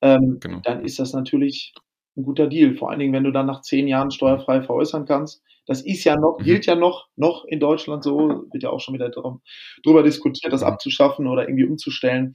ähm, 0.00 0.38
genau. 0.40 0.60
dann 0.62 0.84
ist 0.84 0.98
das 0.98 1.12
natürlich 1.12 1.74
ein 2.16 2.24
guter 2.24 2.46
Deal. 2.46 2.74
Vor 2.74 2.90
allen 2.90 3.00
Dingen, 3.00 3.12
wenn 3.12 3.24
du 3.24 3.32
dann 3.32 3.46
nach 3.46 3.62
zehn 3.62 3.88
Jahren 3.88 4.10
steuerfrei 4.10 4.62
veräußern 4.62 5.06
kannst. 5.06 5.42
Das 5.66 5.80
ist 5.80 6.04
ja 6.04 6.16
noch, 6.16 6.38
mhm. 6.38 6.44
gilt 6.44 6.66
ja 6.66 6.74
noch, 6.74 7.08
noch 7.16 7.44
in 7.46 7.58
Deutschland 7.58 8.04
so, 8.04 8.44
wird 8.52 8.62
ja 8.62 8.70
auch 8.70 8.80
schon 8.80 8.94
wieder 8.94 9.08
darum, 9.08 9.40
drüber 9.82 10.02
diskutiert, 10.02 10.52
das 10.52 10.60
mhm. 10.60 10.68
abzuschaffen 10.68 11.26
oder 11.26 11.48
irgendwie 11.48 11.64
umzustellen. 11.64 12.34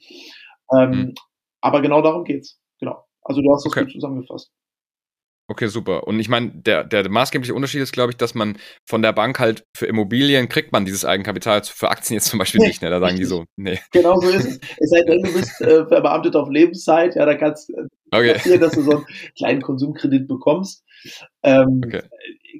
Ähm, 0.75 0.89
mhm. 0.89 1.13
Aber 1.61 1.81
genau 1.81 2.01
darum 2.01 2.23
geht's. 2.23 2.59
Genau. 2.79 3.03
Also 3.21 3.41
du 3.41 3.53
hast 3.53 3.65
das 3.65 3.71
okay. 3.71 3.83
gut 3.83 3.91
zusammengefasst. 3.91 4.51
Okay, 5.51 5.65
super. 5.65 6.05
Und 6.05 6.19
ich 6.19 6.29
meine, 6.29 6.51
der, 6.51 6.83
der 6.83 7.09
maßgebliche 7.09 7.55
Unterschied 7.55 7.81
ist, 7.81 7.91
glaube 7.91 8.11
ich, 8.11 8.17
dass 8.17 8.35
man 8.35 8.59
von 8.85 9.01
der 9.01 9.13
Bank 9.13 9.39
halt 9.39 9.65
für 9.75 9.87
Immobilien 9.87 10.47
kriegt 10.47 10.71
man 10.71 10.85
dieses 10.85 11.05
Eigenkapital, 11.05 11.63
für 11.63 11.89
Aktien 11.89 12.17
jetzt 12.17 12.27
zum 12.27 12.37
Beispiel 12.37 12.61
nicht. 12.61 12.83
Ne? 12.83 12.91
Da 12.91 12.99
sagen 12.99 13.17
die 13.17 13.25
so, 13.25 13.45
nee. 13.55 13.79
Genau 13.91 14.19
so 14.19 14.29
ist 14.29 14.45
es. 14.45 14.59
Es 14.77 14.89
sei 14.91 15.01
denn, 15.01 15.23
du 15.23 15.33
bist 15.33 15.59
äh, 15.61 15.87
verbeamtet 15.87 16.35
auf 16.35 16.51
Lebenszeit, 16.51 17.15
ja, 17.15 17.25
da 17.25 17.33
kannst 17.33 17.71
äh, 17.71 17.81
okay. 18.11 18.33
passieren, 18.33 18.61
dass 18.61 18.73
du 18.73 18.83
so 18.83 18.91
einen 18.91 19.05
kleinen 19.35 19.61
Konsumkredit 19.63 20.27
bekommst. 20.27 20.85
Ähm, 21.41 21.81
okay. 21.83 22.03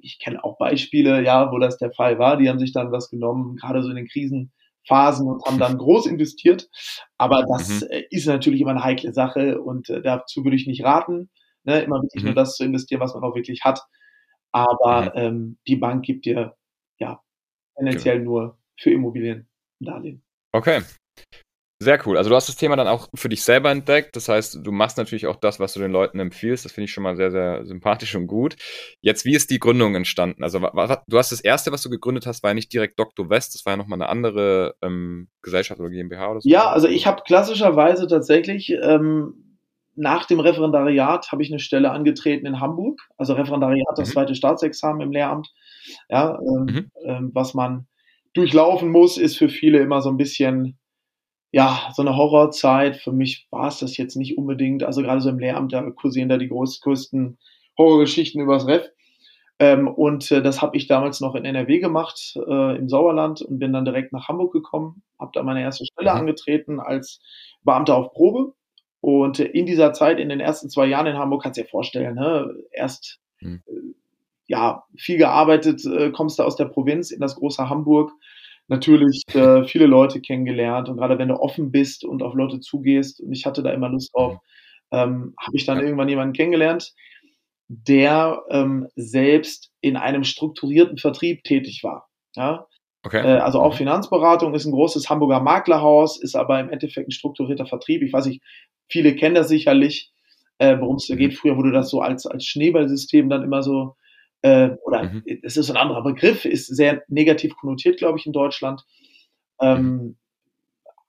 Ich 0.01 0.17
kenne 0.17 0.43
auch 0.43 0.57
Beispiele, 0.57 1.23
ja, 1.23 1.51
wo 1.51 1.59
das 1.59 1.77
der 1.77 1.91
Fall 1.91 2.17
war. 2.17 2.37
Die 2.37 2.49
haben 2.49 2.57
sich 2.57 2.73
dann 2.73 2.91
was 2.91 3.11
genommen, 3.11 3.55
gerade 3.55 3.83
so 3.83 3.89
in 3.89 3.97
den 3.97 4.07
Krisenphasen 4.07 5.27
und 5.27 5.45
haben 5.45 5.59
dann 5.59 5.77
groß 5.77 6.07
investiert. 6.07 6.69
Aber 7.19 7.45
das 7.47 7.81
mhm. 7.81 7.87
Äh, 7.91 8.03
ist 8.09 8.25
natürlich 8.25 8.61
immer 8.61 8.71
eine 8.71 8.83
heikle 8.83 9.13
Sache 9.13 9.61
und 9.61 9.91
äh, 9.91 10.01
dazu 10.01 10.43
würde 10.43 10.55
ich 10.55 10.65
nicht 10.65 10.83
raten. 10.83 11.29
Ne? 11.63 11.81
Immer 11.81 12.01
wirklich 12.01 12.23
mhm. 12.23 12.29
nur 12.29 12.35
das 12.35 12.55
zu 12.55 12.63
investieren, 12.63 13.01
was 13.01 13.13
man 13.13 13.23
auch 13.23 13.35
wirklich 13.35 13.63
hat. 13.63 13.81
Aber 14.51 15.03
mhm. 15.03 15.11
ähm, 15.15 15.57
die 15.67 15.75
Bank 15.75 16.05
gibt 16.05 16.25
dir 16.25 16.55
ja 16.99 17.21
tendenziell 17.75 18.17
okay. 18.17 18.25
nur 18.25 18.59
für 18.79 18.91
Immobilien 18.91 19.47
ein 19.81 19.85
Darlehen. 19.85 20.23
Okay. 20.51 20.81
Sehr 21.81 22.05
cool. 22.05 22.17
Also 22.17 22.29
du 22.29 22.35
hast 22.35 22.49
das 22.49 22.57
Thema 22.57 22.75
dann 22.75 22.89
auch 22.89 23.07
für 23.15 23.29
dich 23.29 23.41
selber 23.41 23.71
entdeckt. 23.71 24.13
Das 24.17 24.27
heißt, 24.27 24.59
du 24.61 24.71
machst 24.73 24.97
natürlich 24.97 25.27
auch 25.27 25.37
das, 25.37 25.61
was 25.61 25.71
du 25.71 25.79
den 25.79 25.93
Leuten 25.93 26.19
empfiehlst. 26.19 26.65
Das 26.65 26.73
finde 26.73 26.85
ich 26.85 26.91
schon 26.91 27.03
mal 27.03 27.15
sehr, 27.15 27.31
sehr 27.31 27.65
sympathisch 27.65 28.15
und 28.15 28.27
gut. 28.27 28.57
Jetzt, 28.99 29.23
wie 29.23 29.33
ist 29.33 29.49
die 29.49 29.59
Gründung 29.59 29.95
entstanden? 29.95 30.43
Also 30.43 30.59
du 30.59 31.17
hast 31.17 31.31
das 31.31 31.39
erste, 31.39 31.71
was 31.71 31.81
du 31.81 31.89
gegründet 31.89 32.25
hast, 32.25 32.43
war 32.43 32.49
ja 32.49 32.55
nicht 32.55 32.73
direkt 32.73 32.99
Dr. 32.99 33.29
West. 33.29 33.55
Das 33.55 33.65
war 33.65 33.73
ja 33.73 33.77
nochmal 33.77 34.01
eine 34.01 34.09
andere 34.09 34.75
ähm, 34.81 35.29
Gesellschaft 35.41 35.79
oder 35.79 35.89
GmbH 35.89 36.31
oder 36.31 36.41
so. 36.41 36.49
Ja, 36.49 36.69
also 36.69 36.89
ich 36.89 37.07
habe 37.07 37.23
klassischerweise 37.25 38.07
tatsächlich 38.07 38.71
ähm, 38.71 39.48
nach 39.99 40.25
dem 40.25 40.39
Referendariat 40.39 41.31
habe 41.31 41.43
ich 41.43 41.51
eine 41.51 41.59
Stelle 41.59 41.91
angetreten 41.91 42.45
in 42.45 42.61
Hamburg, 42.61 43.01
also 43.17 43.33
Referendariat, 43.33 43.97
das 43.97 44.09
mhm. 44.09 44.13
zweite 44.13 44.35
Staatsexamen 44.35 45.01
im 45.01 45.11
Lehramt. 45.11 45.53
Ja, 46.09 46.39
ähm, 46.39 46.65
mhm. 46.65 46.91
ähm, 47.03 47.31
was 47.33 47.53
man 47.53 47.85
durchlaufen 48.33 48.91
muss, 48.91 49.17
ist 49.17 49.37
für 49.37 49.49
viele 49.49 49.79
immer 49.79 50.01
so 50.01 50.09
ein 50.09 50.15
bisschen, 50.15 50.77
ja, 51.51 51.91
so 51.93 52.01
eine 52.01 52.15
Horrorzeit. 52.15 52.95
Für 52.95 53.11
mich 53.11 53.47
war 53.51 53.67
es 53.67 53.79
das 53.79 53.97
jetzt 53.97 54.15
nicht 54.15 54.37
unbedingt. 54.37 54.83
Also 54.83 55.01
gerade 55.01 55.19
so 55.19 55.29
im 55.29 55.39
Lehramt, 55.39 55.73
da 55.73 55.81
kursieren 55.89 56.29
da 56.29 56.37
die 56.37 56.47
groß, 56.47 56.79
größten 56.79 57.37
Horrorgeschichten 57.77 58.41
übers 58.41 58.67
Ref. 58.67 58.89
Ähm, 59.59 59.89
und 59.89 60.31
äh, 60.31 60.41
das 60.41 60.61
habe 60.61 60.77
ich 60.77 60.87
damals 60.87 61.19
noch 61.19 61.35
in 61.35 61.43
NRW 61.43 61.79
gemacht, 61.79 62.37
äh, 62.47 62.77
im 62.77 62.87
Sauerland, 62.87 63.41
und 63.41 63.59
bin 63.59 63.73
dann 63.73 63.83
direkt 63.83 64.13
nach 64.13 64.29
Hamburg 64.29 64.53
gekommen, 64.53 65.03
habe 65.19 65.31
da 65.33 65.43
meine 65.43 65.61
erste 65.61 65.85
Stelle 65.85 66.11
mhm. 66.11 66.19
angetreten 66.19 66.79
als 66.79 67.19
Beamter 67.63 67.97
auf 67.97 68.13
Probe 68.13 68.53
und 69.01 69.39
in 69.39 69.65
dieser 69.65 69.93
Zeit, 69.93 70.19
in 70.19 70.29
den 70.29 70.39
ersten 70.39 70.69
zwei 70.69 70.85
Jahren 70.85 71.07
in 71.07 71.17
Hamburg, 71.17 71.43
kannst 71.43 71.57
du 71.57 71.63
dir 71.63 71.69
vorstellen, 71.69 72.15
ne? 72.15 72.53
erst 72.71 73.19
hm. 73.39 73.61
Äh, 73.65 73.71
ja 74.47 74.83
viel 74.97 75.17
gearbeitet, 75.17 75.85
äh, 75.85 76.11
kommst 76.11 76.39
du 76.39 76.43
aus 76.43 76.55
der 76.55 76.65
Provinz 76.65 77.11
in 77.11 77.19
das 77.19 77.35
große 77.35 77.69
Hamburg, 77.69 78.11
natürlich 78.67 79.23
äh, 79.33 79.63
viele 79.65 79.85
Leute 79.85 80.19
kennengelernt 80.21 80.89
und 80.89 80.97
gerade 80.97 81.17
wenn 81.17 81.29
du 81.29 81.39
offen 81.39 81.71
bist 81.71 82.03
und 82.03 82.23
auf 82.23 82.33
Leute 82.33 82.59
zugehst 82.59 83.21
und 83.21 83.31
ich 83.31 83.45
hatte 83.45 83.63
da 83.63 83.71
immer 83.71 83.89
Lust 83.89 84.13
drauf, 84.13 84.39
ähm, 84.91 85.33
habe 85.39 85.55
ich 85.55 85.65
dann 85.65 85.77
ja. 85.77 85.83
irgendwann 85.83 86.09
jemanden 86.09 86.33
kennengelernt, 86.33 86.93
der 87.67 88.41
ähm, 88.49 88.87
selbst 88.95 89.71
in 89.79 89.95
einem 89.95 90.23
strukturierten 90.23 90.97
Vertrieb 90.97 91.43
tätig 91.43 91.83
war. 91.83 92.09
Ja? 92.35 92.65
Okay. 93.03 93.19
Äh, 93.19 93.39
also 93.39 93.61
auch 93.61 93.73
mhm. 93.73 93.77
Finanzberatung 93.77 94.53
ist 94.55 94.65
ein 94.65 94.71
großes 94.71 95.09
Hamburger 95.09 95.39
Maklerhaus, 95.39 96.21
ist 96.21 96.35
aber 96.35 96.59
im 96.59 96.69
Endeffekt 96.69 97.07
ein 97.07 97.11
strukturierter 97.11 97.67
Vertrieb. 97.67 98.01
Ich 98.01 98.11
weiß 98.11 98.25
nicht, 98.25 98.41
viele 98.89 99.15
kennen 99.15 99.35
das 99.35 99.47
sicherlich, 99.47 100.11
äh, 100.57 100.77
worum 100.79 100.97
es 100.97 101.07
da 101.07 101.15
geht. 101.15 101.31
Mhm. 101.31 101.35
Früher 101.35 101.57
wurde 101.57 101.71
das 101.71 101.89
so 101.89 102.01
als, 102.01 102.25
als 102.25 102.45
Schneeballsystem 102.45 103.29
dann 103.29 103.43
immer 103.43 103.63
so, 103.63 103.95
äh, 104.41 104.71
oder 104.83 105.03
mhm. 105.03 105.23
es 105.43 105.57
ist 105.57 105.69
ein 105.69 105.77
anderer 105.77 106.03
Begriff, 106.03 106.45
ist 106.45 106.67
sehr 106.67 107.03
negativ 107.07 107.55
konnotiert, 107.55 107.97
glaube 107.97 108.19
ich, 108.19 108.25
in 108.25 108.33
Deutschland. 108.33 108.83
Ähm, 109.61 109.83
mhm. 109.83 110.17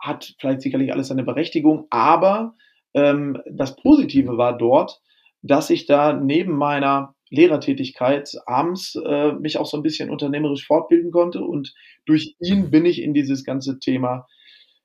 hat 0.00 0.34
vielleicht 0.38 0.62
sicherlich 0.62 0.92
alles 0.92 1.08
seine 1.08 1.22
Berechtigung, 1.22 1.86
aber 1.90 2.54
ähm, 2.94 3.40
das 3.48 3.76
Positive 3.76 4.36
war 4.36 4.58
dort, 4.58 5.00
dass 5.42 5.70
ich 5.70 5.86
da 5.86 6.12
neben 6.12 6.56
meiner 6.56 7.14
Lehrertätigkeit 7.30 8.32
abends 8.46 8.96
äh, 8.96 9.32
mich 9.32 9.56
auch 9.56 9.66
so 9.66 9.76
ein 9.76 9.84
bisschen 9.84 10.10
unternehmerisch 10.10 10.66
fortbilden 10.66 11.12
konnte 11.12 11.42
und 11.44 11.72
durch 12.06 12.34
ihn 12.40 12.70
bin 12.70 12.84
ich 12.84 13.00
in 13.00 13.14
dieses 13.14 13.44
ganze 13.44 13.78
Thema 13.78 14.26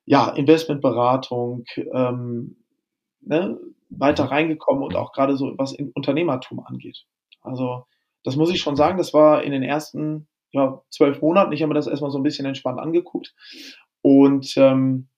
ja 0.06 0.30
Investmentberatung 0.30 1.64
ähm, 1.92 2.58
ne, 3.26 3.60
weiter 3.90 4.26
reingekommen 4.26 4.84
und 4.84 4.96
auch 4.96 5.12
gerade 5.12 5.38
so 5.38 5.54
was 5.58 5.74
im 5.74 5.92
Unternehmertum 5.94 6.60
angeht. 6.60 7.06
Also 7.42 7.86
das 8.24 8.36
muss 8.36 8.50
ich 8.50 8.60
schon 8.60 8.76
sagen, 8.76 8.98
das 8.98 9.14
war 9.14 9.44
in 9.44 9.52
den 9.52 9.64
ersten 9.64 10.28
ja, 10.52 10.82
zwölf 10.90 11.22
Monaten. 11.22 11.52
Ich 11.52 11.62
habe 11.62 11.70
mir 11.70 11.76
das 11.76 11.88
erstmal 11.88 12.12
so 12.12 12.18
ein 12.18 12.24
bisschen 12.24 12.46
entspannt 12.46 12.80
angeguckt 12.80 13.36
und 14.02 14.56
ähm, 14.58 15.10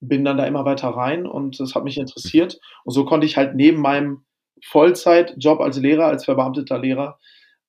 bin 0.00 0.24
dann 0.24 0.36
da 0.36 0.44
immer 0.44 0.64
weiter 0.64 0.88
rein 0.88 1.26
und 1.26 1.58
das 1.60 1.74
hat 1.74 1.84
mich 1.84 1.98
interessiert. 1.98 2.60
Und 2.84 2.92
so 2.92 3.04
konnte 3.04 3.26
ich 3.26 3.36
halt 3.36 3.54
neben 3.54 3.80
meinem 3.80 4.24
Vollzeitjob 4.64 5.60
als 5.60 5.78
Lehrer, 5.78 6.06
als 6.06 6.24
verbeamteter 6.24 6.78
Lehrer, 6.78 7.18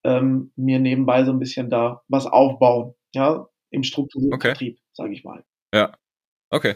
ähm, 0.03 0.51
mir 0.55 0.79
nebenbei 0.79 1.23
so 1.23 1.31
ein 1.31 1.39
bisschen 1.39 1.69
da 1.69 2.01
was 2.07 2.25
aufbauen, 2.25 2.93
ja, 3.13 3.47
im 3.69 3.83
strukturierten 3.83 4.35
okay. 4.35 4.47
Vertrieb, 4.49 4.79
sage 4.93 5.13
ich 5.13 5.23
mal. 5.23 5.43
Ja, 5.73 5.93
okay. 6.49 6.75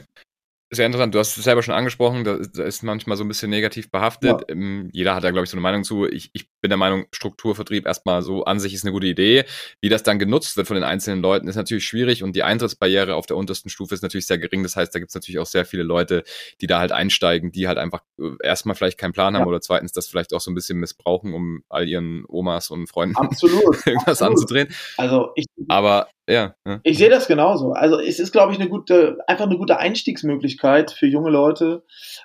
Sehr 0.73 0.85
interessant. 0.85 1.13
Du 1.13 1.19
hast 1.19 1.37
es 1.37 1.43
selber 1.43 1.61
schon 1.63 1.73
angesprochen, 1.73 2.23
da 2.23 2.63
ist 2.63 2.81
manchmal 2.81 3.17
so 3.17 3.25
ein 3.25 3.27
bisschen 3.27 3.49
negativ 3.49 3.91
behaftet. 3.91 4.31
Ja. 4.31 4.45
Ähm, 4.47 4.89
jeder 4.93 5.13
hat 5.13 5.23
da, 5.23 5.31
glaube 5.31 5.43
ich, 5.43 5.49
so 5.49 5.57
eine 5.57 5.61
Meinung 5.61 5.83
zu. 5.83 6.07
Ich, 6.07 6.29
ich 6.31 6.49
bin 6.61 6.69
der 6.69 6.77
Meinung, 6.77 7.07
Strukturvertrieb 7.11 7.85
erstmal 7.85 8.21
so 8.21 8.45
an 8.45 8.59
sich 8.59 8.73
ist 8.73 8.85
eine 8.85 8.93
gute 8.93 9.07
Idee. 9.07 9.43
Wie 9.81 9.89
das 9.89 10.03
dann 10.03 10.17
genutzt 10.17 10.55
wird 10.55 10.67
von 10.67 10.75
den 10.75 10.85
einzelnen 10.85 11.21
Leuten, 11.21 11.49
ist 11.49 11.57
natürlich 11.57 11.85
schwierig 11.85 12.23
und 12.23 12.37
die 12.37 12.43
Eintrittsbarriere 12.43 13.15
auf 13.15 13.25
der 13.25 13.35
untersten 13.35 13.69
Stufe 13.69 13.93
ist 13.93 14.01
natürlich 14.01 14.27
sehr 14.27 14.37
gering. 14.37 14.63
Das 14.63 14.77
heißt, 14.77 14.95
da 14.95 14.99
gibt 14.99 15.09
es 15.09 15.15
natürlich 15.15 15.39
auch 15.39 15.45
sehr 15.45 15.65
viele 15.65 15.83
Leute, 15.83 16.23
die 16.61 16.67
da 16.67 16.79
halt 16.79 16.93
einsteigen, 16.93 17.51
die 17.51 17.67
halt 17.67 17.77
einfach 17.77 18.01
äh, 18.17 18.29
erstmal 18.41 18.75
vielleicht 18.75 18.97
keinen 18.97 19.11
Plan 19.11 19.35
haben 19.35 19.43
ja. 19.43 19.47
oder 19.47 19.59
zweitens 19.59 19.91
das 19.91 20.07
vielleicht 20.07 20.33
auch 20.33 20.41
so 20.41 20.51
ein 20.51 20.55
bisschen 20.55 20.79
missbrauchen, 20.79 21.33
um 21.33 21.63
all 21.67 21.89
ihren 21.89 22.23
Omas 22.29 22.69
und 22.69 22.87
Freunden 22.87 23.17
absolut, 23.17 23.75
irgendwas 23.85 24.21
absolut. 24.21 24.31
anzudrehen. 24.31 24.73
Also 24.95 25.31
ich, 25.35 25.47
aber 25.67 26.07
ja, 26.31 26.55
ja. 26.65 26.79
Ich 26.83 26.97
sehe 26.97 27.09
das 27.09 27.27
genauso. 27.27 27.73
Also 27.73 27.99
es 27.99 28.19
ist, 28.19 28.31
glaube 28.31 28.53
ich, 28.53 28.59
eine 28.59 28.69
gute, 28.69 29.17
einfach 29.27 29.45
eine 29.45 29.57
gute 29.57 29.77
Einstiegsmöglichkeit 29.77 30.91
für 30.91 31.07
junge 31.07 31.29
Leute, 31.29 31.83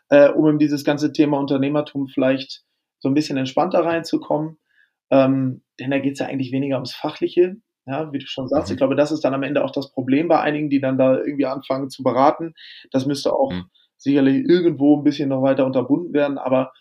äh, 0.08 0.28
um 0.28 0.48
in 0.48 0.58
dieses 0.58 0.84
ganze 0.84 1.12
Thema 1.12 1.38
Unternehmertum 1.38 2.06
vielleicht 2.08 2.62
so 2.98 3.08
ein 3.08 3.14
bisschen 3.14 3.36
entspannter 3.36 3.84
reinzukommen. 3.84 4.58
Ähm, 5.10 5.62
denn 5.78 5.90
da 5.90 5.98
geht 5.98 6.14
es 6.14 6.18
ja 6.20 6.26
eigentlich 6.26 6.52
weniger 6.52 6.76
ums 6.76 6.94
Fachliche, 6.94 7.56
ja, 7.86 8.12
wie 8.12 8.18
du 8.18 8.26
schon 8.26 8.48
sagst. 8.48 8.70
Mhm. 8.70 8.74
Ich 8.74 8.78
glaube, 8.78 8.96
das 8.96 9.12
ist 9.12 9.24
dann 9.24 9.34
am 9.34 9.42
Ende 9.42 9.64
auch 9.64 9.70
das 9.70 9.92
Problem 9.92 10.28
bei 10.28 10.40
einigen, 10.40 10.70
die 10.70 10.80
dann 10.80 10.98
da 10.98 11.16
irgendwie 11.16 11.46
anfangen 11.46 11.90
zu 11.90 12.02
beraten. 12.02 12.54
Das 12.90 13.06
müsste 13.06 13.32
auch 13.32 13.52
mhm. 13.52 13.66
sicherlich 13.96 14.44
irgendwo 14.48 14.96
ein 14.96 15.04
bisschen 15.04 15.28
noch 15.28 15.42
weiter 15.42 15.66
unterbunden 15.66 16.12
werden. 16.12 16.38
Aber 16.38 16.72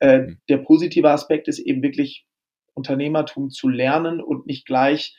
äh, 0.00 0.18
mhm. 0.18 0.38
der 0.48 0.58
positive 0.58 1.10
Aspekt 1.10 1.48
ist 1.48 1.58
eben 1.58 1.82
wirklich 1.82 2.26
Unternehmertum 2.74 3.50
zu 3.50 3.68
lernen 3.68 4.20
und 4.20 4.46
nicht 4.46 4.66
gleich 4.66 5.16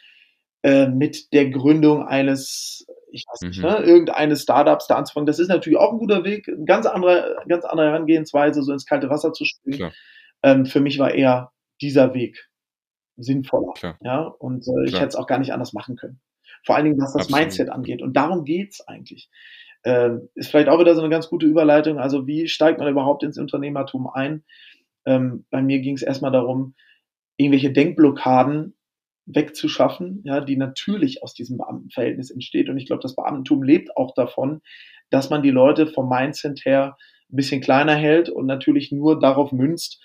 äh, 0.64 0.88
mit 0.88 1.32
der 1.34 1.50
Gründung 1.50 2.06
eines, 2.06 2.86
ich 3.12 3.26
weiß 3.28 3.42
nicht, 3.42 3.60
mhm. 3.60 3.66
ne, 3.66 3.78
irgendeines 3.80 4.42
Startups 4.44 4.88
da 4.88 4.96
anzufangen. 4.96 5.26
Das 5.26 5.40
ist 5.40 5.48
natürlich 5.48 5.80
auch 5.80 5.92
ein 5.92 6.00
guter 6.00 6.24
Weg, 6.24 6.48
eine 6.48 6.66
ganz 6.66 6.86
andere, 6.86 7.38
ganz 7.48 7.66
andere 7.66 7.88
Herangehensweise, 7.88 8.62
so 8.64 8.74
ins 8.74 8.86
kalte 8.86 9.10
Wasser 9.10 9.34
zu 9.34 9.46
springen. 9.46 9.92
Ähm, 10.44 10.66
für 10.66 10.80
mich 10.80 11.00
war 11.00 11.14
eher 11.14 11.52
dieser 11.82 12.14
Weg 12.14 12.50
sinnvoller. 13.18 13.74
Klar. 13.74 13.98
Ja, 14.02 14.22
und 14.24 14.66
äh, 14.68 14.86
ich 14.86 14.96
hätte 14.96 15.08
es 15.08 15.16
auch 15.16 15.28
gar 15.28 15.40
nicht 15.40 15.54
anders 15.54 15.74
machen 15.74 15.96
können. 15.96 16.20
Vor 16.66 16.76
allen 16.76 16.86
Dingen, 16.86 16.98
was 17.00 17.14
das 17.14 17.24
Absolut. 17.24 17.42
Mindset 17.42 17.70
angeht. 17.70 18.02
Und 18.02 18.14
darum 18.14 18.44
geht's 18.44 18.86
eigentlich. 18.88 19.30
Ähm, 19.84 20.30
ist 20.36 20.52
vielleicht 20.52 20.68
auch 20.68 20.80
wieder 20.80 20.96
so 20.96 21.02
eine 21.02 21.10
ganz 21.10 21.30
gute 21.30 21.46
Überleitung. 21.46 22.00
Also, 22.00 22.28
wie 22.28 22.48
steigt 22.48 22.80
man 22.80 22.90
überhaupt 22.90 23.24
ins 23.24 23.38
Unternehmertum 23.38 24.08
ein? 24.08 24.44
Ähm, 25.06 25.46
bei 25.50 25.62
mir 25.62 25.80
ging 25.80 25.96
es 25.96 26.02
erstmal 26.02 26.32
darum, 26.32 26.76
irgendwelche 27.38 27.72
Denkblockaden 27.72 28.76
wegzuschaffen, 29.34 30.22
ja, 30.24 30.42
die 30.42 30.58
natürlich 30.58 31.24
aus 31.24 31.34
diesem 31.34 31.58
Beamtenverhältnis 31.58 32.32
entsteht. 32.32 32.70
Und 32.70 32.78
ich 32.78 32.88
glaube, 32.88 33.02
das 33.02 33.16
Beamtentum 33.16 33.64
lebt 33.64 33.96
auch 33.96 34.14
davon, 34.14 34.62
dass 35.10 35.30
man 35.30 35.44
die 35.44 35.52
Leute 35.52 35.88
vom 35.88 36.10
Mindset 36.10 36.66
her 36.66 36.98
ein 37.32 37.36
bisschen 37.36 37.62
kleiner 37.62 37.96
hält 37.96 38.30
und 38.30 38.46
natürlich 38.48 38.92
nur 38.92 39.20
darauf 39.20 39.52
münzt, 39.52 40.02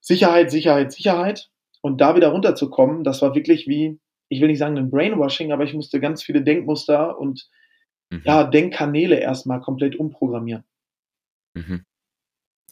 Sicherheit, 0.00 0.50
Sicherheit, 0.50 0.92
Sicherheit. 0.92 1.50
Und 1.80 2.00
da 2.00 2.16
wieder 2.16 2.28
runterzukommen, 2.28 3.04
das 3.04 3.22
war 3.22 3.34
wirklich 3.34 3.66
wie, 3.66 3.98
ich 4.28 4.40
will 4.40 4.48
nicht 4.48 4.58
sagen 4.58 4.78
ein 4.78 4.90
Brainwashing, 4.90 5.52
aber 5.52 5.64
ich 5.64 5.74
musste 5.74 6.00
ganz 6.00 6.22
viele 6.22 6.42
Denkmuster 6.42 7.18
und 7.18 7.48
mhm. 8.10 8.22
ja, 8.24 8.44
Denkkanäle 8.44 9.16
erstmal 9.16 9.60
komplett 9.60 9.96
umprogrammieren. 9.96 10.64
Mhm. 11.54 11.84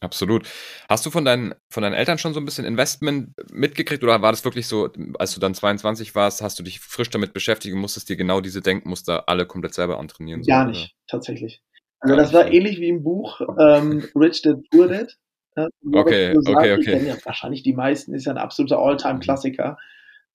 Absolut. 0.00 0.46
Hast 0.88 1.06
du 1.06 1.10
von 1.10 1.24
deinen, 1.24 1.54
von 1.70 1.82
deinen 1.82 1.94
Eltern 1.94 2.18
schon 2.18 2.34
so 2.34 2.40
ein 2.40 2.44
bisschen 2.44 2.66
Investment 2.66 3.30
mitgekriegt 3.50 4.02
oder 4.02 4.20
war 4.20 4.30
das 4.30 4.44
wirklich 4.44 4.66
so, 4.66 4.90
als 5.18 5.34
du 5.34 5.40
dann 5.40 5.54
22 5.54 6.14
warst, 6.14 6.42
hast 6.42 6.58
du 6.58 6.62
dich 6.62 6.80
frisch 6.80 7.08
damit 7.08 7.32
beschäftigt 7.32 7.74
und 7.74 7.80
musstest 7.80 8.08
dir 8.08 8.16
genau 8.16 8.40
diese 8.40 8.60
Denkmuster 8.60 9.28
alle 9.28 9.46
komplett 9.46 9.74
selber 9.74 9.98
antrainieren? 9.98 10.42
So, 10.42 10.48
Gar 10.48 10.66
nicht, 10.66 10.94
oder? 10.94 11.06
tatsächlich. 11.08 11.62
Also 12.00 12.14
Gar 12.14 12.22
das 12.22 12.32
war 12.34 12.52
ähnlich 12.52 12.78
wie 12.78 12.88
im 12.88 13.02
Buch 13.02 13.40
ähm, 13.58 14.06
Rich 14.14 14.42
Dad 14.42 14.58
Poor 14.70 14.88
Dad. 14.88 15.16
Ja, 15.56 15.68
okay, 15.94 16.36
okay, 16.36 16.74
okay. 16.74 17.06
Ja 17.06 17.16
wahrscheinlich 17.24 17.62
die 17.62 17.72
meisten, 17.72 18.12
ist 18.12 18.26
ja 18.26 18.32
ein 18.32 18.38
absoluter 18.38 18.78
All-Time-Klassiker. 18.78 19.78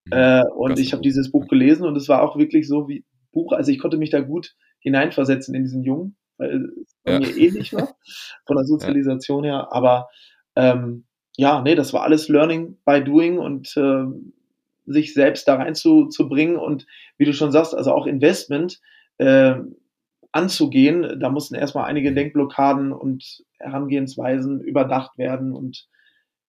Mhm. 0.06 0.14
Äh, 0.14 0.44
und 0.56 0.80
ich 0.80 0.94
habe 0.94 1.04
dieses 1.04 1.32
Buch 1.32 1.48
gelesen 1.48 1.86
und 1.86 1.96
es 1.96 2.10
war 2.10 2.24
auch 2.24 2.36
wirklich 2.38 2.68
so 2.68 2.88
wie 2.88 3.06
Buch, 3.32 3.54
also 3.54 3.72
ich 3.72 3.78
konnte 3.78 3.98
mich 3.98 4.10
da 4.10 4.22
gut 4.22 4.56
hineinversetzen 4.80 5.54
in 5.54 5.64
diesen 5.64 5.84
Jungen, 5.84 6.18
weil 6.42 6.72
es 6.82 6.96
bei 7.04 7.14
ja. 7.14 7.20
mir 7.20 7.38
ähnlich 7.38 7.74
war, 7.74 7.96
von 8.46 8.56
der 8.56 8.66
Sozialisation 8.66 9.44
ja. 9.44 9.52
her. 9.52 9.68
Aber 9.72 10.10
ähm, 10.56 11.06
ja, 11.38 11.62
nee, 11.62 11.76
das 11.76 11.94
war 11.94 12.04
alles 12.04 12.28
Learning 12.28 12.78
by 12.86 13.04
Doing 13.04 13.38
und 13.38 13.76
äh, 13.78 14.06
sich 14.86 15.14
selbst 15.14 15.48
da 15.48 15.56
reinzubringen 15.56 16.58
und 16.58 16.86
wie 17.18 17.26
du 17.26 17.34
schon 17.34 17.52
sagst, 17.52 17.76
also 17.76 17.94
auch 17.94 18.08
Investment 18.08 18.82
äh, 19.18 19.56
anzugehen. 20.32 21.20
Da 21.20 21.30
mussten 21.30 21.56
erstmal 21.56 21.86
einige 21.86 22.14
Denkblockaden 22.14 22.92
und 22.92 23.44
Herangehensweisen 23.60 24.62
überdacht 24.62 25.18
werden 25.18 25.54
und 25.54 25.88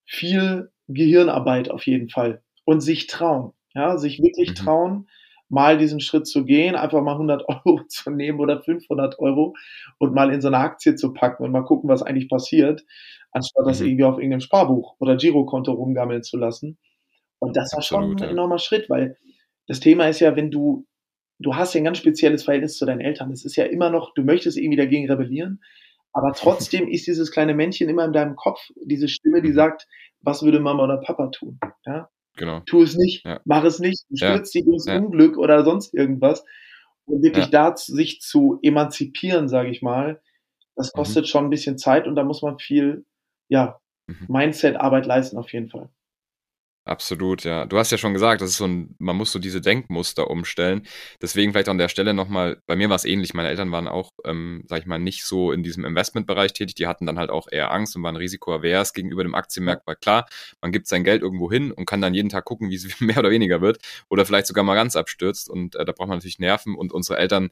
viel 0.04 0.70
Gehirnarbeit 0.88 1.70
auf 1.70 1.86
jeden 1.86 2.08
Fall 2.08 2.42
und 2.64 2.80
sich 2.80 3.06
trauen, 3.06 3.52
ja, 3.74 3.98
sich 3.98 4.20
wirklich 4.20 4.50
mhm. 4.50 4.54
trauen, 4.54 5.08
mal 5.52 5.78
diesen 5.78 6.00
Schritt 6.00 6.26
zu 6.26 6.44
gehen, 6.44 6.74
einfach 6.74 7.02
mal 7.02 7.12
100 7.12 7.44
Euro 7.48 7.82
zu 7.88 8.10
nehmen 8.10 8.40
oder 8.40 8.60
500 8.60 9.18
Euro 9.18 9.54
und 9.98 10.14
mal 10.14 10.32
in 10.32 10.40
so 10.40 10.48
eine 10.48 10.58
Aktie 10.58 10.94
zu 10.94 11.12
packen 11.12 11.44
und 11.44 11.52
mal 11.52 11.64
gucken, 11.64 11.88
was 11.88 12.02
eigentlich 12.02 12.28
passiert, 12.28 12.84
anstatt 13.30 13.66
das 13.66 13.80
mhm. 13.80 13.86
irgendwie 13.86 14.04
auf 14.04 14.16
irgendeinem 14.16 14.40
Sparbuch 14.40 14.96
oder 14.98 15.16
Girokonto 15.16 15.72
rumgammeln 15.72 16.22
zu 16.22 16.36
lassen. 16.36 16.78
Und 17.38 17.56
das 17.56 17.72
war 17.74 17.82
schon 17.82 18.16
ein 18.16 18.30
enormer 18.30 18.58
Schritt, 18.58 18.88
weil 18.88 19.16
das 19.66 19.80
Thema 19.80 20.08
ist 20.08 20.20
ja, 20.20 20.36
wenn 20.36 20.50
du 20.50 20.86
du 21.42 21.56
hast 21.56 21.74
ja 21.74 21.80
ein 21.80 21.84
ganz 21.84 21.98
spezielles 21.98 22.44
Verhältnis 22.44 22.78
zu 22.78 22.86
deinen 22.86 23.00
Eltern. 23.00 23.30
Es 23.32 23.44
ist 23.44 23.56
ja 23.56 23.64
immer 23.64 23.90
noch, 23.90 24.14
du 24.14 24.22
möchtest 24.22 24.56
irgendwie 24.56 24.76
dagegen 24.76 25.10
rebellieren, 25.10 25.60
aber 26.12 26.32
trotzdem 26.36 26.88
ist 26.88 27.06
dieses 27.06 27.30
kleine 27.30 27.54
Männchen 27.54 27.88
immer 27.88 28.04
in 28.04 28.12
deinem 28.12 28.36
Kopf, 28.36 28.60
diese 28.84 29.08
Stimme, 29.08 29.42
die 29.42 29.52
sagt, 29.52 29.86
was 30.20 30.42
würde 30.42 30.60
Mama 30.60 30.84
oder 30.84 30.98
Papa 30.98 31.28
tun? 31.28 31.58
Ja? 31.84 32.08
Genau. 32.36 32.60
Tu 32.60 32.82
es 32.82 32.96
nicht, 32.96 33.24
ja. 33.24 33.40
mach 33.44 33.64
es 33.64 33.78
nicht, 33.78 34.04
ja. 34.10 34.38
dich 34.38 34.54
ins. 34.54 34.86
Unglück 34.86 35.36
oder 35.36 35.64
sonst 35.64 35.94
irgendwas. 35.94 36.44
Und 37.04 37.22
wirklich 37.22 37.50
da 37.50 37.76
sich 37.76 38.20
zu 38.20 38.58
emanzipieren, 38.62 39.48
sage 39.48 39.70
ich 39.70 39.82
mal, 39.82 40.20
das 40.76 40.92
mhm. 40.92 40.98
kostet 40.98 41.24
mhm. 41.24 41.28
schon 41.28 41.44
ein 41.44 41.50
bisschen 41.50 41.78
Zeit 41.78 42.06
und 42.06 42.14
da 42.14 42.24
muss 42.24 42.42
man 42.42 42.58
viel, 42.58 43.04
ja, 43.48 43.80
mhm. 44.06 44.26
Mindset-Arbeit 44.28 45.06
leisten 45.06 45.36
auf 45.36 45.52
jeden 45.52 45.68
Fall. 45.68 45.90
Absolut, 46.84 47.44
ja. 47.44 47.64
Du 47.64 47.78
hast 47.78 47.92
ja 47.92 47.98
schon 47.98 48.12
gesagt, 48.12 48.40
das 48.40 48.50
ist 48.50 48.56
so 48.56 48.64
ein, 48.66 48.96
man 48.98 49.14
muss 49.14 49.30
so 49.30 49.38
diese 49.38 49.60
Denkmuster 49.60 50.28
umstellen. 50.28 50.84
Deswegen 51.20 51.52
vielleicht 51.52 51.68
an 51.68 51.78
der 51.78 51.88
Stelle 51.88 52.12
nochmal, 52.12 52.60
bei 52.66 52.74
mir 52.74 52.88
war 52.88 52.96
es 52.96 53.04
ähnlich. 53.04 53.34
Meine 53.34 53.48
Eltern 53.50 53.70
waren 53.70 53.86
auch, 53.86 54.10
ähm, 54.24 54.64
sag 54.66 54.80
ich 54.80 54.86
mal, 54.86 54.98
nicht 54.98 55.24
so 55.24 55.52
in 55.52 55.62
diesem 55.62 55.84
Investmentbereich 55.84 56.52
tätig. 56.54 56.74
Die 56.74 56.88
hatten 56.88 57.06
dann 57.06 57.20
halt 57.20 57.30
auch 57.30 57.46
eher 57.48 57.70
Angst 57.70 57.94
und 57.94 58.02
waren 58.02 58.16
risikoavers 58.16 58.94
gegenüber 58.94 59.22
dem 59.22 59.36
Aktienmarkt. 59.36 59.86
Weil 59.86 59.94
klar, 59.94 60.26
man 60.60 60.72
gibt 60.72 60.88
sein 60.88 61.04
Geld 61.04 61.22
irgendwo 61.22 61.52
hin 61.52 61.70
und 61.70 61.86
kann 61.86 62.00
dann 62.00 62.14
jeden 62.14 62.30
Tag 62.30 62.44
gucken, 62.46 62.68
wie 62.68 62.74
es 62.74 62.84
mehr 63.00 63.18
oder 63.18 63.30
weniger 63.30 63.60
wird. 63.60 63.78
Oder 64.10 64.26
vielleicht 64.26 64.48
sogar 64.48 64.64
mal 64.64 64.74
ganz 64.74 64.96
abstürzt. 64.96 65.48
Und 65.48 65.76
äh, 65.76 65.84
da 65.84 65.92
braucht 65.92 66.08
man 66.08 66.18
natürlich 66.18 66.40
Nerven. 66.40 66.74
Und 66.74 66.92
unsere 66.92 67.16
Eltern, 67.16 67.50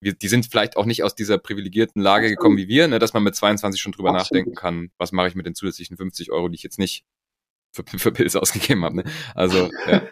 wir, 0.00 0.14
die 0.14 0.26
sind 0.26 0.46
vielleicht 0.46 0.76
auch 0.76 0.86
nicht 0.86 1.04
aus 1.04 1.14
dieser 1.14 1.38
privilegierten 1.38 2.02
Lage 2.02 2.28
gekommen 2.28 2.56
wie 2.56 2.66
wir, 2.66 2.88
ne, 2.88 2.98
dass 2.98 3.12
man 3.12 3.22
mit 3.22 3.36
22 3.36 3.80
schon 3.80 3.92
drüber 3.92 4.08
Absolut. 4.08 4.24
nachdenken 4.24 4.54
kann, 4.56 4.90
was 4.98 5.12
mache 5.12 5.28
ich 5.28 5.36
mit 5.36 5.46
den 5.46 5.54
zusätzlichen 5.54 5.96
50 5.96 6.32
Euro, 6.32 6.48
die 6.48 6.56
ich 6.56 6.64
jetzt 6.64 6.80
nicht 6.80 7.04
für, 7.72 7.84
für 7.98 8.12
Pilze 8.12 8.40
ausgegeben 8.40 8.84
habe. 8.84 8.96
Ne? 8.96 9.04
Also 9.34 9.68
ja. 9.90 10.02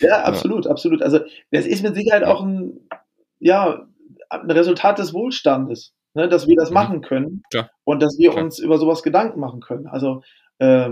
ja, 0.00 0.22
absolut, 0.22 0.66
absolut. 0.66 1.02
Also 1.02 1.20
das 1.50 1.66
ist 1.66 1.82
mit 1.82 1.94
Sicherheit 1.94 2.24
auch 2.24 2.42
ein, 2.42 2.88
ja, 3.38 3.86
ein 4.30 4.50
Resultat 4.50 4.98
des 4.98 5.12
Wohlstandes, 5.12 5.94
ne? 6.14 6.28
dass 6.28 6.46
wir 6.46 6.56
das 6.56 6.70
mhm. 6.70 6.74
machen 6.74 7.00
können 7.02 7.42
Klar. 7.50 7.70
und 7.84 8.02
dass 8.02 8.18
wir 8.18 8.30
Klar. 8.30 8.44
uns 8.44 8.58
über 8.58 8.78
sowas 8.78 9.02
Gedanken 9.02 9.40
machen 9.40 9.60
können. 9.60 9.86
Also 9.86 10.22
äh, 10.58 10.90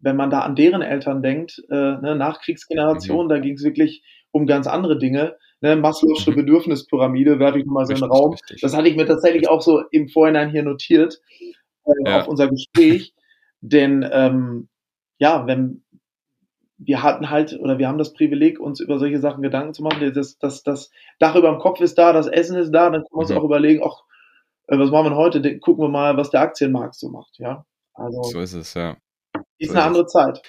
wenn 0.00 0.16
man 0.16 0.30
da 0.30 0.40
an 0.40 0.56
deren 0.56 0.82
Eltern 0.82 1.22
denkt, 1.22 1.62
äh, 1.70 1.74
ne, 1.74 2.16
Nachkriegsgeneration, 2.16 3.26
mhm. 3.26 3.28
da 3.28 3.38
ging 3.38 3.54
es 3.54 3.62
wirklich 3.62 4.02
um 4.32 4.46
ganz 4.46 4.66
andere 4.66 4.98
Dinge. 4.98 5.36
Ne, 5.60 5.76
Maslow'sche 5.76 6.32
mhm. 6.32 6.36
Bedürfnispyramide, 6.36 7.38
werfe 7.38 7.60
ich 7.60 7.64
nochmal 7.64 7.86
so 7.86 7.92
richtig, 7.92 8.02
in 8.02 8.10
den 8.10 8.18
Raum. 8.18 8.32
Richtig. 8.32 8.60
Das 8.60 8.76
hatte 8.76 8.88
ich 8.88 8.96
mir 8.96 9.06
tatsächlich 9.06 9.48
auch 9.48 9.62
so 9.62 9.82
im 9.92 10.08
Vorhinein 10.08 10.50
hier 10.50 10.64
notiert 10.64 11.20
äh, 11.84 11.92
ja. 12.04 12.20
auf 12.20 12.28
unser 12.28 12.48
Gespräch. 12.48 13.14
Denn 13.60 14.04
ähm, 14.10 14.68
ja, 15.22 15.46
wenn 15.46 15.84
wir 16.78 17.00
hatten 17.04 17.30
halt 17.30 17.56
oder 17.60 17.78
wir 17.78 17.86
haben 17.86 17.96
das 17.96 18.12
Privileg, 18.12 18.58
uns 18.58 18.80
über 18.80 18.98
solche 18.98 19.20
Sachen 19.20 19.40
Gedanken 19.40 19.72
zu 19.72 19.84
machen. 19.84 20.12
Das, 20.12 20.36
das, 20.36 20.64
das 20.64 20.90
Dach 21.20 21.36
über 21.36 21.48
dem 21.48 21.60
Kopf 21.60 21.80
ist 21.80 21.96
da, 21.96 22.12
das 22.12 22.26
Essen 22.26 22.56
ist 22.56 22.72
da, 22.72 22.90
dann 22.90 23.02
können 23.02 23.08
wir 23.12 23.18
uns 23.18 23.30
mhm. 23.30 23.38
auch 23.38 23.44
überlegen, 23.44 23.84
ach, 23.86 24.02
äh, 24.66 24.76
was 24.76 24.90
machen 24.90 25.12
wir 25.12 25.16
heute? 25.16 25.60
Gucken 25.60 25.84
wir 25.84 25.88
mal, 25.88 26.16
was 26.16 26.30
der 26.30 26.40
Aktienmarkt 26.40 26.96
so 26.96 27.08
macht, 27.08 27.38
ja. 27.38 27.64
Also, 27.94 28.20
so 28.24 28.40
ist 28.40 28.54
es, 28.54 28.74
ja. 28.74 28.96
Ist 29.58 29.70
so 29.70 29.74
eine 29.74 29.80
ist 29.80 29.86
andere 29.86 30.04
es. 30.06 30.12
Zeit. 30.12 30.42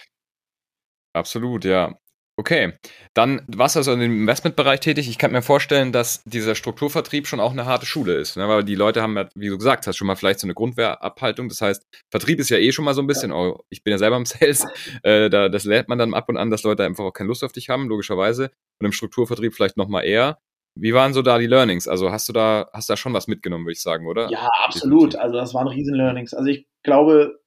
Absolut, 1.13 1.65
ja. 1.65 1.93
Okay, 2.35 2.73
dann 3.13 3.43
warst 3.47 3.75
du 3.75 3.79
also 3.79 3.93
im 3.93 4.01
Investmentbereich 4.01 4.79
tätig. 4.79 5.07
Ich 5.07 5.19
kann 5.19 5.31
mir 5.31 5.43
vorstellen, 5.43 5.91
dass 5.91 6.23
dieser 6.23 6.55
Strukturvertrieb 6.55 7.27
schon 7.27 7.39
auch 7.39 7.51
eine 7.51 7.65
harte 7.65 7.85
Schule 7.85 8.15
ist. 8.15 8.37
Ne? 8.37 8.47
Weil 8.47 8.63
die 8.63 8.73
Leute 8.73 9.03
haben 9.03 9.15
ja, 9.15 9.29
wie 9.35 9.49
du 9.49 9.57
gesagt 9.57 9.85
hast, 9.85 9.97
schon 9.97 10.07
mal 10.07 10.15
vielleicht 10.15 10.39
so 10.39 10.47
eine 10.47 10.55
Grundwehrabhaltung. 10.55 11.47
Das 11.47 11.61
heißt, 11.61 11.85
Vertrieb 12.09 12.39
ist 12.39 12.49
ja 12.49 12.57
eh 12.57 12.71
schon 12.71 12.85
mal 12.85 12.95
so 12.95 13.01
ein 13.01 13.07
bisschen, 13.07 13.31
oh, 13.31 13.59
ich 13.69 13.83
bin 13.83 13.91
ja 13.91 13.99
selber 13.99 14.17
im 14.17 14.25
Sales, 14.25 14.65
äh, 15.03 15.29
da, 15.29 15.47
das 15.47 15.65
lernt 15.65 15.89
man 15.89 15.99
dann 15.99 16.15
ab 16.15 16.27
und 16.27 16.37
an, 16.37 16.49
dass 16.49 16.63
Leute 16.63 16.83
einfach 16.83 17.03
auch 17.03 17.13
keine 17.13 17.27
Lust 17.27 17.43
auf 17.43 17.51
dich 17.51 17.69
haben, 17.69 17.87
logischerweise. 17.87 18.49
Und 18.79 18.87
im 18.87 18.93
Strukturvertrieb 18.93 19.53
vielleicht 19.53 19.77
nochmal 19.77 20.03
eher. 20.03 20.39
wie 20.73 20.95
waren 20.95 21.13
so 21.13 21.21
da 21.21 21.37
die 21.37 21.45
Learnings? 21.45 21.87
Also 21.87 22.11
hast 22.11 22.27
du 22.29 22.33
da, 22.33 22.67
hast 22.73 22.89
da 22.89 22.97
schon 22.97 23.13
was 23.13 23.27
mitgenommen, 23.27 23.65
würde 23.65 23.73
ich 23.73 23.81
sagen, 23.81 24.07
oder? 24.07 24.31
Ja, 24.31 24.49
absolut. 24.65 25.15
Also 25.15 25.35
das 25.35 25.53
waren 25.53 25.67
riesen 25.67 25.93
Learnings. 25.93 26.33
Also 26.33 26.49
ich 26.49 26.65
glaube, 26.81 27.39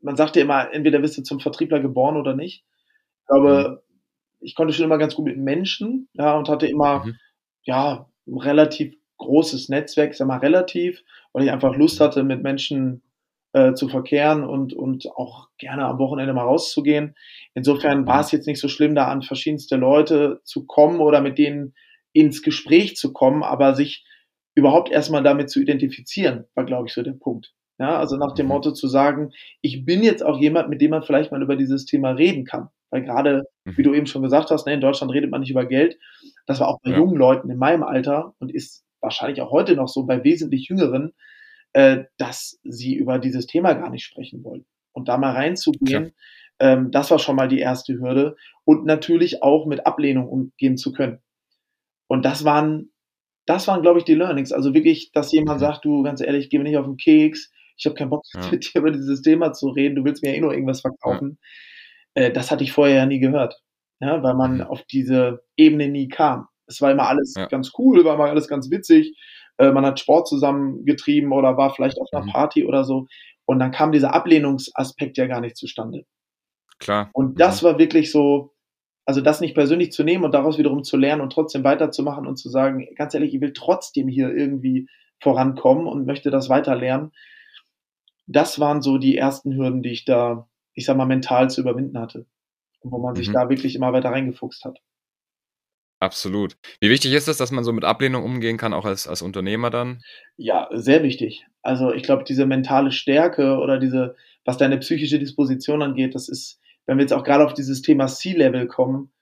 man 0.00 0.16
sagt 0.16 0.34
ja 0.34 0.42
immer, 0.42 0.72
entweder 0.72 0.98
bist 0.98 1.16
du 1.16 1.22
zum 1.22 1.38
Vertriebler 1.38 1.78
geboren 1.78 2.16
oder 2.16 2.34
nicht. 2.34 2.64
Ich 3.20 3.26
glaube, 3.28 3.82
mhm. 3.86 3.91
Ich 4.42 4.54
konnte 4.54 4.72
schon 4.72 4.84
immer 4.84 4.98
ganz 4.98 5.14
gut 5.14 5.26
mit 5.26 5.38
Menschen, 5.38 6.08
ja, 6.14 6.36
und 6.36 6.48
hatte 6.48 6.66
immer, 6.66 7.04
mhm. 7.04 7.16
ja, 7.62 8.08
ein 8.26 8.38
relativ 8.38 8.94
großes 9.18 9.68
Netzwerk, 9.68 10.14
sag 10.14 10.26
mal 10.26 10.38
relativ, 10.38 11.02
weil 11.32 11.44
ich 11.44 11.50
einfach 11.50 11.76
Lust 11.76 12.00
hatte, 12.00 12.24
mit 12.24 12.42
Menschen 12.42 13.02
äh, 13.52 13.74
zu 13.74 13.88
verkehren 13.88 14.44
und, 14.44 14.72
und 14.72 15.06
auch 15.16 15.48
gerne 15.58 15.84
am 15.84 15.98
Wochenende 15.98 16.32
mal 16.32 16.44
rauszugehen. 16.44 17.14
Insofern 17.54 18.06
war 18.06 18.20
es 18.20 18.32
jetzt 18.32 18.46
nicht 18.46 18.60
so 18.60 18.68
schlimm, 18.68 18.94
da 18.94 19.08
an 19.08 19.22
verschiedenste 19.22 19.76
Leute 19.76 20.40
zu 20.44 20.66
kommen 20.66 21.00
oder 21.00 21.20
mit 21.20 21.38
denen 21.38 21.74
ins 22.12 22.42
Gespräch 22.42 22.96
zu 22.96 23.12
kommen, 23.12 23.42
aber 23.42 23.74
sich 23.74 24.04
überhaupt 24.54 24.90
erstmal 24.90 25.22
damit 25.22 25.50
zu 25.50 25.60
identifizieren, 25.60 26.44
war, 26.54 26.64
glaube 26.64 26.88
ich, 26.88 26.94
so 26.94 27.02
der 27.02 27.12
Punkt. 27.12 27.54
Ja, 27.78 27.98
also 27.98 28.16
nach 28.16 28.34
dem 28.34 28.46
mhm. 28.46 28.52
Motto 28.52 28.72
zu 28.72 28.86
sagen, 28.86 29.32
ich 29.60 29.84
bin 29.84 30.02
jetzt 30.02 30.22
auch 30.22 30.38
jemand, 30.38 30.68
mit 30.68 30.80
dem 30.80 30.90
man 30.90 31.02
vielleicht 31.02 31.32
mal 31.32 31.42
über 31.42 31.56
dieses 31.56 31.86
Thema 31.86 32.10
reden 32.10 32.44
kann. 32.44 32.68
Weil 32.92 33.04
gerade, 33.04 33.44
wie 33.64 33.80
mhm. 33.80 33.84
du 33.84 33.94
eben 33.94 34.06
schon 34.06 34.22
gesagt 34.22 34.50
hast, 34.50 34.66
ne, 34.66 34.74
in 34.74 34.80
Deutschland 34.82 35.12
redet 35.12 35.30
man 35.30 35.40
nicht 35.40 35.50
über 35.50 35.64
Geld. 35.64 35.98
Das 36.46 36.60
war 36.60 36.68
auch 36.68 36.78
bei 36.82 36.90
ja. 36.90 36.98
jungen 36.98 37.16
Leuten 37.16 37.50
in 37.50 37.56
meinem 37.56 37.82
Alter 37.82 38.34
und 38.38 38.54
ist 38.54 38.84
wahrscheinlich 39.00 39.40
auch 39.40 39.50
heute 39.50 39.74
noch 39.74 39.88
so 39.88 40.04
bei 40.04 40.22
wesentlich 40.22 40.68
jüngeren, 40.68 41.14
äh, 41.72 42.04
dass 42.18 42.60
sie 42.64 42.94
über 42.94 43.18
dieses 43.18 43.46
Thema 43.46 43.72
gar 43.72 43.88
nicht 43.88 44.04
sprechen 44.04 44.44
wollen. 44.44 44.66
Und 44.92 45.08
da 45.08 45.16
mal 45.16 45.32
reinzugehen, 45.32 46.12
ähm, 46.60 46.90
das 46.90 47.10
war 47.10 47.18
schon 47.18 47.34
mal 47.34 47.48
die 47.48 47.60
erste 47.60 47.94
Hürde. 47.94 48.36
Und 48.64 48.84
natürlich 48.84 49.42
auch 49.42 49.64
mit 49.64 49.86
Ablehnung 49.86 50.28
umgehen 50.28 50.76
zu 50.76 50.92
können. 50.92 51.20
Und 52.08 52.26
das 52.26 52.44
waren, 52.44 52.92
das 53.46 53.66
waren, 53.68 53.80
glaube 53.80 54.00
ich, 54.00 54.04
die 54.04 54.14
Learnings. 54.14 54.52
Also 54.52 54.74
wirklich, 54.74 55.12
dass 55.12 55.32
jemand 55.32 55.60
mhm. 55.60 55.64
sagt, 55.64 55.84
du, 55.86 56.02
ganz 56.02 56.20
ehrlich, 56.20 56.50
geh 56.50 56.58
mir 56.58 56.64
nicht 56.64 56.76
auf 56.76 56.84
den 56.84 56.98
Keks, 56.98 57.50
ich 57.78 57.86
habe 57.86 57.94
keinen 57.94 58.10
Bock, 58.10 58.22
ja. 58.34 58.40
mit 58.50 58.66
dir 58.66 58.80
über 58.80 58.90
dieses 58.90 59.22
Thema 59.22 59.54
zu 59.54 59.70
reden, 59.70 59.96
du 59.96 60.04
willst 60.04 60.22
mir 60.22 60.32
ja 60.32 60.36
eh 60.36 60.40
nur 60.40 60.52
irgendwas 60.52 60.82
verkaufen. 60.82 61.38
Ja. 61.40 61.48
Äh, 62.14 62.30
das 62.30 62.50
hatte 62.50 62.64
ich 62.64 62.72
vorher 62.72 62.96
ja 62.96 63.06
nie 63.06 63.20
gehört. 63.20 63.60
Ja, 64.00 64.22
weil 64.22 64.34
man 64.34 64.56
mhm. 64.56 64.62
auf 64.62 64.82
diese 64.84 65.44
Ebene 65.56 65.88
nie 65.88 66.08
kam. 66.08 66.48
Es 66.66 66.80
war 66.80 66.90
immer 66.90 67.08
alles 67.08 67.34
ja. 67.36 67.46
ganz 67.46 67.72
cool, 67.78 68.04
war 68.04 68.14
immer 68.14 68.30
alles 68.30 68.48
ganz 68.48 68.70
witzig. 68.70 69.16
Äh, 69.58 69.70
man 69.70 69.86
hat 69.86 70.00
Sport 70.00 70.26
zusammengetrieben 70.28 71.32
oder 71.32 71.56
war 71.56 71.74
vielleicht 71.74 71.98
auf 72.00 72.08
einer 72.12 72.24
mhm. 72.24 72.30
Party 72.30 72.64
oder 72.64 72.84
so. 72.84 73.06
Und 73.44 73.58
dann 73.58 73.70
kam 73.70 73.92
dieser 73.92 74.14
Ablehnungsaspekt 74.14 75.18
ja 75.18 75.26
gar 75.26 75.40
nicht 75.40 75.56
zustande. 75.56 76.04
Klar. 76.78 77.10
Und 77.12 77.40
das 77.40 77.62
mhm. 77.62 77.66
war 77.66 77.78
wirklich 77.78 78.10
so, 78.10 78.54
also 79.04 79.20
das 79.20 79.40
nicht 79.40 79.54
persönlich 79.54 79.92
zu 79.92 80.04
nehmen 80.04 80.24
und 80.24 80.32
daraus 80.32 80.58
wiederum 80.58 80.84
zu 80.84 80.96
lernen 80.96 81.22
und 81.22 81.32
trotzdem 81.32 81.64
weiterzumachen 81.64 82.26
und 82.26 82.36
zu 82.36 82.48
sagen, 82.48 82.86
ganz 82.96 83.14
ehrlich, 83.14 83.34
ich 83.34 83.40
will 83.40 83.52
trotzdem 83.52 84.08
hier 84.08 84.34
irgendwie 84.34 84.88
vorankommen 85.20 85.86
und 85.86 86.06
möchte 86.06 86.30
das 86.30 86.48
weiter 86.48 86.74
lernen. 86.74 87.12
Das 88.26 88.58
waren 88.60 88.82
so 88.82 88.98
die 88.98 89.16
ersten 89.16 89.54
Hürden, 89.54 89.82
die 89.82 89.90
ich 89.90 90.04
da, 90.04 90.48
ich 90.74 90.86
sag 90.86 90.96
mal, 90.96 91.06
mental 91.06 91.50
zu 91.50 91.60
überwinden 91.60 91.98
hatte. 91.98 92.26
Und 92.80 92.92
wo 92.92 92.98
man 92.98 93.12
mhm. 93.12 93.16
sich 93.16 93.30
da 93.30 93.48
wirklich 93.48 93.74
immer 93.74 93.92
weiter 93.92 94.10
reingefuchst 94.10 94.64
hat. 94.64 94.78
Absolut. 96.00 96.56
Wie 96.80 96.90
wichtig 96.90 97.12
ist 97.12 97.28
es, 97.28 97.36
dass 97.36 97.52
man 97.52 97.62
so 97.62 97.72
mit 97.72 97.84
Ablehnung 97.84 98.24
umgehen 98.24 98.56
kann, 98.56 98.74
auch 98.74 98.84
als, 98.84 99.06
als 99.06 99.22
Unternehmer 99.22 99.70
dann? 99.70 100.02
Ja, 100.36 100.68
sehr 100.72 101.04
wichtig. 101.04 101.46
Also 101.62 101.92
ich 101.92 102.02
glaube, 102.02 102.24
diese 102.24 102.44
mentale 102.44 102.90
Stärke 102.90 103.58
oder 103.58 103.78
diese, 103.78 104.16
was 104.44 104.56
deine 104.56 104.78
psychische 104.78 105.20
Disposition 105.20 105.80
angeht, 105.80 106.16
das 106.16 106.28
ist, 106.28 106.58
wenn 106.86 106.98
wir 106.98 107.02
jetzt 107.02 107.12
auch 107.12 107.22
gerade 107.22 107.44
auf 107.44 107.54
dieses 107.54 107.82
Thema 107.82 108.08
C-Level 108.08 108.66
kommen, 108.66 109.12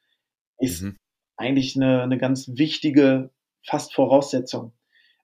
ist 0.58 0.80
mhm. 0.80 0.96
eigentlich 1.36 1.76
eine, 1.76 2.00
eine 2.00 2.16
ganz 2.16 2.48
wichtige, 2.54 3.28
fast 3.62 3.94
Voraussetzung. 3.94 4.72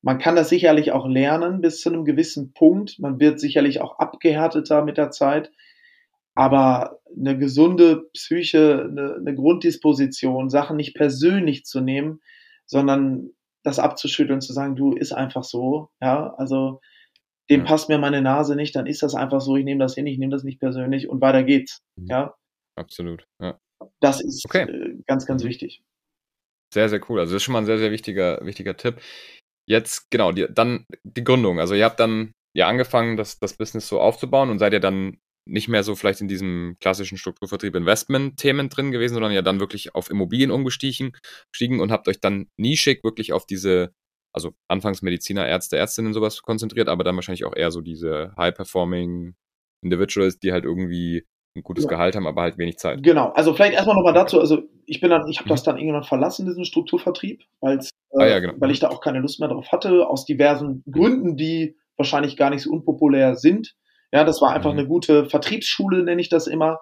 Man 0.03 0.19
kann 0.19 0.37
das 0.37 0.51
sicherlich 0.51 0.93
auch 0.93 1.09
lernen 1.09 1.63
bis 1.63 1.81
zu 1.81 1.89
einem 1.89 2.05
gewissen 2.05 2.53
Punkt. 2.53 2.99
Man 2.99 3.19
wird 3.19 3.41
sicherlich 3.41 3.81
auch 3.81 3.99
abgehärteter 3.99 4.85
mit 4.85 4.99
der 4.99 5.11
Zeit. 5.11 5.51
Aber 6.37 7.01
eine 7.17 7.37
gesunde 7.39 8.09
Psyche, 8.13 8.87
eine, 8.89 9.17
eine 9.17 9.35
Grunddisposition, 9.35 10.51
Sachen 10.51 10.77
nicht 10.77 10.95
persönlich 10.95 11.65
zu 11.65 11.81
nehmen, 11.81 12.21
sondern 12.67 13.31
das 13.63 13.79
abzuschütteln, 13.79 14.41
zu 14.41 14.53
sagen, 14.53 14.77
du 14.77 14.93
ist 14.93 15.13
einfach 15.13 15.43
so, 15.43 15.89
ja, 16.01 16.35
also 16.35 16.81
dem 17.51 17.61
ja. 17.61 17.67
passt 17.67 17.89
mir 17.89 17.99
meine 17.99 18.23
Nase 18.23 18.55
nicht, 18.55 18.77
dann 18.77 18.87
ist 18.87 19.03
das 19.03 19.15
einfach 19.15 19.41
so, 19.41 19.57
ich 19.57 19.65
nehme 19.65 19.81
das 19.81 19.95
hin, 19.95 20.07
ich 20.07 20.19
nehme 20.19 20.31
das 20.31 20.45
nicht 20.45 20.61
persönlich 20.61 21.09
und 21.09 21.21
weiter 21.21 21.43
geht's, 21.43 21.83
mhm. 21.97 22.07
ja. 22.07 22.35
Absolut, 22.77 23.27
ja. 23.41 23.59
Das 24.01 24.21
ist 24.21 24.45
okay. 24.45 24.71
äh, 24.71 25.03
ganz, 25.07 25.27
ganz 25.27 25.43
mhm. 25.43 25.49
wichtig. 25.49 25.83
Sehr, 26.73 26.89
sehr 26.89 27.01
cool. 27.09 27.21
Also 27.21 27.33
das 27.33 27.43
ist 27.43 27.45
schon 27.45 27.53
mal 27.53 27.61
ein 27.61 27.67
sehr, 27.67 27.79
sehr 27.79 27.91
wichtiger, 27.93 28.45
wichtiger 28.45 28.77
Tipp. 28.77 29.01
Jetzt, 29.69 30.11
genau, 30.11 30.33
die, 30.33 30.47
dann 30.51 30.85
die 31.05 31.25
Gründung. 31.25 31.61
Also 31.61 31.75
ihr 31.75 31.85
habt 31.85 32.01
dann 32.01 32.33
ja 32.55 32.69
angefangen, 32.69 33.17
das, 33.17 33.39
das 33.39 33.57
Business 33.57 33.89
so 33.89 34.01
aufzubauen 34.01 34.51
und 34.51 34.59
seid 34.59 34.73
ihr 34.73 34.81
dann 34.81 35.19
nicht 35.47 35.69
mehr 35.69 35.83
so 35.83 35.95
vielleicht 35.95 36.21
in 36.21 36.29
diesem 36.29 36.77
klassischen 36.81 37.19
Strukturvertrieb 37.19 37.75
Investment-Themen 37.75 38.69
drin 38.69 38.91
gewesen, 38.91 39.15
sondern 39.15 39.33
ja 39.33 39.43
dann 39.43 39.61
wirklich 39.61 39.95
auf 39.95 40.11
Immobilien 40.11 40.51
umgestiegen 40.51 41.13
und 41.81 41.93
habt 41.93 42.09
euch 42.09 42.21
dann 42.21 42.49
nischig 42.57 43.05
wirklich 43.05 43.33
auf 43.33 43.47
diese, 43.47 43.93
also 44.33 44.53
anfangs 44.69 45.03
Mediziner, 45.03 45.47
Ärzte, 45.47 45.77
Ärztinnen 45.77 46.13
sowas 46.13 46.43
konzentriert, 46.43 46.89
aber 46.89 47.05
dann 47.05 47.15
wahrscheinlich 47.15 47.45
auch 47.45 47.55
eher 47.55 47.71
so 47.71 47.81
diese 47.81 48.35
High-Performing 48.37 49.35
Individuals, 49.83 50.39
die 50.41 50.53
halt 50.53 50.65
irgendwie 50.65 51.25
ein 51.55 51.63
gutes 51.63 51.85
ja. 51.85 51.91
Gehalt 51.91 52.17
haben, 52.17 52.27
aber 52.27 52.43
halt 52.43 52.59
wenig 52.59 52.79
Zeit. 52.79 53.03
Genau, 53.03 53.31
also 53.31 53.55
vielleicht 53.55 53.75
erstmal 53.75 53.97
nochmal 53.97 54.15
dazu, 54.15 54.41
also 54.41 54.63
ich 54.85 55.01
bin 55.01 55.11
dann, 55.11 55.29
ich 55.29 55.39
habe 55.39 55.49
mhm. 55.49 55.51
das 55.51 55.63
dann 55.63 55.79
irgendwann 55.79 56.05
verlassen, 56.05 56.47
diesen 56.47 56.65
Strukturvertrieb, 56.65 57.43
äh, 57.63 57.79
ah, 58.19 58.27
ja, 58.27 58.41
genau. 58.41 58.55
weil 58.59 58.71
ich 58.73 58.81
da 58.81 58.89
auch 58.89 59.01
keine 59.01 59.21
Lust 59.21 59.41
mehr 59.41 59.49
drauf 59.49 59.71
hatte, 59.73 60.07
aus 60.09 60.25
diversen 60.27 60.83
Gründen, 60.91 61.37
die 61.37 61.77
wahrscheinlich 61.97 62.37
gar 62.37 62.51
nicht 62.51 62.63
so 62.63 62.71
unpopulär 62.71 63.37
sind. 63.37 63.75
Ja, 64.13 64.25
das 64.25 64.41
war 64.41 64.53
einfach 64.53 64.73
mhm. 64.73 64.79
eine 64.79 64.89
gute 64.89 65.27
Vertriebsschule, 65.27 66.03
nenne 66.03 66.21
ich 66.21 66.29
das 66.29 66.47
immer. 66.47 66.81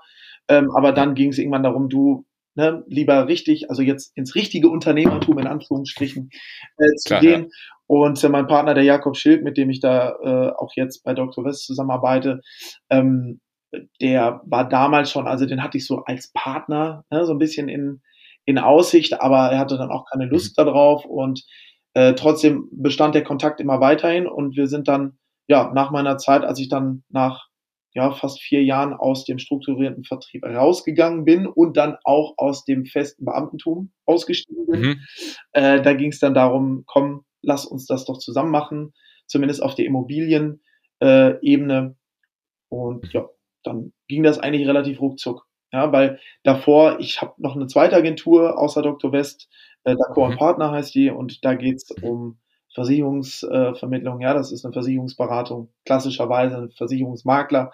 Ähm, 0.49 0.71
aber 0.75 0.93
dann 0.93 1.15
ging 1.15 1.31
es 1.31 1.39
irgendwann 1.39 1.63
darum, 1.63 1.89
du 1.89 2.27
ne, 2.55 2.85
lieber 2.87 3.29
richtig, 3.29 3.71
also 3.71 3.83
jetzt 3.83 4.17
ins 4.17 4.35
richtige 4.35 4.69
Unternehmertum 4.69 5.39
in 5.39 5.47
Anführungsstrichen 5.47 6.31
äh, 6.79 6.95
zu 6.97 7.09
Klar, 7.09 7.21
gehen. 7.21 7.43
Ja. 7.43 7.49
Und 7.87 8.23
äh, 8.23 8.29
mein 8.29 8.47
Partner, 8.47 8.75
der 8.75 8.85
Jakob 8.85 9.17
Schild, 9.17 9.43
mit 9.43 9.57
dem 9.57 9.71
ich 9.71 9.81
da 9.81 10.15
äh, 10.23 10.53
auch 10.57 10.73
jetzt 10.75 11.03
bei 11.05 11.15
Dr. 11.15 11.45
West 11.45 11.67
zusammenarbeite, 11.67 12.41
ähm, 12.91 13.41
der 14.01 14.41
war 14.45 14.69
damals 14.69 15.11
schon, 15.11 15.27
also 15.27 15.47
den 15.47 15.63
hatte 15.63 15.79
ich 15.79 15.87
so 15.87 16.05
als 16.05 16.31
Partner, 16.33 17.05
ne, 17.11 17.25
so 17.25 17.33
ein 17.33 17.39
bisschen 17.39 17.69
in, 17.69 18.03
in 18.45 18.59
Aussicht, 18.59 19.21
aber 19.21 19.51
er 19.51 19.59
hatte 19.59 19.77
dann 19.77 19.91
auch 19.91 20.05
keine 20.11 20.27
Lust 20.27 20.57
mhm. 20.59 20.65
darauf 20.65 21.05
und 21.05 21.45
äh, 21.95 22.15
trotzdem 22.15 22.69
bestand 22.73 23.15
der 23.15 23.25
Kontakt 23.25 23.61
immer 23.61 23.81
weiterhin 23.81 24.27
und 24.27 24.57
wir 24.57 24.67
sind 24.67 24.89
dann 24.89 25.19
ja, 25.47 25.73
nach 25.75 25.91
meiner 25.91 26.17
Zeit, 26.19 26.43
als 26.45 26.59
ich 26.59 26.69
dann 26.69 27.05
nach 27.09 27.49
ja, 27.95 28.11
fast 28.11 28.41
vier 28.43 28.63
Jahren 28.65 28.93
aus 28.93 29.25
dem 29.25 29.39
strukturierten 29.39 30.05
Vertrieb 30.05 30.45
rausgegangen 30.45 31.25
bin 31.25 31.47
und 31.47 31.77
dann 31.77 31.97
auch 32.03 32.35
aus 32.37 32.65
dem 32.65 32.87
festen 32.87 33.25
Beamtentum 33.25 33.93
ausgestiegen 34.05 34.67
bin. 34.67 34.81
Mhm. 34.81 35.01
Äh, 35.53 35.81
da 35.81 35.95
ging 35.95 36.11
es 36.11 36.19
dann 36.19 36.35
darum, 36.35 36.83
komm, 36.87 37.25
lass 37.41 37.65
uns 37.65 37.87
das 37.87 38.05
doch 38.05 38.19
zusammen 38.19 38.51
machen, 38.51 38.93
zumindest 39.27 39.63
auf 39.63 39.77
der 39.77 39.87
Immobilienebene. 39.87 40.59
Äh, 41.01 41.91
und 42.69 43.13
ja, 43.13 43.29
dann 43.63 43.93
ging 44.09 44.25
das 44.25 44.41
eigentlich 44.41 44.67
relativ 44.67 45.01
ruckzuck. 45.01 45.47
Ja, 45.73 45.93
weil 45.93 46.21
davor, 46.43 46.99
ich 47.01 47.21
habe 47.21 47.35
noch 47.39 47.55
eine 47.55 47.69
zweite 47.69 47.97
Agentur 47.97 48.59
außer 48.59 48.83
Dr. 48.83 49.13
West, 49.13 49.49
äh, 49.85 49.95
Dacor 49.97 50.31
mhm. 50.31 50.37
Partner 50.37 50.73
heißt 50.73 50.95
die, 50.95 51.11
und 51.11 51.45
da 51.45 51.55
geht's 51.55 51.91
um 52.03 52.39
Versicherungsvermittlung, 52.75 54.21
ja, 54.21 54.35
das 54.35 54.53
ist 54.53 54.65
eine 54.65 54.73
Versicherungsberatung, 54.73 55.73
klassischerweise 55.85 56.57
ein 56.57 56.71
Versicherungsmakler. 56.71 57.73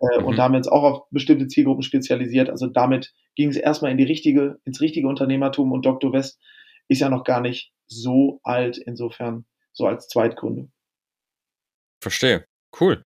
Äh, 0.00 0.20
mhm. 0.20 0.26
Und 0.26 0.36
da 0.36 0.44
haben 0.44 0.52
wir 0.52 0.58
uns 0.58 0.68
auch 0.68 0.82
auf 0.82 1.10
bestimmte 1.10 1.48
Zielgruppen 1.48 1.82
spezialisiert. 1.82 2.50
Also 2.50 2.66
damit 2.66 3.14
ging 3.34 3.48
es 3.48 3.56
erstmal 3.56 3.90
in 3.90 3.98
die 3.98 4.04
richtige, 4.04 4.58
ins 4.64 4.80
richtige 4.80 5.08
Unternehmertum 5.08 5.72
und 5.72 5.84
Dr. 5.86 6.12
West 6.12 6.40
ist 6.88 7.00
ja 7.00 7.08
noch 7.08 7.24
gar 7.24 7.40
nicht 7.40 7.72
so 7.86 8.40
alt, 8.42 8.78
insofern 8.78 9.44
so 9.72 9.86
als 9.86 10.08
Zweitgründe. 10.08 10.68
Verstehe. 12.00 12.46
Cool. 12.78 13.02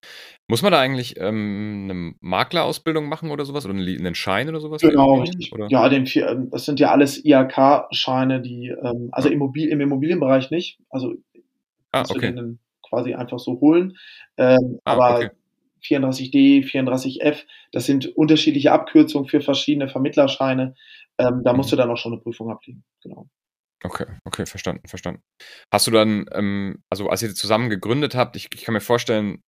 Muss 0.48 0.62
man 0.62 0.72
da 0.72 0.80
eigentlich 0.80 1.16
ähm, 1.18 1.88
eine 1.88 2.14
Maklerausbildung 2.20 3.08
machen 3.08 3.30
oder 3.30 3.44
sowas 3.44 3.64
oder 3.64 3.74
einen 3.74 4.14
Schein 4.14 4.48
oder 4.48 4.60
sowas? 4.60 4.82
Genau, 4.82 5.20
richtig. 5.20 5.52
Oder? 5.52 5.68
Ja, 5.68 5.88
den 5.88 6.06
ähm, 6.14 6.50
das 6.50 6.64
sind 6.64 6.80
ja 6.80 6.90
alles 6.90 7.24
IHK-Scheine, 7.24 8.40
die, 8.40 8.68
ähm, 8.68 9.10
also 9.12 9.28
Immobil 9.28 9.68
im 9.68 9.80
Immobilienbereich 9.80 10.50
nicht. 10.50 10.80
Also 10.90 11.14
ah, 11.92 12.04
okay. 12.08 12.32
den 12.32 12.58
quasi 12.88 13.14
einfach 13.14 13.38
so 13.38 13.60
holen. 13.60 13.96
Ähm, 14.36 14.80
ah, 14.84 14.92
aber 14.92 15.16
okay. 15.16 15.30
34D, 15.82 16.64
34F, 16.68 17.44
das 17.72 17.86
sind 17.86 18.06
unterschiedliche 18.16 18.72
Abkürzungen 18.72 19.28
für 19.28 19.40
verschiedene 19.40 19.88
Vermittlerscheine. 19.88 20.74
Ähm, 21.18 21.42
da 21.44 21.52
musst 21.52 21.70
mhm. 21.70 21.76
du 21.76 21.76
dann 21.76 21.90
auch 21.90 21.96
schon 21.96 22.12
eine 22.12 22.20
Prüfung 22.20 22.50
ablegen. 22.50 22.84
Genau. 23.02 23.28
Okay, 23.83 24.07
okay, 24.24 24.47
verstanden, 24.47 24.87
verstanden. 24.87 25.22
Hast 25.72 25.87
du 25.87 25.91
dann, 25.91 26.26
ähm, 26.33 26.83
also 26.91 27.09
als 27.09 27.22
ihr 27.22 27.35
zusammen 27.35 27.70
gegründet 27.70 28.14
habt, 28.14 28.37
ich, 28.37 28.49
ich 28.55 28.64
kann 28.64 28.74
mir 28.74 28.81
vorstellen, 28.81 29.43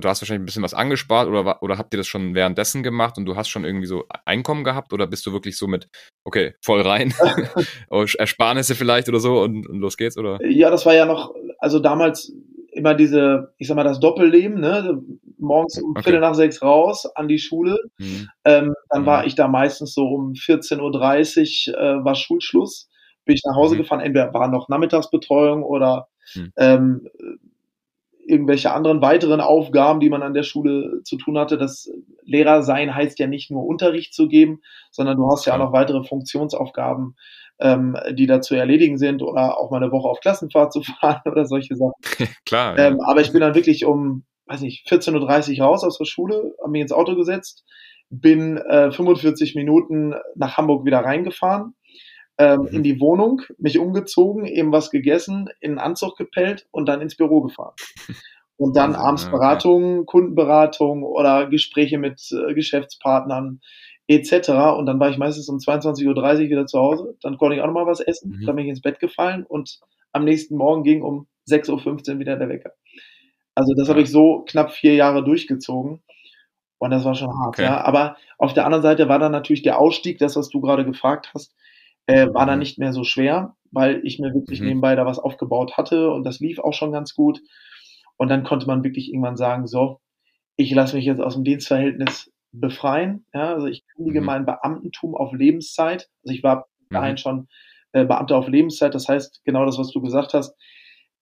du 0.00 0.08
hast 0.08 0.20
wahrscheinlich 0.20 0.42
ein 0.42 0.46
bisschen 0.46 0.62
was 0.62 0.74
angespart 0.74 1.28
oder, 1.28 1.62
oder 1.62 1.78
habt 1.78 1.92
ihr 1.94 1.98
das 1.98 2.06
schon 2.06 2.34
währenddessen 2.34 2.82
gemacht 2.82 3.16
und 3.18 3.26
du 3.26 3.36
hast 3.36 3.48
schon 3.48 3.64
irgendwie 3.64 3.86
so 3.86 4.04
Einkommen 4.24 4.64
gehabt 4.64 4.92
oder 4.92 5.06
bist 5.06 5.26
du 5.26 5.32
wirklich 5.32 5.56
so 5.56 5.66
mit, 5.66 5.88
okay, 6.24 6.54
voll 6.62 6.82
rein, 6.82 7.14
Ersparnisse 8.18 8.74
vielleicht 8.74 9.08
oder 9.08 9.20
so 9.20 9.40
und, 9.40 9.66
und, 9.68 9.78
los 9.78 9.96
geht's, 9.96 10.16
oder? 10.16 10.38
Ja, 10.46 10.70
das 10.70 10.86
war 10.86 10.94
ja 10.94 11.06
noch, 11.06 11.34
also 11.58 11.78
damals 11.78 12.32
immer 12.72 12.94
diese, 12.94 13.54
ich 13.56 13.68
sag 13.68 13.76
mal, 13.76 13.84
das 13.84 14.00
Doppelleben, 14.00 14.60
ne? 14.60 15.02
Morgens 15.38 15.80
um 15.82 15.92
okay. 15.92 16.02
Viertel 16.02 16.20
nach 16.20 16.34
sechs 16.34 16.60
raus 16.60 17.06
an 17.14 17.26
die 17.26 17.38
Schule. 17.38 17.78
Mhm. 17.98 18.28
Ähm, 18.44 18.74
dann 18.90 19.02
mhm. 19.02 19.06
war 19.06 19.26
ich 19.26 19.34
da 19.34 19.48
meistens 19.48 19.94
so 19.94 20.06
um 20.06 20.32
14.30 20.32 21.70
Uhr 21.72 21.78
äh, 21.78 22.04
war 22.04 22.14
Schulschluss. 22.14 22.90
Bin 23.26 23.34
ich 23.34 23.42
nach 23.44 23.56
Hause 23.56 23.74
mhm. 23.74 23.78
gefahren, 23.78 24.00
entweder 24.00 24.32
war 24.32 24.48
noch 24.48 24.68
Nachmittagsbetreuung 24.68 25.62
oder 25.62 26.08
mhm. 26.34 26.52
ähm, 26.56 27.08
irgendwelche 28.26 28.72
anderen 28.72 29.00
weiteren 29.00 29.40
Aufgaben, 29.40 30.00
die 30.00 30.10
man 30.10 30.22
an 30.22 30.34
der 30.34 30.42
Schule 30.42 31.02
zu 31.04 31.16
tun 31.16 31.38
hatte. 31.38 31.58
Das 31.58 31.90
Lehrer 32.24 32.62
sein 32.62 32.94
heißt 32.94 33.18
ja 33.18 33.26
nicht 33.26 33.50
nur 33.50 33.64
Unterricht 33.64 34.14
zu 34.14 34.28
geben, 34.28 34.60
sondern 34.90 35.16
du 35.16 35.30
hast 35.30 35.46
ja 35.46 35.54
auch 35.54 35.58
noch 35.58 35.72
weitere 35.72 36.02
Funktionsaufgaben, 36.02 37.16
ähm, 37.60 37.96
die 38.12 38.26
da 38.26 38.40
zu 38.40 38.54
erledigen 38.54 38.98
sind 38.98 39.22
oder 39.22 39.58
auch 39.58 39.70
mal 39.70 39.82
eine 39.82 39.92
Woche 39.92 40.08
auf 40.08 40.20
Klassenfahrt 40.20 40.72
zu 40.72 40.82
fahren 40.82 41.22
oder 41.26 41.46
solche 41.46 41.76
Sachen. 41.76 41.92
Klar. 42.44 42.78
Ähm, 42.78 43.00
aber 43.00 43.20
ich 43.20 43.32
bin 43.32 43.40
dann 43.40 43.54
wirklich 43.54 43.84
um, 43.84 44.24
weiß 44.46 44.60
nicht, 44.60 44.88
14.30 44.88 45.60
Uhr 45.60 45.66
raus 45.66 45.84
aus 45.84 45.98
der 45.98 46.04
Schule, 46.04 46.54
habe 46.60 46.70
mich 46.70 46.82
ins 46.82 46.92
Auto 46.92 47.14
gesetzt, 47.14 47.64
bin 48.10 48.56
äh, 48.56 48.90
45 48.90 49.54
Minuten 49.54 50.14
nach 50.34 50.56
Hamburg 50.56 50.84
wieder 50.84 50.98
reingefahren 50.98 51.75
ähm, 52.38 52.62
mhm. 52.62 52.66
in 52.68 52.82
die 52.82 53.00
Wohnung, 53.00 53.42
mich 53.58 53.78
umgezogen, 53.78 54.44
eben 54.44 54.72
was 54.72 54.90
gegessen, 54.90 55.48
in 55.60 55.72
einen 55.72 55.78
Anzug 55.78 56.16
gepellt 56.16 56.66
und 56.70 56.86
dann 56.86 57.00
ins 57.00 57.16
Büro 57.16 57.40
gefahren. 57.40 57.74
Und 58.58 58.74
dann 58.74 58.94
also, 58.94 59.04
abends 59.06 59.30
Beratungen, 59.30 60.06
Kundenberatung 60.06 61.02
oder 61.02 61.46
Gespräche 61.46 61.98
mit 61.98 62.22
äh, 62.32 62.54
Geschäftspartnern 62.54 63.60
etc. 64.08 64.48
Und 64.78 64.86
dann 64.86 64.98
war 64.98 65.10
ich 65.10 65.18
meistens 65.18 65.48
um 65.50 65.58
22.30 65.58 66.06
Uhr 66.06 66.38
wieder 66.48 66.66
zu 66.66 66.78
Hause. 66.78 67.16
Dann 67.20 67.36
konnte 67.36 67.56
ich 67.56 67.62
auch 67.62 67.66
noch 67.66 67.74
mal 67.74 67.86
was 67.86 68.00
essen. 68.00 68.30
Mhm. 68.30 68.46
Dann 68.46 68.56
bin 68.56 68.64
ich 68.64 68.70
ins 68.70 68.80
Bett 68.80 68.98
gefallen 68.98 69.44
und 69.44 69.80
am 70.12 70.24
nächsten 70.24 70.56
Morgen 70.56 70.84
ging 70.84 71.02
um 71.02 71.26
6.15 71.50 72.14
Uhr 72.14 72.18
wieder 72.18 72.36
der 72.36 72.48
Wecker. 72.48 72.72
Also 73.54 73.74
das 73.74 73.88
ja. 73.88 73.92
habe 73.92 74.02
ich 74.02 74.10
so 74.10 74.44
knapp 74.46 74.70
vier 74.70 74.94
Jahre 74.94 75.22
durchgezogen. 75.22 76.02
Und 76.78 76.90
das 76.90 77.04
war 77.04 77.14
schon 77.14 77.28
hart, 77.28 77.48
okay. 77.48 77.64
ja. 77.64 77.82
Aber 77.82 78.16
auf 78.38 78.52
der 78.52 78.66
anderen 78.66 78.82
Seite 78.82 79.08
war 79.08 79.18
dann 79.18 79.32
natürlich 79.32 79.62
der 79.62 79.78
Ausstieg, 79.78 80.18
das, 80.18 80.36
was 80.36 80.50
du 80.50 80.60
gerade 80.60 80.84
gefragt 80.84 81.30
hast, 81.34 81.54
äh, 82.06 82.28
war 82.32 82.46
dann 82.46 82.56
mhm. 82.56 82.60
nicht 82.60 82.78
mehr 82.78 82.92
so 82.92 83.04
schwer, 83.04 83.56
weil 83.70 84.00
ich 84.04 84.18
mir 84.18 84.32
wirklich 84.34 84.60
mhm. 84.60 84.66
nebenbei 84.66 84.94
da 84.94 85.06
was 85.06 85.18
aufgebaut 85.18 85.76
hatte 85.76 86.10
und 86.10 86.24
das 86.24 86.40
lief 86.40 86.58
auch 86.58 86.72
schon 86.72 86.92
ganz 86.92 87.14
gut. 87.14 87.40
Und 88.16 88.28
dann 88.28 88.44
konnte 88.44 88.66
man 88.66 88.82
wirklich 88.82 89.10
irgendwann 89.10 89.36
sagen, 89.36 89.66
so, 89.66 90.00
ich 90.56 90.70
lasse 90.72 90.96
mich 90.96 91.04
jetzt 91.04 91.20
aus 91.20 91.34
dem 91.34 91.44
Dienstverhältnis 91.44 92.32
befreien. 92.52 93.26
Ja, 93.34 93.52
also 93.52 93.66
ich 93.66 93.84
kündige 93.94 94.20
mhm. 94.20 94.26
mein 94.26 94.46
Beamtentum 94.46 95.14
auf 95.14 95.32
Lebenszeit. 95.32 96.08
Also 96.24 96.34
ich 96.34 96.42
war 96.42 96.66
mhm. 96.88 96.94
dahin 96.94 97.16
schon 97.18 97.48
äh, 97.92 98.04
Beamter 98.04 98.36
auf 98.36 98.48
Lebenszeit. 98.48 98.94
Das 98.94 99.08
heißt, 99.08 99.42
genau 99.44 99.66
das, 99.66 99.78
was 99.78 99.90
du 99.90 100.00
gesagt 100.00 100.34
hast. 100.34 100.54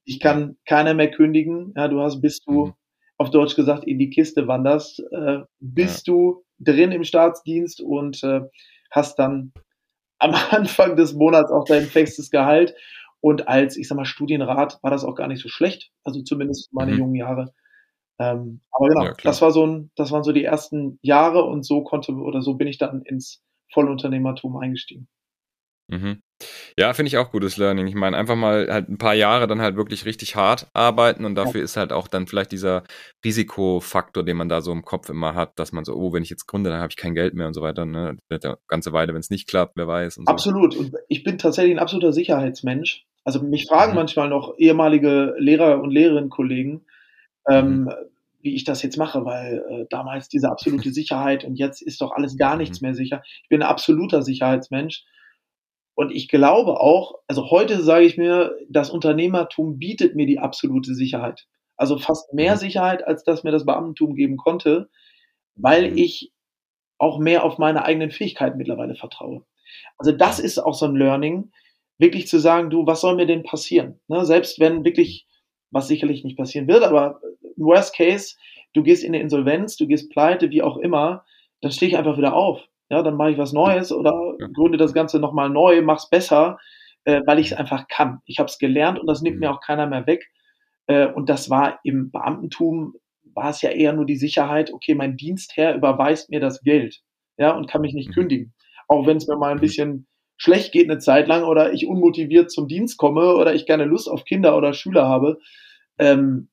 Ich 0.05 0.20
kann 0.20 0.57
keiner 0.66 0.95
mehr 0.95 1.11
kündigen. 1.11 1.72
Ja, 1.76 1.89
du 1.89 2.01
hast, 2.01 2.20
bis 2.20 2.41
du, 2.41 2.66
mhm. 2.66 2.74
auf 3.16 3.30
Deutsch 3.30 3.57
gesagt, 3.57 3.85
in 3.85 3.99
die 3.99 4.11
Kiste 4.11 4.47
wanderst, 4.47 5.03
äh, 5.11 5.41
bist 5.61 6.07
ja. 6.07 6.12
du 6.12 6.45
drin 6.61 6.93
im 6.93 7.05
Staatsdienst 7.05 7.80
und 7.80 8.22
äh, 8.22 8.43
hast 8.91 9.18
dann 9.18 9.53
am 10.25 10.35
Anfang 10.51 10.97
des 10.97 11.14
Monats 11.14 11.51
auch 11.51 11.64
dein 11.64 11.85
festes 11.85 12.31
Gehalt. 12.31 12.75
Und 13.20 13.49
als, 13.49 13.77
ich 13.77 13.89
sag 13.89 13.97
mal, 13.97 14.05
Studienrat 14.05 14.79
war 14.83 14.91
das 14.91 15.05
auch 15.05 15.14
gar 15.14 15.29
nicht 15.29 15.43
so 15.43 15.49
schlecht. 15.49 15.91
Also 16.03 16.22
zumindest 16.22 16.72
meine 16.72 16.93
mhm. 16.93 16.99
jungen 16.99 17.14
Jahre. 17.14 17.55
Ähm, 18.18 18.61
aber 18.70 18.89
genau, 18.89 19.05
ja, 19.05 19.14
das 19.22 19.43
war 19.43 19.51
so 19.51 19.66
ein, 19.66 19.91
das 19.97 20.12
waren 20.12 20.22
so 20.22 20.33
die 20.33 20.45
ersten 20.45 20.99
Jahre 21.03 21.45
und 21.45 21.64
so 21.64 21.83
konnte 21.83 22.12
oder 22.12 22.43
so 22.43 22.55
bin 22.55 22.68
ich 22.68 22.79
dann 22.79 23.03
ins 23.03 23.43
Vollunternehmertum 23.72 24.57
eingestiegen. 24.57 25.09
Mhm. 25.89 26.22
Ja, 26.76 26.92
finde 26.92 27.09
ich 27.09 27.18
auch 27.18 27.30
gutes 27.30 27.57
Learning. 27.57 27.86
Ich 27.86 27.95
meine, 27.95 28.16
einfach 28.16 28.36
mal 28.36 28.68
halt 28.70 28.88
ein 28.88 28.99
paar 28.99 29.14
Jahre 29.14 29.47
dann 29.47 29.61
halt 29.61 29.76
wirklich 29.76 30.05
richtig 30.05 30.36
hart 30.36 30.68
arbeiten 30.72 31.24
und 31.24 31.34
dafür 31.34 31.61
ja. 31.61 31.64
ist 31.64 31.76
halt 31.76 31.92
auch 31.92 32.09
dann 32.09 32.26
vielleicht 32.26 32.53
dieser 32.53 32.84
Risikofaktor, 33.24 34.24
den 34.24 34.36
man 34.36 34.49
da 34.49 34.61
so 34.61 34.72
im 34.72 34.82
Kopf 34.82 35.09
immer 35.09 35.34
hat, 35.34 35.59
dass 35.59 35.72
man 35.72 35.84
so, 35.84 35.95
oh, 35.95 36.12
wenn 36.12 36.22
ich 36.22 36.30
jetzt 36.30 36.47
gründe, 36.47 36.70
dann 36.70 36.80
habe 36.80 36.90
ich 36.90 36.97
kein 36.97 37.14
Geld 37.14 37.34
mehr 37.34 37.47
und 37.47 37.55
so 37.55 37.62
weiter. 37.62 37.84
Ne? 37.84 38.16
Ja 38.30 38.38
ganze 38.68 38.92
Weile, 38.92 39.12
wenn 39.12 39.20
es 39.20 39.30
nicht 39.30 39.49
klappt, 39.49 39.76
wer 39.76 39.86
weiß. 39.86 40.18
Und 40.18 40.26
so. 40.26 40.32
Absolut. 40.32 40.76
Und 40.76 40.95
ich 41.09 41.24
bin 41.24 41.38
tatsächlich 41.38 41.74
ein 41.74 41.78
absoluter 41.78 42.12
Sicherheitsmensch. 42.12 43.07
Also 43.24 43.42
mich 43.42 43.66
fragen 43.66 43.92
mhm. 43.92 43.97
manchmal 43.97 44.28
noch 44.28 44.55
ehemalige 44.59 45.34
Lehrer 45.38 45.80
und 45.80 45.90
Lehrerinnen-Kollegen, 45.90 46.84
ähm, 47.49 47.84
mhm. 47.84 47.90
wie 48.42 48.55
ich 48.55 48.64
das 48.64 48.82
jetzt 48.82 48.99
mache, 48.99 49.24
weil 49.24 49.64
äh, 49.68 49.86
damals 49.88 50.28
diese 50.28 50.51
absolute 50.51 50.90
Sicherheit 50.92 51.45
und 51.45 51.57
jetzt 51.57 51.80
ist 51.80 52.01
doch 52.01 52.12
alles 52.12 52.36
gar 52.36 52.57
nichts 52.57 52.80
mhm. 52.80 52.88
mehr 52.88 52.95
sicher. 52.95 53.22
Ich 53.42 53.49
bin 53.49 53.62
ein 53.62 53.68
absoluter 53.68 54.22
Sicherheitsmensch 54.22 55.05
und 55.95 56.11
ich 56.11 56.28
glaube 56.28 56.80
auch, 56.80 57.14
also 57.28 57.51
heute 57.51 57.82
sage 57.82 58.05
ich 58.05 58.16
mir, 58.16 58.57
das 58.68 58.90
Unternehmertum 58.90 59.78
bietet 59.78 60.16
mir 60.16 60.26
die 60.26 60.40
absolute 60.40 60.95
Sicherheit. 60.95 61.47
Also 61.76 61.99
fast 61.99 62.32
mehr 62.34 62.55
mhm. 62.55 62.59
Sicherheit, 62.59 63.07
als 63.07 63.24
das 63.24 63.45
mir 63.45 63.53
das 63.53 63.64
Beamtentum 63.64 64.14
geben 64.14 64.36
konnte, 64.36 64.88
weil 65.55 65.90
mhm. 65.90 65.99
ich 65.99 66.32
auch 66.99 67.18
mehr 67.18 67.45
auf 67.45 67.59
meine 67.59 67.84
eigenen 67.84 68.11
Fähigkeiten 68.11 68.59
mittlerweile 68.59 68.95
vertraue. 68.95 69.45
Also 69.99 70.12
das 70.12 70.38
ist 70.38 70.59
auch 70.59 70.74
so 70.74 70.86
ein 70.86 70.97
Learning, 70.97 71.53
wirklich 71.99 72.26
zu 72.26 72.38
sagen, 72.38 72.70
du, 72.70 72.86
was 72.86 73.01
soll 73.01 73.14
mir 73.14 73.26
denn 73.26 73.42
passieren? 73.42 74.01
Ne, 74.09 74.24
selbst 74.24 74.59
wenn 74.59 74.84
wirklich, 74.84 75.26
was 75.70 75.88
sicherlich 75.88 76.24
nicht 76.24 76.36
passieren 76.36 76.68
wird, 76.68 76.82
aber 76.82 77.20
im 77.57 77.64
Worst 77.64 77.95
Case, 77.95 78.36
du 78.72 78.82
gehst 78.82 79.05
in 79.05 79.14
eine 79.14 79.22
Insolvenz, 79.22 79.76
du 79.76 79.86
gehst 79.86 80.11
pleite, 80.11 80.51
wie 80.51 80.62
auch 80.62 80.76
immer, 80.76 81.24
dann 81.61 81.70
stehe 81.70 81.88
ich 81.88 81.97
einfach 81.97 82.16
wieder 82.16 82.34
auf 82.34 82.61
ja, 82.91 83.03
dann 83.03 83.16
mache 83.16 83.32
ich 83.32 83.39
was 83.39 83.53
Neues 83.53 83.93
oder 83.93 84.37
ja. 84.39 84.47
gründe 84.49 84.78
das 84.78 84.93
Ganze 84.93 85.18
nochmal 85.18 85.51
neu, 85.51 85.82
mach's 85.82 86.09
besser, 86.09 86.59
äh, 87.05 87.22
weil 87.26 87.39
ich 87.39 87.53
es 87.53 87.59
einfach 87.59 87.89
kann. 87.89 88.20
Ich 88.26 88.39
habe 88.39 88.49
es 88.49 88.59
gelernt 88.59 88.99
und 88.99 89.07
das 89.07 89.22
nimmt 89.22 89.37
mhm. 89.37 89.41
mir 89.41 89.53
auch 89.53 89.61
keiner 89.61 89.87
mehr 89.87 90.07
weg. 90.07 90.26
Äh, 90.87 91.07
und 91.07 91.28
das 91.28 91.49
war 91.51 91.80
im 91.85 92.11
Beamtentum, 92.11 92.95
war 93.35 93.51
es 93.51 93.62
ja 93.62 93.70
eher 93.70 93.93
nur 93.93 94.07
die 94.07 94.16
Sicherheit, 94.16 94.72
okay, 94.72 94.95
mein 94.95 95.16
Dienstherr 95.16 95.74
überweist 95.74 96.30
mir 96.30 96.41
das 96.41 96.61
Geld, 96.61 97.01
ja, 97.37 97.53
und 97.53 97.68
kann 97.68 97.80
mich 97.80 97.95
nicht 97.95 98.11
mhm. 98.11 98.14
kündigen. 98.14 98.55
Auch 98.87 99.07
wenn 99.07 99.16
es 99.16 99.26
mir 99.26 99.37
mal 99.37 99.51
ein 99.51 99.57
mhm. 99.57 99.62
bisschen 99.62 100.07
schlecht 100.37 100.72
geht 100.72 100.91
eine 100.91 100.99
Zeit 100.99 101.28
lang 101.28 101.45
oder 101.45 101.72
ich 101.72 101.87
unmotiviert 101.87 102.51
zum 102.51 102.68
Dienst 102.68 102.99
komme 102.99 103.37
oder 103.37 103.55
ich 103.55 103.66
keine 103.66 103.85
Lust 103.85 104.11
auf 104.11 104.24
Kinder 104.24 104.57
oder 104.57 104.74
Schüler 104.74 105.09
habe, 105.09 105.39
ähm, 105.99 106.49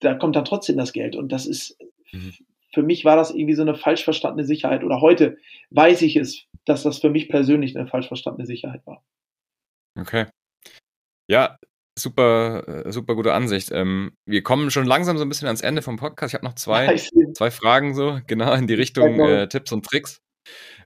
da 0.00 0.14
kommt 0.14 0.36
dann 0.36 0.44
trotzdem 0.44 0.76
das 0.76 0.92
Geld. 0.92 1.16
Und 1.16 1.32
das 1.32 1.46
ist 1.46 1.76
mhm 2.12 2.34
für 2.74 2.82
mich 2.82 3.04
war 3.04 3.16
das 3.16 3.30
irgendwie 3.30 3.54
so 3.54 3.62
eine 3.62 3.74
falsch 3.74 4.04
verstandene 4.04 4.46
Sicherheit. 4.46 4.84
Oder 4.84 5.00
heute 5.00 5.38
weiß 5.70 6.02
ich 6.02 6.16
es, 6.16 6.46
dass 6.64 6.82
das 6.82 6.98
für 6.98 7.10
mich 7.10 7.28
persönlich 7.28 7.76
eine 7.76 7.86
falsch 7.86 8.08
verstandene 8.08 8.46
Sicherheit 8.46 8.86
war. 8.86 9.02
Okay. 9.98 10.26
Ja, 11.30 11.56
super, 11.98 12.86
äh, 12.86 12.92
super 12.92 13.14
gute 13.14 13.32
Ansicht. 13.32 13.70
Ähm, 13.72 14.16
wir 14.26 14.42
kommen 14.42 14.70
schon 14.70 14.86
langsam 14.86 15.16
so 15.16 15.24
ein 15.24 15.28
bisschen 15.28 15.46
ans 15.46 15.60
Ende 15.62 15.82
vom 15.82 15.96
Podcast. 15.96 16.32
Ich 16.32 16.34
habe 16.34 16.44
noch 16.44 16.56
zwei, 16.56 16.96
zwei 17.34 17.50
Fragen 17.50 17.94
so, 17.94 18.20
genau 18.26 18.52
in 18.54 18.66
die 18.66 18.74
Richtung 18.74 19.20
äh, 19.20 19.48
Tipps 19.48 19.72
und 19.72 19.84
Tricks. 19.86 20.18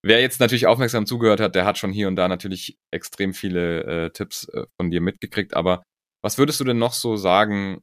Wer 0.03 0.21
jetzt 0.21 0.39
natürlich 0.39 0.67
aufmerksam 0.67 1.07
zugehört 1.07 1.41
hat, 1.41 1.55
der 1.55 1.65
hat 1.65 1.79
schon 1.79 1.93
hier 1.93 2.07
und 2.07 2.17
da 2.17 2.29
natürlich 2.29 2.79
extrem 2.93 3.35
viele 3.35 3.83
äh, 3.85 4.11
Tipps 4.11 4.49
äh, 4.49 4.67
von 4.81 4.91
dir 4.91 5.01
mitgekriegt. 5.01 5.55
Aber 5.55 5.83
was 6.23 6.39
würdest 6.39 6.61
du 6.61 6.65
denn 6.65 6.79
noch 6.79 6.93
so 6.93 7.17
sagen, 7.17 7.83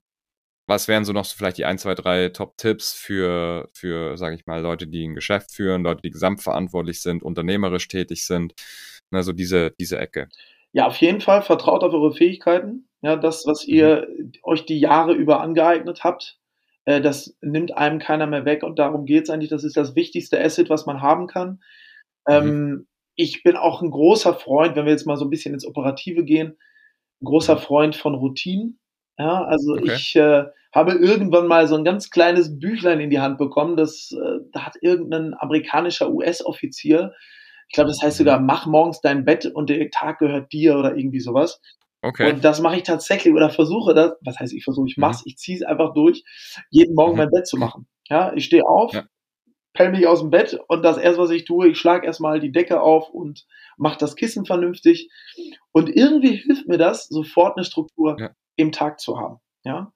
was 0.67 0.87
wären 0.87 1.05
so 1.05 1.13
noch 1.13 1.25
so 1.25 1.35
vielleicht 1.37 1.57
die 1.57 1.65
ein, 1.65 1.77
zwei, 1.77 1.95
drei 1.95 2.29
Top-Tipps 2.29 2.93
für, 2.93 3.69
für, 3.73 4.17
sage 4.17 4.35
ich 4.35 4.45
mal, 4.45 4.61
Leute, 4.61 4.87
die 4.87 5.07
ein 5.07 5.15
Geschäft 5.15 5.51
führen, 5.51 5.83
Leute, 5.83 6.01
die 6.01 6.11
gesamtverantwortlich 6.11 7.01
sind, 7.01 7.23
unternehmerisch 7.23 7.87
tätig 7.87 8.25
sind, 8.25 8.53
also 9.11 9.31
diese, 9.31 9.71
diese 9.79 9.99
Ecke? 9.99 10.29
Ja, 10.71 10.87
auf 10.87 10.97
jeden 10.97 11.21
Fall 11.21 11.41
vertraut 11.41 11.83
auf 11.83 11.93
eure 11.93 12.13
Fähigkeiten. 12.13 12.89
Ja, 13.01 13.15
das, 13.15 13.45
was 13.45 13.65
mhm. 13.65 13.73
ihr 13.73 14.07
mhm. 14.09 14.31
euch 14.43 14.65
die 14.65 14.79
Jahre 14.79 15.13
über 15.13 15.41
angeeignet 15.41 16.03
habt, 16.03 16.39
äh, 16.85 17.01
das 17.01 17.35
nimmt 17.41 17.77
einem 17.77 17.99
keiner 17.99 18.27
mehr 18.27 18.45
weg 18.45 18.63
und 18.63 18.79
darum 18.79 19.05
geht 19.05 19.25
es 19.25 19.29
eigentlich. 19.29 19.49
Das 19.49 19.63
ist 19.63 19.77
das 19.77 19.95
wichtigste 19.95 20.43
Asset, 20.43 20.69
was 20.69 20.85
man 20.85 21.01
haben 21.01 21.27
kann. 21.27 21.61
Mhm. 22.27 22.33
Ähm, 22.33 22.87
ich 23.15 23.43
bin 23.43 23.55
auch 23.55 23.81
ein 23.81 23.91
großer 23.91 24.33
Freund, 24.33 24.75
wenn 24.75 24.85
wir 24.85 24.91
jetzt 24.91 25.05
mal 25.05 25.17
so 25.17 25.25
ein 25.25 25.29
bisschen 25.29 25.53
ins 25.53 25.65
Operative 25.65 26.25
gehen, 26.25 26.57
ein 27.21 27.25
großer 27.25 27.55
mhm. 27.55 27.59
Freund 27.59 27.95
von 27.95 28.15
Routinen. 28.15 28.79
Ja, 29.17 29.43
also 29.45 29.73
okay. 29.73 29.93
ich 29.93 30.15
äh, 30.15 30.45
habe 30.73 30.93
irgendwann 30.93 31.47
mal 31.47 31.67
so 31.67 31.75
ein 31.75 31.85
ganz 31.85 32.09
kleines 32.09 32.59
Büchlein 32.59 32.99
in 32.99 33.09
die 33.09 33.21
Hand 33.21 33.37
bekommen, 33.37 33.77
das 33.77 34.11
äh, 34.11 34.39
da 34.51 34.65
hat 34.65 34.75
irgendein 34.81 35.33
amerikanischer 35.33 36.11
US-Offizier, 36.11 37.13
ich 37.67 37.73
glaube, 37.73 37.89
das 37.89 38.01
heißt 38.01 38.17
sogar, 38.17 38.39
mhm. 38.39 38.45
mach 38.45 38.65
morgens 38.65 39.01
dein 39.01 39.25
Bett 39.25 39.45
und 39.45 39.69
der 39.69 39.89
Tag 39.89 40.19
gehört 40.19 40.51
dir 40.51 40.77
oder 40.77 40.95
irgendwie 40.95 41.19
sowas. 41.19 41.61
Okay. 42.01 42.31
Und 42.31 42.45
das 42.45 42.61
mache 42.61 42.77
ich 42.77 42.83
tatsächlich 42.83 43.33
oder 43.33 43.49
versuche 43.49 43.95
das, 43.95 44.13
was 44.21 44.39
heißt 44.39 44.53
ich 44.53 44.63
versuche, 44.63 44.87
ich 44.87 44.97
mach's, 44.97 45.25
mhm. 45.25 45.29
ich 45.29 45.37
ziehe 45.37 45.57
es 45.57 45.63
einfach 45.63 45.93
durch, 45.93 46.23
jeden 46.69 46.93
Morgen 46.93 47.13
mhm. 47.13 47.17
mein 47.19 47.31
Bett 47.31 47.47
zu 47.47 47.57
machen. 47.57 47.87
Ja, 48.07 48.33
ich 48.33 48.45
stehe 48.45 48.65
auf, 48.65 48.93
ja. 48.93 49.05
pell 49.73 49.91
mich 49.91 50.05
aus 50.05 50.19
dem 50.19 50.29
Bett 50.29 50.59
und 50.67 50.83
das 50.83 50.97
erste, 50.97 51.21
was 51.21 51.31
ich 51.31 51.45
tue, 51.45 51.69
ich 51.69 51.79
schlage 51.79 52.05
erstmal 52.05 52.39
die 52.39 52.51
Decke 52.51 52.81
auf 52.81 53.09
und 53.09 53.47
mache 53.77 53.97
das 53.97 54.15
Kissen 54.15 54.45
vernünftig. 54.45 55.09
Und 55.71 55.89
irgendwie 55.89 56.35
hilft 56.35 56.67
mir 56.67 56.77
das, 56.77 57.07
sofort 57.07 57.57
eine 57.57 57.65
Struktur 57.65 58.17
ja 58.19 58.35
im 58.55 58.71
Tag 58.71 58.99
zu 58.99 59.19
haben. 59.19 59.39
Ja. 59.63 59.91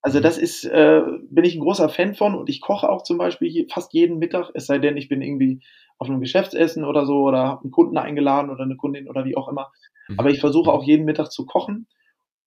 Also 0.00 0.20
das 0.20 0.38
ist, 0.38 0.64
äh, 0.64 1.02
bin 1.28 1.44
ich 1.44 1.56
ein 1.56 1.60
großer 1.60 1.88
Fan 1.88 2.14
von 2.14 2.34
und 2.34 2.48
ich 2.48 2.60
koche 2.60 2.88
auch 2.88 3.02
zum 3.02 3.18
Beispiel 3.18 3.48
je, 3.48 3.66
fast 3.68 3.92
jeden 3.92 4.18
Mittag, 4.18 4.50
es 4.54 4.66
sei 4.66 4.78
denn, 4.78 4.96
ich 4.96 5.08
bin 5.08 5.22
irgendwie 5.22 5.60
auf 5.98 6.08
einem 6.08 6.20
Geschäftsessen 6.20 6.84
oder 6.84 7.04
so 7.04 7.24
oder 7.24 7.38
habe 7.38 7.62
einen 7.62 7.72
Kunden 7.72 7.98
eingeladen 7.98 8.50
oder 8.50 8.62
eine 8.62 8.76
Kundin 8.76 9.08
oder 9.08 9.24
wie 9.24 9.36
auch 9.36 9.48
immer. 9.48 9.72
Mhm. 10.08 10.20
Aber 10.20 10.30
ich 10.30 10.40
versuche 10.40 10.72
auch 10.72 10.84
jeden 10.84 11.04
Mittag 11.04 11.32
zu 11.32 11.46
kochen 11.46 11.88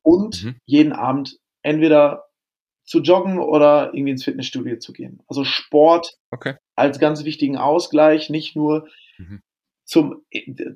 und 0.02 0.44
mhm. 0.44 0.56
jeden 0.66 0.94
Abend 0.94 1.39
entweder 1.62 2.26
zu 2.86 3.00
joggen 3.00 3.39
oder 3.39 3.94
irgendwie 3.94 4.12
ins 4.12 4.24
Fitnessstudio 4.24 4.80
zu 4.80 4.94
gehen. 4.94 5.22
Also 5.28 5.44
Sport 5.44 6.18
okay. 6.32 6.56
als 6.76 7.00
ganz 7.00 7.26
wichtigen 7.26 7.58
Ausgleich, 7.58 8.30
nicht 8.30 8.56
nur 8.56 8.88
mhm. 9.18 9.42
zum, 9.84 10.24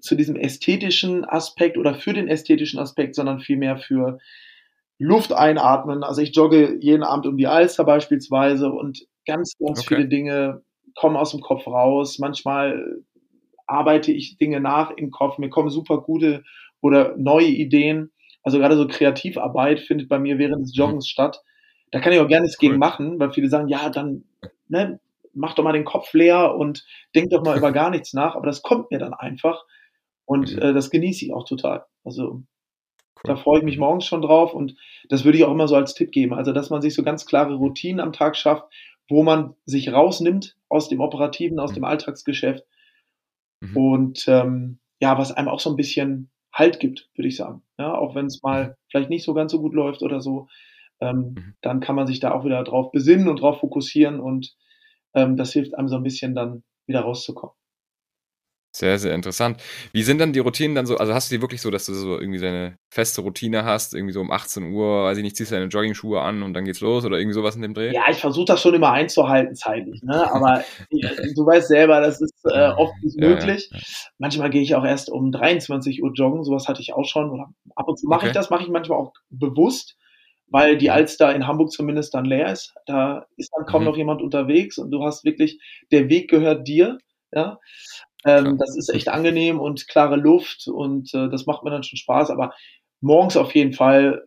zu 0.01 0.15
diesem 0.15 0.35
ästhetischen 0.35 1.25
Aspekt 1.25 1.77
oder 1.77 1.95
für 1.95 2.13
den 2.13 2.27
ästhetischen 2.27 2.79
Aspekt, 2.79 3.15
sondern 3.15 3.39
vielmehr 3.39 3.77
für 3.77 4.19
Luft 4.97 5.33
einatmen. 5.33 6.03
Also 6.03 6.21
ich 6.21 6.35
jogge 6.35 6.77
jeden 6.79 7.03
Abend 7.03 7.27
um 7.27 7.37
die 7.37 7.47
Alster 7.47 7.83
beispielsweise 7.83 8.71
und 8.71 9.05
ganz, 9.25 9.53
ganz 9.59 9.81
okay. 9.81 9.95
viele 9.95 10.07
Dinge 10.07 10.63
kommen 10.95 11.17
aus 11.17 11.31
dem 11.31 11.41
Kopf 11.41 11.67
raus. 11.67 12.19
Manchmal 12.19 13.01
arbeite 13.67 14.11
ich 14.11 14.37
Dinge 14.37 14.59
nach 14.59 14.91
im 14.91 15.11
Kopf. 15.11 15.37
Mir 15.37 15.49
kommen 15.49 15.69
super 15.69 16.01
gute 16.01 16.43
oder 16.81 17.15
neue 17.17 17.47
Ideen. 17.47 18.11
Also 18.43 18.59
gerade 18.59 18.77
so 18.77 18.87
Kreativarbeit 18.87 19.79
findet 19.79 20.07
bei 20.07 20.19
mir 20.19 20.37
während 20.37 20.63
des 20.63 20.75
mhm. 20.75 20.79
Joggens 20.79 21.05
mhm. 21.05 21.09
statt. 21.09 21.41
Da 21.91 21.99
kann 21.99 22.13
ich 22.13 22.19
auch 22.19 22.27
gerne 22.27 22.43
nichts 22.43 22.57
cool. 22.61 22.69
gegen 22.69 22.79
machen, 22.79 23.19
weil 23.19 23.31
viele 23.31 23.49
sagen, 23.49 23.67
ja, 23.67 23.89
dann 23.89 24.25
ne, 24.67 24.99
mach 25.33 25.53
doch 25.53 25.63
mal 25.63 25.73
den 25.73 25.85
Kopf 25.85 26.13
leer 26.13 26.55
und 26.55 26.85
denk 27.15 27.31
doch 27.31 27.43
mal 27.43 27.57
über 27.57 27.71
gar 27.71 27.89
nichts 27.89 28.13
nach. 28.13 28.35
Aber 28.35 28.45
das 28.45 28.61
kommt 28.61 28.91
mir 28.91 28.99
dann 28.99 29.13
einfach 29.13 29.65
und 30.25 30.55
mhm. 30.55 30.61
äh, 30.61 30.73
das 30.73 30.89
genieße 30.89 31.25
ich 31.25 31.33
auch 31.33 31.45
total. 31.45 31.85
Also 32.03 32.43
da 33.23 33.35
freue 33.35 33.59
ich 33.59 33.65
mich 33.65 33.77
morgens 33.77 34.05
schon 34.05 34.21
drauf 34.21 34.53
und 34.53 34.75
das 35.09 35.23
würde 35.23 35.37
ich 35.37 35.43
auch 35.45 35.51
immer 35.51 35.67
so 35.67 35.75
als 35.75 35.93
Tipp 35.93 36.11
geben. 36.11 36.33
Also, 36.33 36.51
dass 36.51 36.69
man 36.69 36.81
sich 36.81 36.93
so 36.93 37.03
ganz 37.03 37.25
klare 37.25 37.55
Routinen 37.55 37.99
am 37.99 38.13
Tag 38.13 38.35
schafft, 38.35 38.65
wo 39.07 39.23
man 39.23 39.55
sich 39.65 39.91
rausnimmt 39.91 40.57
aus 40.69 40.89
dem 40.89 40.99
Operativen, 40.99 41.59
aus 41.59 41.71
mhm. 41.71 41.75
dem 41.75 41.83
Alltagsgeschäft 41.85 42.65
mhm. 43.61 43.77
und 43.77 44.25
ähm, 44.27 44.79
ja, 44.99 45.17
was 45.17 45.31
einem 45.31 45.49
auch 45.49 45.59
so 45.59 45.69
ein 45.69 45.75
bisschen 45.75 46.29
Halt 46.53 46.79
gibt, 46.79 47.09
würde 47.15 47.27
ich 47.27 47.35
sagen. 47.35 47.63
Ja, 47.77 47.97
auch 47.97 48.15
wenn 48.15 48.27
es 48.27 48.41
mal 48.41 48.69
mhm. 48.69 48.73
vielleicht 48.89 49.09
nicht 49.09 49.25
so 49.25 49.33
ganz 49.33 49.51
so 49.51 49.59
gut 49.59 49.73
läuft 49.73 50.01
oder 50.03 50.21
so, 50.21 50.47
ähm, 51.01 51.33
mhm. 51.35 51.53
dann 51.61 51.81
kann 51.81 51.95
man 51.95 52.07
sich 52.07 52.19
da 52.19 52.31
auch 52.31 52.45
wieder 52.45 52.63
drauf 52.63 52.91
besinnen 52.91 53.27
und 53.27 53.41
drauf 53.41 53.59
fokussieren 53.59 54.19
und 54.19 54.55
ähm, 55.13 55.35
das 55.35 55.51
hilft 55.51 55.75
einem 55.75 55.89
so 55.89 55.97
ein 55.97 56.03
bisschen 56.03 56.33
dann 56.33 56.63
wieder 56.87 57.01
rauszukommen. 57.01 57.55
Sehr, 58.75 58.99
sehr 58.99 59.13
interessant. 59.13 59.63
Wie 59.93 60.03
sind 60.03 60.19
dann 60.19 60.33
die 60.33 60.39
Routinen 60.39 60.75
dann 60.75 60.85
so? 60.85 60.97
Also 60.97 61.13
hast 61.13 61.31
du 61.31 61.35
die 61.37 61.41
wirklich 61.41 61.61
so, 61.61 61.71
dass 61.71 61.85
du 61.85 61.93
so 61.93 62.19
irgendwie 62.19 62.41
deine 62.41 62.77
feste 62.89 63.21
Routine 63.21 63.63
hast, 63.63 63.93
irgendwie 63.93 64.11
so 64.11 64.19
um 64.19 64.31
18 64.31 64.73
Uhr, 64.73 65.05
weiß 65.05 65.17
ich 65.17 65.23
nicht, 65.23 65.37
ziehst 65.37 65.51
du 65.51 65.55
deine 65.55 65.67
Jogging-Schuhe 65.67 66.19
an 66.19 66.43
und 66.43 66.53
dann 66.53 66.65
geht's 66.65 66.81
los 66.81 67.05
oder 67.05 67.17
irgendwie 67.17 67.35
sowas 67.35 67.55
in 67.55 67.61
dem 67.61 67.73
Dreh? 67.73 67.93
Ja, 67.93 68.03
ich 68.11 68.17
versuche 68.17 68.47
das 68.47 68.61
schon 68.61 68.73
immer 68.73 68.91
einzuhalten 68.91 69.55
zeitlich, 69.55 70.03
ne? 70.03 70.29
Aber 70.29 70.61
du 70.91 71.45
weißt 71.45 71.69
selber, 71.69 72.01
das 72.01 72.19
ist 72.19 72.33
äh, 72.43 72.67
oft 72.71 72.91
nicht 73.01 73.17
ja, 73.17 73.29
möglich. 73.29 73.69
Ja, 73.71 73.77
ja. 73.77 73.83
Manchmal 74.17 74.49
gehe 74.49 74.61
ich 74.61 74.75
auch 74.75 74.83
erst 74.83 75.09
um 75.09 75.31
23 75.31 76.03
Uhr 76.03 76.11
joggen, 76.13 76.43
sowas 76.43 76.67
hatte 76.67 76.81
ich 76.81 76.93
auch 76.93 77.05
schon. 77.05 77.29
Oder 77.29 77.47
ab 77.77 77.87
und 77.87 77.97
zu 77.97 78.07
mache 78.07 78.23
okay. 78.23 78.27
ich 78.27 78.33
das, 78.33 78.49
mache 78.49 78.63
ich 78.63 78.69
manchmal 78.69 78.97
auch 78.97 79.13
bewusst, 79.29 79.95
weil 80.49 80.77
die 80.77 80.91
Alster 80.91 81.33
in 81.33 81.47
Hamburg 81.47 81.71
zumindest 81.71 82.13
dann 82.13 82.25
leer 82.25 82.51
ist. 82.51 82.73
Da 82.87 83.25
ist 83.37 83.53
dann 83.55 83.65
kaum 83.67 83.83
mhm. 83.83 83.87
noch 83.87 83.95
jemand 83.95 84.21
unterwegs 84.21 84.77
und 84.77 84.91
du 84.91 85.01
hast 85.01 85.23
wirklich, 85.23 85.61
der 85.93 86.09
Weg 86.09 86.29
gehört 86.29 86.67
dir. 86.67 86.97
Ja, 87.31 87.57
ähm, 88.25 88.57
das 88.57 88.75
ist 88.75 88.89
echt 88.89 89.07
angenehm 89.07 89.59
und 89.59 89.87
klare 89.87 90.15
Luft 90.15 90.67
und 90.67 91.13
äh, 91.13 91.29
das 91.29 91.45
macht 91.45 91.63
mir 91.63 91.69
dann 91.69 91.83
schon 91.83 91.97
Spaß. 91.97 92.31
Aber 92.31 92.53
morgens 93.01 93.37
auf 93.37 93.53
jeden 93.53 93.73
Fall 93.73 94.25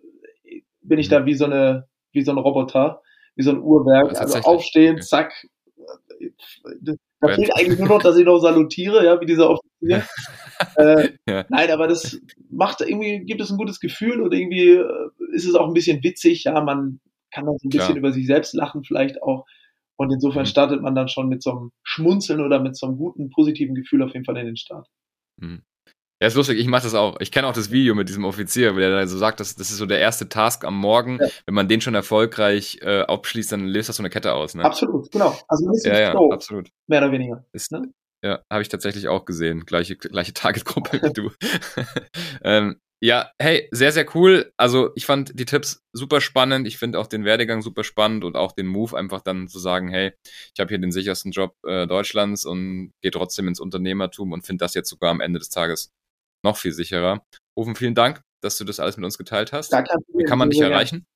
bin 0.82 0.98
ich 0.98 1.08
da 1.08 1.20
mhm. 1.20 1.26
wie 1.26 1.34
so 1.34 1.44
eine, 1.44 1.88
wie 2.12 2.22
so 2.22 2.32
ein 2.32 2.38
Roboter, 2.38 3.02
wie 3.34 3.42
so 3.42 3.50
ein 3.50 3.60
Uhrwerk. 3.60 4.18
Also 4.18 4.38
aufstehen, 4.38 5.02
zack. 5.02 5.32
Da 7.20 7.34
fehlt 7.34 7.50
eigentlich 7.56 7.78
nur 7.78 7.88
noch, 7.88 8.02
dass 8.02 8.16
ich 8.16 8.24
noch 8.24 8.38
salutiere, 8.38 9.04
ja, 9.04 9.20
wie 9.20 9.26
dieser 9.26 9.50
Offizier. 9.80 10.04
äh, 10.76 11.08
ja. 11.28 11.44
Nein, 11.48 11.70
aber 11.70 11.88
das 11.88 12.20
macht 12.50 12.80
irgendwie, 12.80 13.20
gibt 13.20 13.40
es 13.40 13.50
ein 13.50 13.58
gutes 13.58 13.80
Gefühl 13.80 14.22
und 14.22 14.32
irgendwie 14.32 14.70
äh, 14.70 15.10
ist 15.32 15.46
es 15.46 15.54
auch 15.54 15.66
ein 15.66 15.74
bisschen 15.74 16.02
witzig, 16.02 16.44
ja, 16.44 16.60
man 16.60 17.00
kann 17.32 17.46
dann 17.46 17.58
so 17.58 17.66
ein 17.66 17.70
bisschen 17.70 17.86
Klar. 17.86 17.98
über 17.98 18.12
sich 18.12 18.26
selbst 18.26 18.54
lachen, 18.54 18.84
vielleicht 18.84 19.22
auch. 19.22 19.44
Und 19.98 20.12
insofern 20.12 20.42
mhm. 20.42 20.46
startet 20.46 20.80
man 20.80 20.94
dann 20.94 21.08
schon 21.08 21.28
mit 21.28 21.42
so 21.42 21.50
einem 21.50 21.72
Schmunzeln 21.82 22.40
oder 22.40 22.60
mit 22.60 22.76
so 22.76 22.86
einem 22.86 22.96
guten, 22.96 23.30
positiven 23.30 23.74
Gefühl 23.74 24.02
auf 24.02 24.12
jeden 24.12 24.24
Fall 24.24 24.36
in 24.36 24.46
den 24.46 24.56
Start. 24.56 24.86
Mhm. 25.40 25.62
Ja, 26.20 26.26
ist 26.26 26.34
lustig, 26.34 26.58
ich 26.58 26.66
mache 26.66 26.82
das 26.82 26.94
auch. 26.94 27.16
Ich 27.20 27.30
kenne 27.30 27.46
auch 27.46 27.52
das 27.52 27.70
Video 27.70 27.94
mit 27.94 28.08
diesem 28.08 28.24
Offizier, 28.24 28.72
der 28.72 28.90
da 28.90 29.06
so 29.06 29.18
sagt, 29.18 29.38
dass 29.38 29.54
das 29.54 29.70
ist 29.70 29.76
so 29.76 29.86
der 29.86 30.00
erste 30.00 30.28
Task 30.28 30.64
am 30.64 30.76
Morgen. 30.76 31.18
Ja. 31.20 31.28
Wenn 31.46 31.54
man 31.54 31.68
den 31.68 31.80
schon 31.80 31.94
erfolgreich 31.94 32.78
äh, 32.82 33.02
abschließt, 33.02 33.52
dann 33.52 33.66
löst 33.68 33.88
das 33.88 33.96
so 33.96 34.02
eine 34.02 34.10
Kette 34.10 34.34
aus. 34.34 34.54
Ne? 34.54 34.64
Absolut, 34.64 35.10
genau. 35.12 35.36
Also 35.46 35.66
man 35.66 35.74
ist 35.74 35.86
ja, 35.86 36.00
ja, 36.00 36.10
Flow, 36.10 36.32
absolut. 36.32 36.70
Mehr 36.88 37.02
oder 37.02 37.12
weniger. 37.12 37.44
Ist, 37.52 37.70
ne? 37.70 37.92
Ja, 38.24 38.40
habe 38.50 38.62
ich 38.62 38.68
tatsächlich 38.68 39.06
auch 39.06 39.26
gesehen. 39.26 39.64
Gleiche, 39.64 39.96
gleiche 39.96 40.32
Targetgruppe 40.34 41.00
wie 41.02 41.12
du. 41.12 41.30
ähm, 42.42 42.80
ja, 43.00 43.30
hey, 43.40 43.68
sehr, 43.70 43.92
sehr 43.92 44.06
cool. 44.16 44.52
Also 44.56 44.90
ich 44.96 45.06
fand 45.06 45.38
die 45.38 45.44
Tipps 45.44 45.84
super 45.92 46.20
spannend. 46.20 46.66
Ich 46.66 46.78
finde 46.78 46.98
auch 46.98 47.06
den 47.06 47.24
Werdegang 47.24 47.62
super 47.62 47.84
spannend 47.84 48.24
und 48.24 48.36
auch 48.36 48.52
den 48.52 48.66
Move 48.66 48.96
einfach 48.96 49.20
dann 49.20 49.46
zu 49.46 49.58
sagen, 49.58 49.88
hey, 49.88 50.12
ich 50.54 50.60
habe 50.60 50.68
hier 50.68 50.78
den 50.78 50.90
sichersten 50.90 51.30
Job 51.30 51.54
äh, 51.64 51.86
Deutschlands 51.86 52.44
und 52.44 52.92
gehe 53.00 53.12
trotzdem 53.12 53.46
ins 53.46 53.60
Unternehmertum 53.60 54.32
und 54.32 54.44
finde 54.44 54.64
das 54.64 54.74
jetzt 54.74 54.88
sogar 54.88 55.10
am 55.10 55.20
Ende 55.20 55.38
des 55.38 55.48
Tages 55.48 55.92
noch 56.44 56.56
viel 56.56 56.72
sicherer. 56.72 57.24
Rufen, 57.56 57.76
vielen 57.76 57.94
Dank, 57.94 58.20
dass 58.42 58.58
du 58.58 58.64
das 58.64 58.80
alles 58.80 58.96
mit 58.96 59.04
uns 59.04 59.18
geteilt 59.18 59.52
hast. 59.52 59.72
Danke. 59.72 59.94
Wie 60.14 60.24
kann 60.24 60.38
man 60.38 60.50
dich 60.50 60.60
erreichen? 60.60 61.06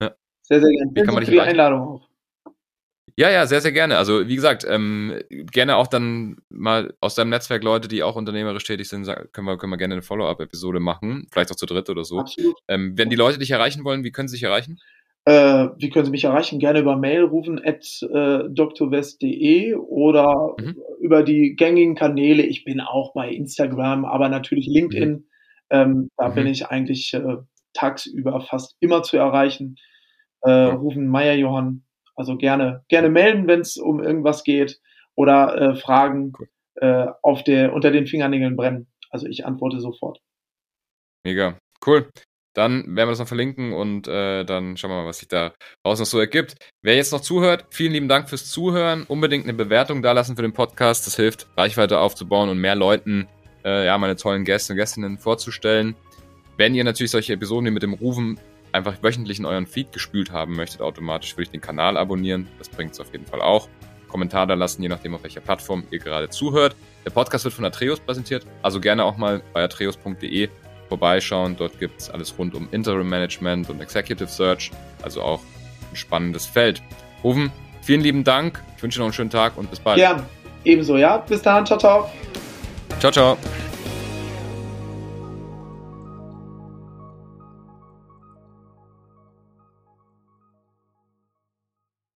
Ja. 0.00 0.14
Sehr, 0.42 0.60
sehr 0.60 0.70
gerne. 0.70 0.92
Wie 0.94 1.02
kann 1.02 1.14
man 1.14 1.24
dich 1.24 1.34
erreichen? 1.34 1.50
Einladung 1.50 1.80
auch. 1.80 2.07
Ja, 3.18 3.32
ja, 3.32 3.48
sehr, 3.48 3.60
sehr 3.60 3.72
gerne. 3.72 3.96
Also 3.96 4.28
wie 4.28 4.36
gesagt, 4.36 4.64
ähm, 4.70 5.18
gerne 5.28 5.76
auch 5.76 5.88
dann 5.88 6.36
mal 6.50 6.94
aus 7.00 7.16
deinem 7.16 7.30
Netzwerk 7.30 7.64
Leute, 7.64 7.88
die 7.88 8.04
auch 8.04 8.14
unternehmerisch 8.14 8.62
tätig 8.62 8.88
sind, 8.88 9.06
können 9.32 9.48
wir, 9.48 9.58
können 9.58 9.72
wir 9.72 9.76
gerne 9.76 9.94
eine 9.94 10.02
Follow-up-Episode 10.02 10.78
machen, 10.78 11.26
vielleicht 11.32 11.50
auch 11.50 11.56
zu 11.56 11.66
dritt 11.66 11.90
oder 11.90 12.04
so. 12.04 12.20
Absolut. 12.20 12.54
Ähm, 12.68 12.96
wenn 12.96 13.10
die 13.10 13.16
Leute 13.16 13.40
dich 13.40 13.50
erreichen 13.50 13.82
wollen, 13.82 14.04
wie 14.04 14.12
können 14.12 14.28
sie 14.28 14.36
sich 14.36 14.44
erreichen? 14.44 14.78
Äh, 15.24 15.66
wie 15.78 15.90
können 15.90 16.04
sie 16.04 16.12
mich 16.12 16.22
erreichen? 16.22 16.60
Gerne 16.60 16.78
über 16.78 16.96
Mail 16.96 17.24
rufen 17.24 17.58
at 17.58 18.00
äh, 18.02 18.48
drwest.de 18.54 19.74
oder 19.74 20.54
mhm. 20.56 20.76
über 21.00 21.24
die 21.24 21.56
gängigen 21.56 21.96
Kanäle. 21.96 22.44
Ich 22.44 22.64
bin 22.64 22.80
auch 22.80 23.14
bei 23.14 23.30
Instagram, 23.30 24.04
aber 24.04 24.28
natürlich 24.28 24.68
LinkedIn. 24.68 25.10
Mhm. 25.10 25.24
Ähm, 25.70 26.10
da 26.16 26.28
mhm. 26.28 26.34
bin 26.34 26.46
ich 26.46 26.68
eigentlich 26.68 27.12
äh, 27.14 27.38
tagsüber 27.72 28.40
fast 28.42 28.76
immer 28.78 29.02
zu 29.02 29.16
erreichen. 29.16 29.74
Äh. 30.42 30.50
Rufen 30.52 31.08
Meier 31.08 31.34
Johann 31.34 31.82
also 32.18 32.36
gerne, 32.36 32.84
gerne 32.88 33.08
melden, 33.08 33.46
wenn 33.46 33.60
es 33.60 33.76
um 33.76 34.02
irgendwas 34.02 34.42
geht 34.42 34.80
oder 35.14 35.56
äh, 35.56 35.76
Fragen 35.76 36.32
cool. 36.38 36.48
äh, 36.76 37.06
auf 37.22 37.44
der, 37.44 37.72
unter 37.72 37.90
den 37.90 38.06
Fingernägeln 38.06 38.56
brennen. 38.56 38.88
Also 39.10 39.26
ich 39.26 39.46
antworte 39.46 39.80
sofort. 39.80 40.20
Mega, 41.24 41.56
cool. 41.86 42.10
Dann 42.54 42.96
werden 42.96 42.96
wir 42.96 43.12
das 43.12 43.20
noch 43.20 43.28
verlinken 43.28 43.72
und 43.72 44.08
äh, 44.08 44.44
dann 44.44 44.76
schauen 44.76 44.90
wir 44.90 44.96
mal, 44.96 45.06
was 45.06 45.18
sich 45.18 45.28
da 45.28 45.52
raus 45.86 46.00
noch 46.00 46.06
so 46.06 46.18
ergibt. 46.18 46.56
Wer 46.82 46.96
jetzt 46.96 47.12
noch 47.12 47.20
zuhört, 47.20 47.66
vielen 47.70 47.92
lieben 47.92 48.08
Dank 48.08 48.28
fürs 48.28 48.50
Zuhören. 48.50 49.04
Unbedingt 49.04 49.44
eine 49.44 49.54
Bewertung 49.54 50.02
da 50.02 50.10
lassen 50.10 50.34
für 50.34 50.42
den 50.42 50.52
Podcast. 50.52 51.06
Das 51.06 51.14
hilft, 51.14 51.46
Reichweite 51.56 52.00
aufzubauen 52.00 52.48
und 52.48 52.58
mehr 52.58 52.74
Leuten 52.74 53.28
äh, 53.64 53.86
ja, 53.86 53.96
meine 53.96 54.16
tollen 54.16 54.44
Gäste 54.44 54.72
und 54.72 54.78
Gästinnen 54.78 55.18
vorzustellen. 55.18 55.94
Wenn 56.56 56.74
ihr 56.74 56.82
natürlich 56.82 57.12
solche 57.12 57.34
Episoden 57.34 57.72
mit 57.72 57.84
dem 57.84 57.92
Rufen 57.92 58.40
einfach 58.78 59.02
wöchentlich 59.02 59.38
in 59.38 59.44
euren 59.44 59.66
Feed 59.66 59.92
gespült 59.92 60.32
haben 60.32 60.56
möchtet, 60.56 60.80
automatisch 60.80 61.34
würde 61.34 61.42
ich 61.44 61.50
den 61.50 61.60
Kanal 61.60 61.96
abonnieren. 61.96 62.48
Das 62.58 62.68
bringt 62.68 62.92
es 62.92 63.00
auf 63.00 63.12
jeden 63.12 63.26
Fall 63.26 63.42
auch. 63.42 63.68
Kommentar 64.08 64.46
da 64.46 64.54
lassen, 64.54 64.82
je 64.82 64.88
nachdem, 64.88 65.14
auf 65.14 65.22
welcher 65.22 65.40
Plattform 65.40 65.84
ihr 65.90 65.98
gerade 65.98 66.30
zuhört. 66.30 66.74
Der 67.04 67.10
Podcast 67.10 67.44
wird 67.44 67.54
von 67.54 67.64
Atreus 67.64 68.00
präsentiert, 68.00 68.46
also 68.62 68.80
gerne 68.80 69.04
auch 69.04 69.16
mal 69.16 69.42
bei 69.52 69.62
atreus.de 69.62 70.48
vorbeischauen. 70.88 71.56
Dort 71.56 71.78
gibt 71.78 72.00
es 72.00 72.10
alles 72.10 72.34
rund 72.38 72.54
um 72.54 72.68
Interim 72.70 73.08
Management 73.08 73.68
und 73.68 73.80
Executive 73.80 74.28
Search, 74.28 74.70
also 75.02 75.22
auch 75.22 75.42
ein 75.90 75.96
spannendes 75.96 76.46
Feld. 76.46 76.82
Rufen, 77.22 77.52
vielen 77.82 78.00
lieben 78.00 78.24
Dank. 78.24 78.62
Ich 78.76 78.82
wünsche 78.82 78.98
noch 78.98 79.06
einen 79.06 79.12
schönen 79.12 79.30
Tag 79.30 79.56
und 79.56 79.70
bis 79.70 79.80
bald. 79.80 79.98
Ja, 79.98 80.24
ebenso, 80.64 80.96
ja. 80.96 81.18
Bis 81.18 81.42
dann. 81.42 81.66
Ciao, 81.66 81.78
ciao. 81.78 82.10
Ciao, 82.98 83.12
ciao. 83.12 83.67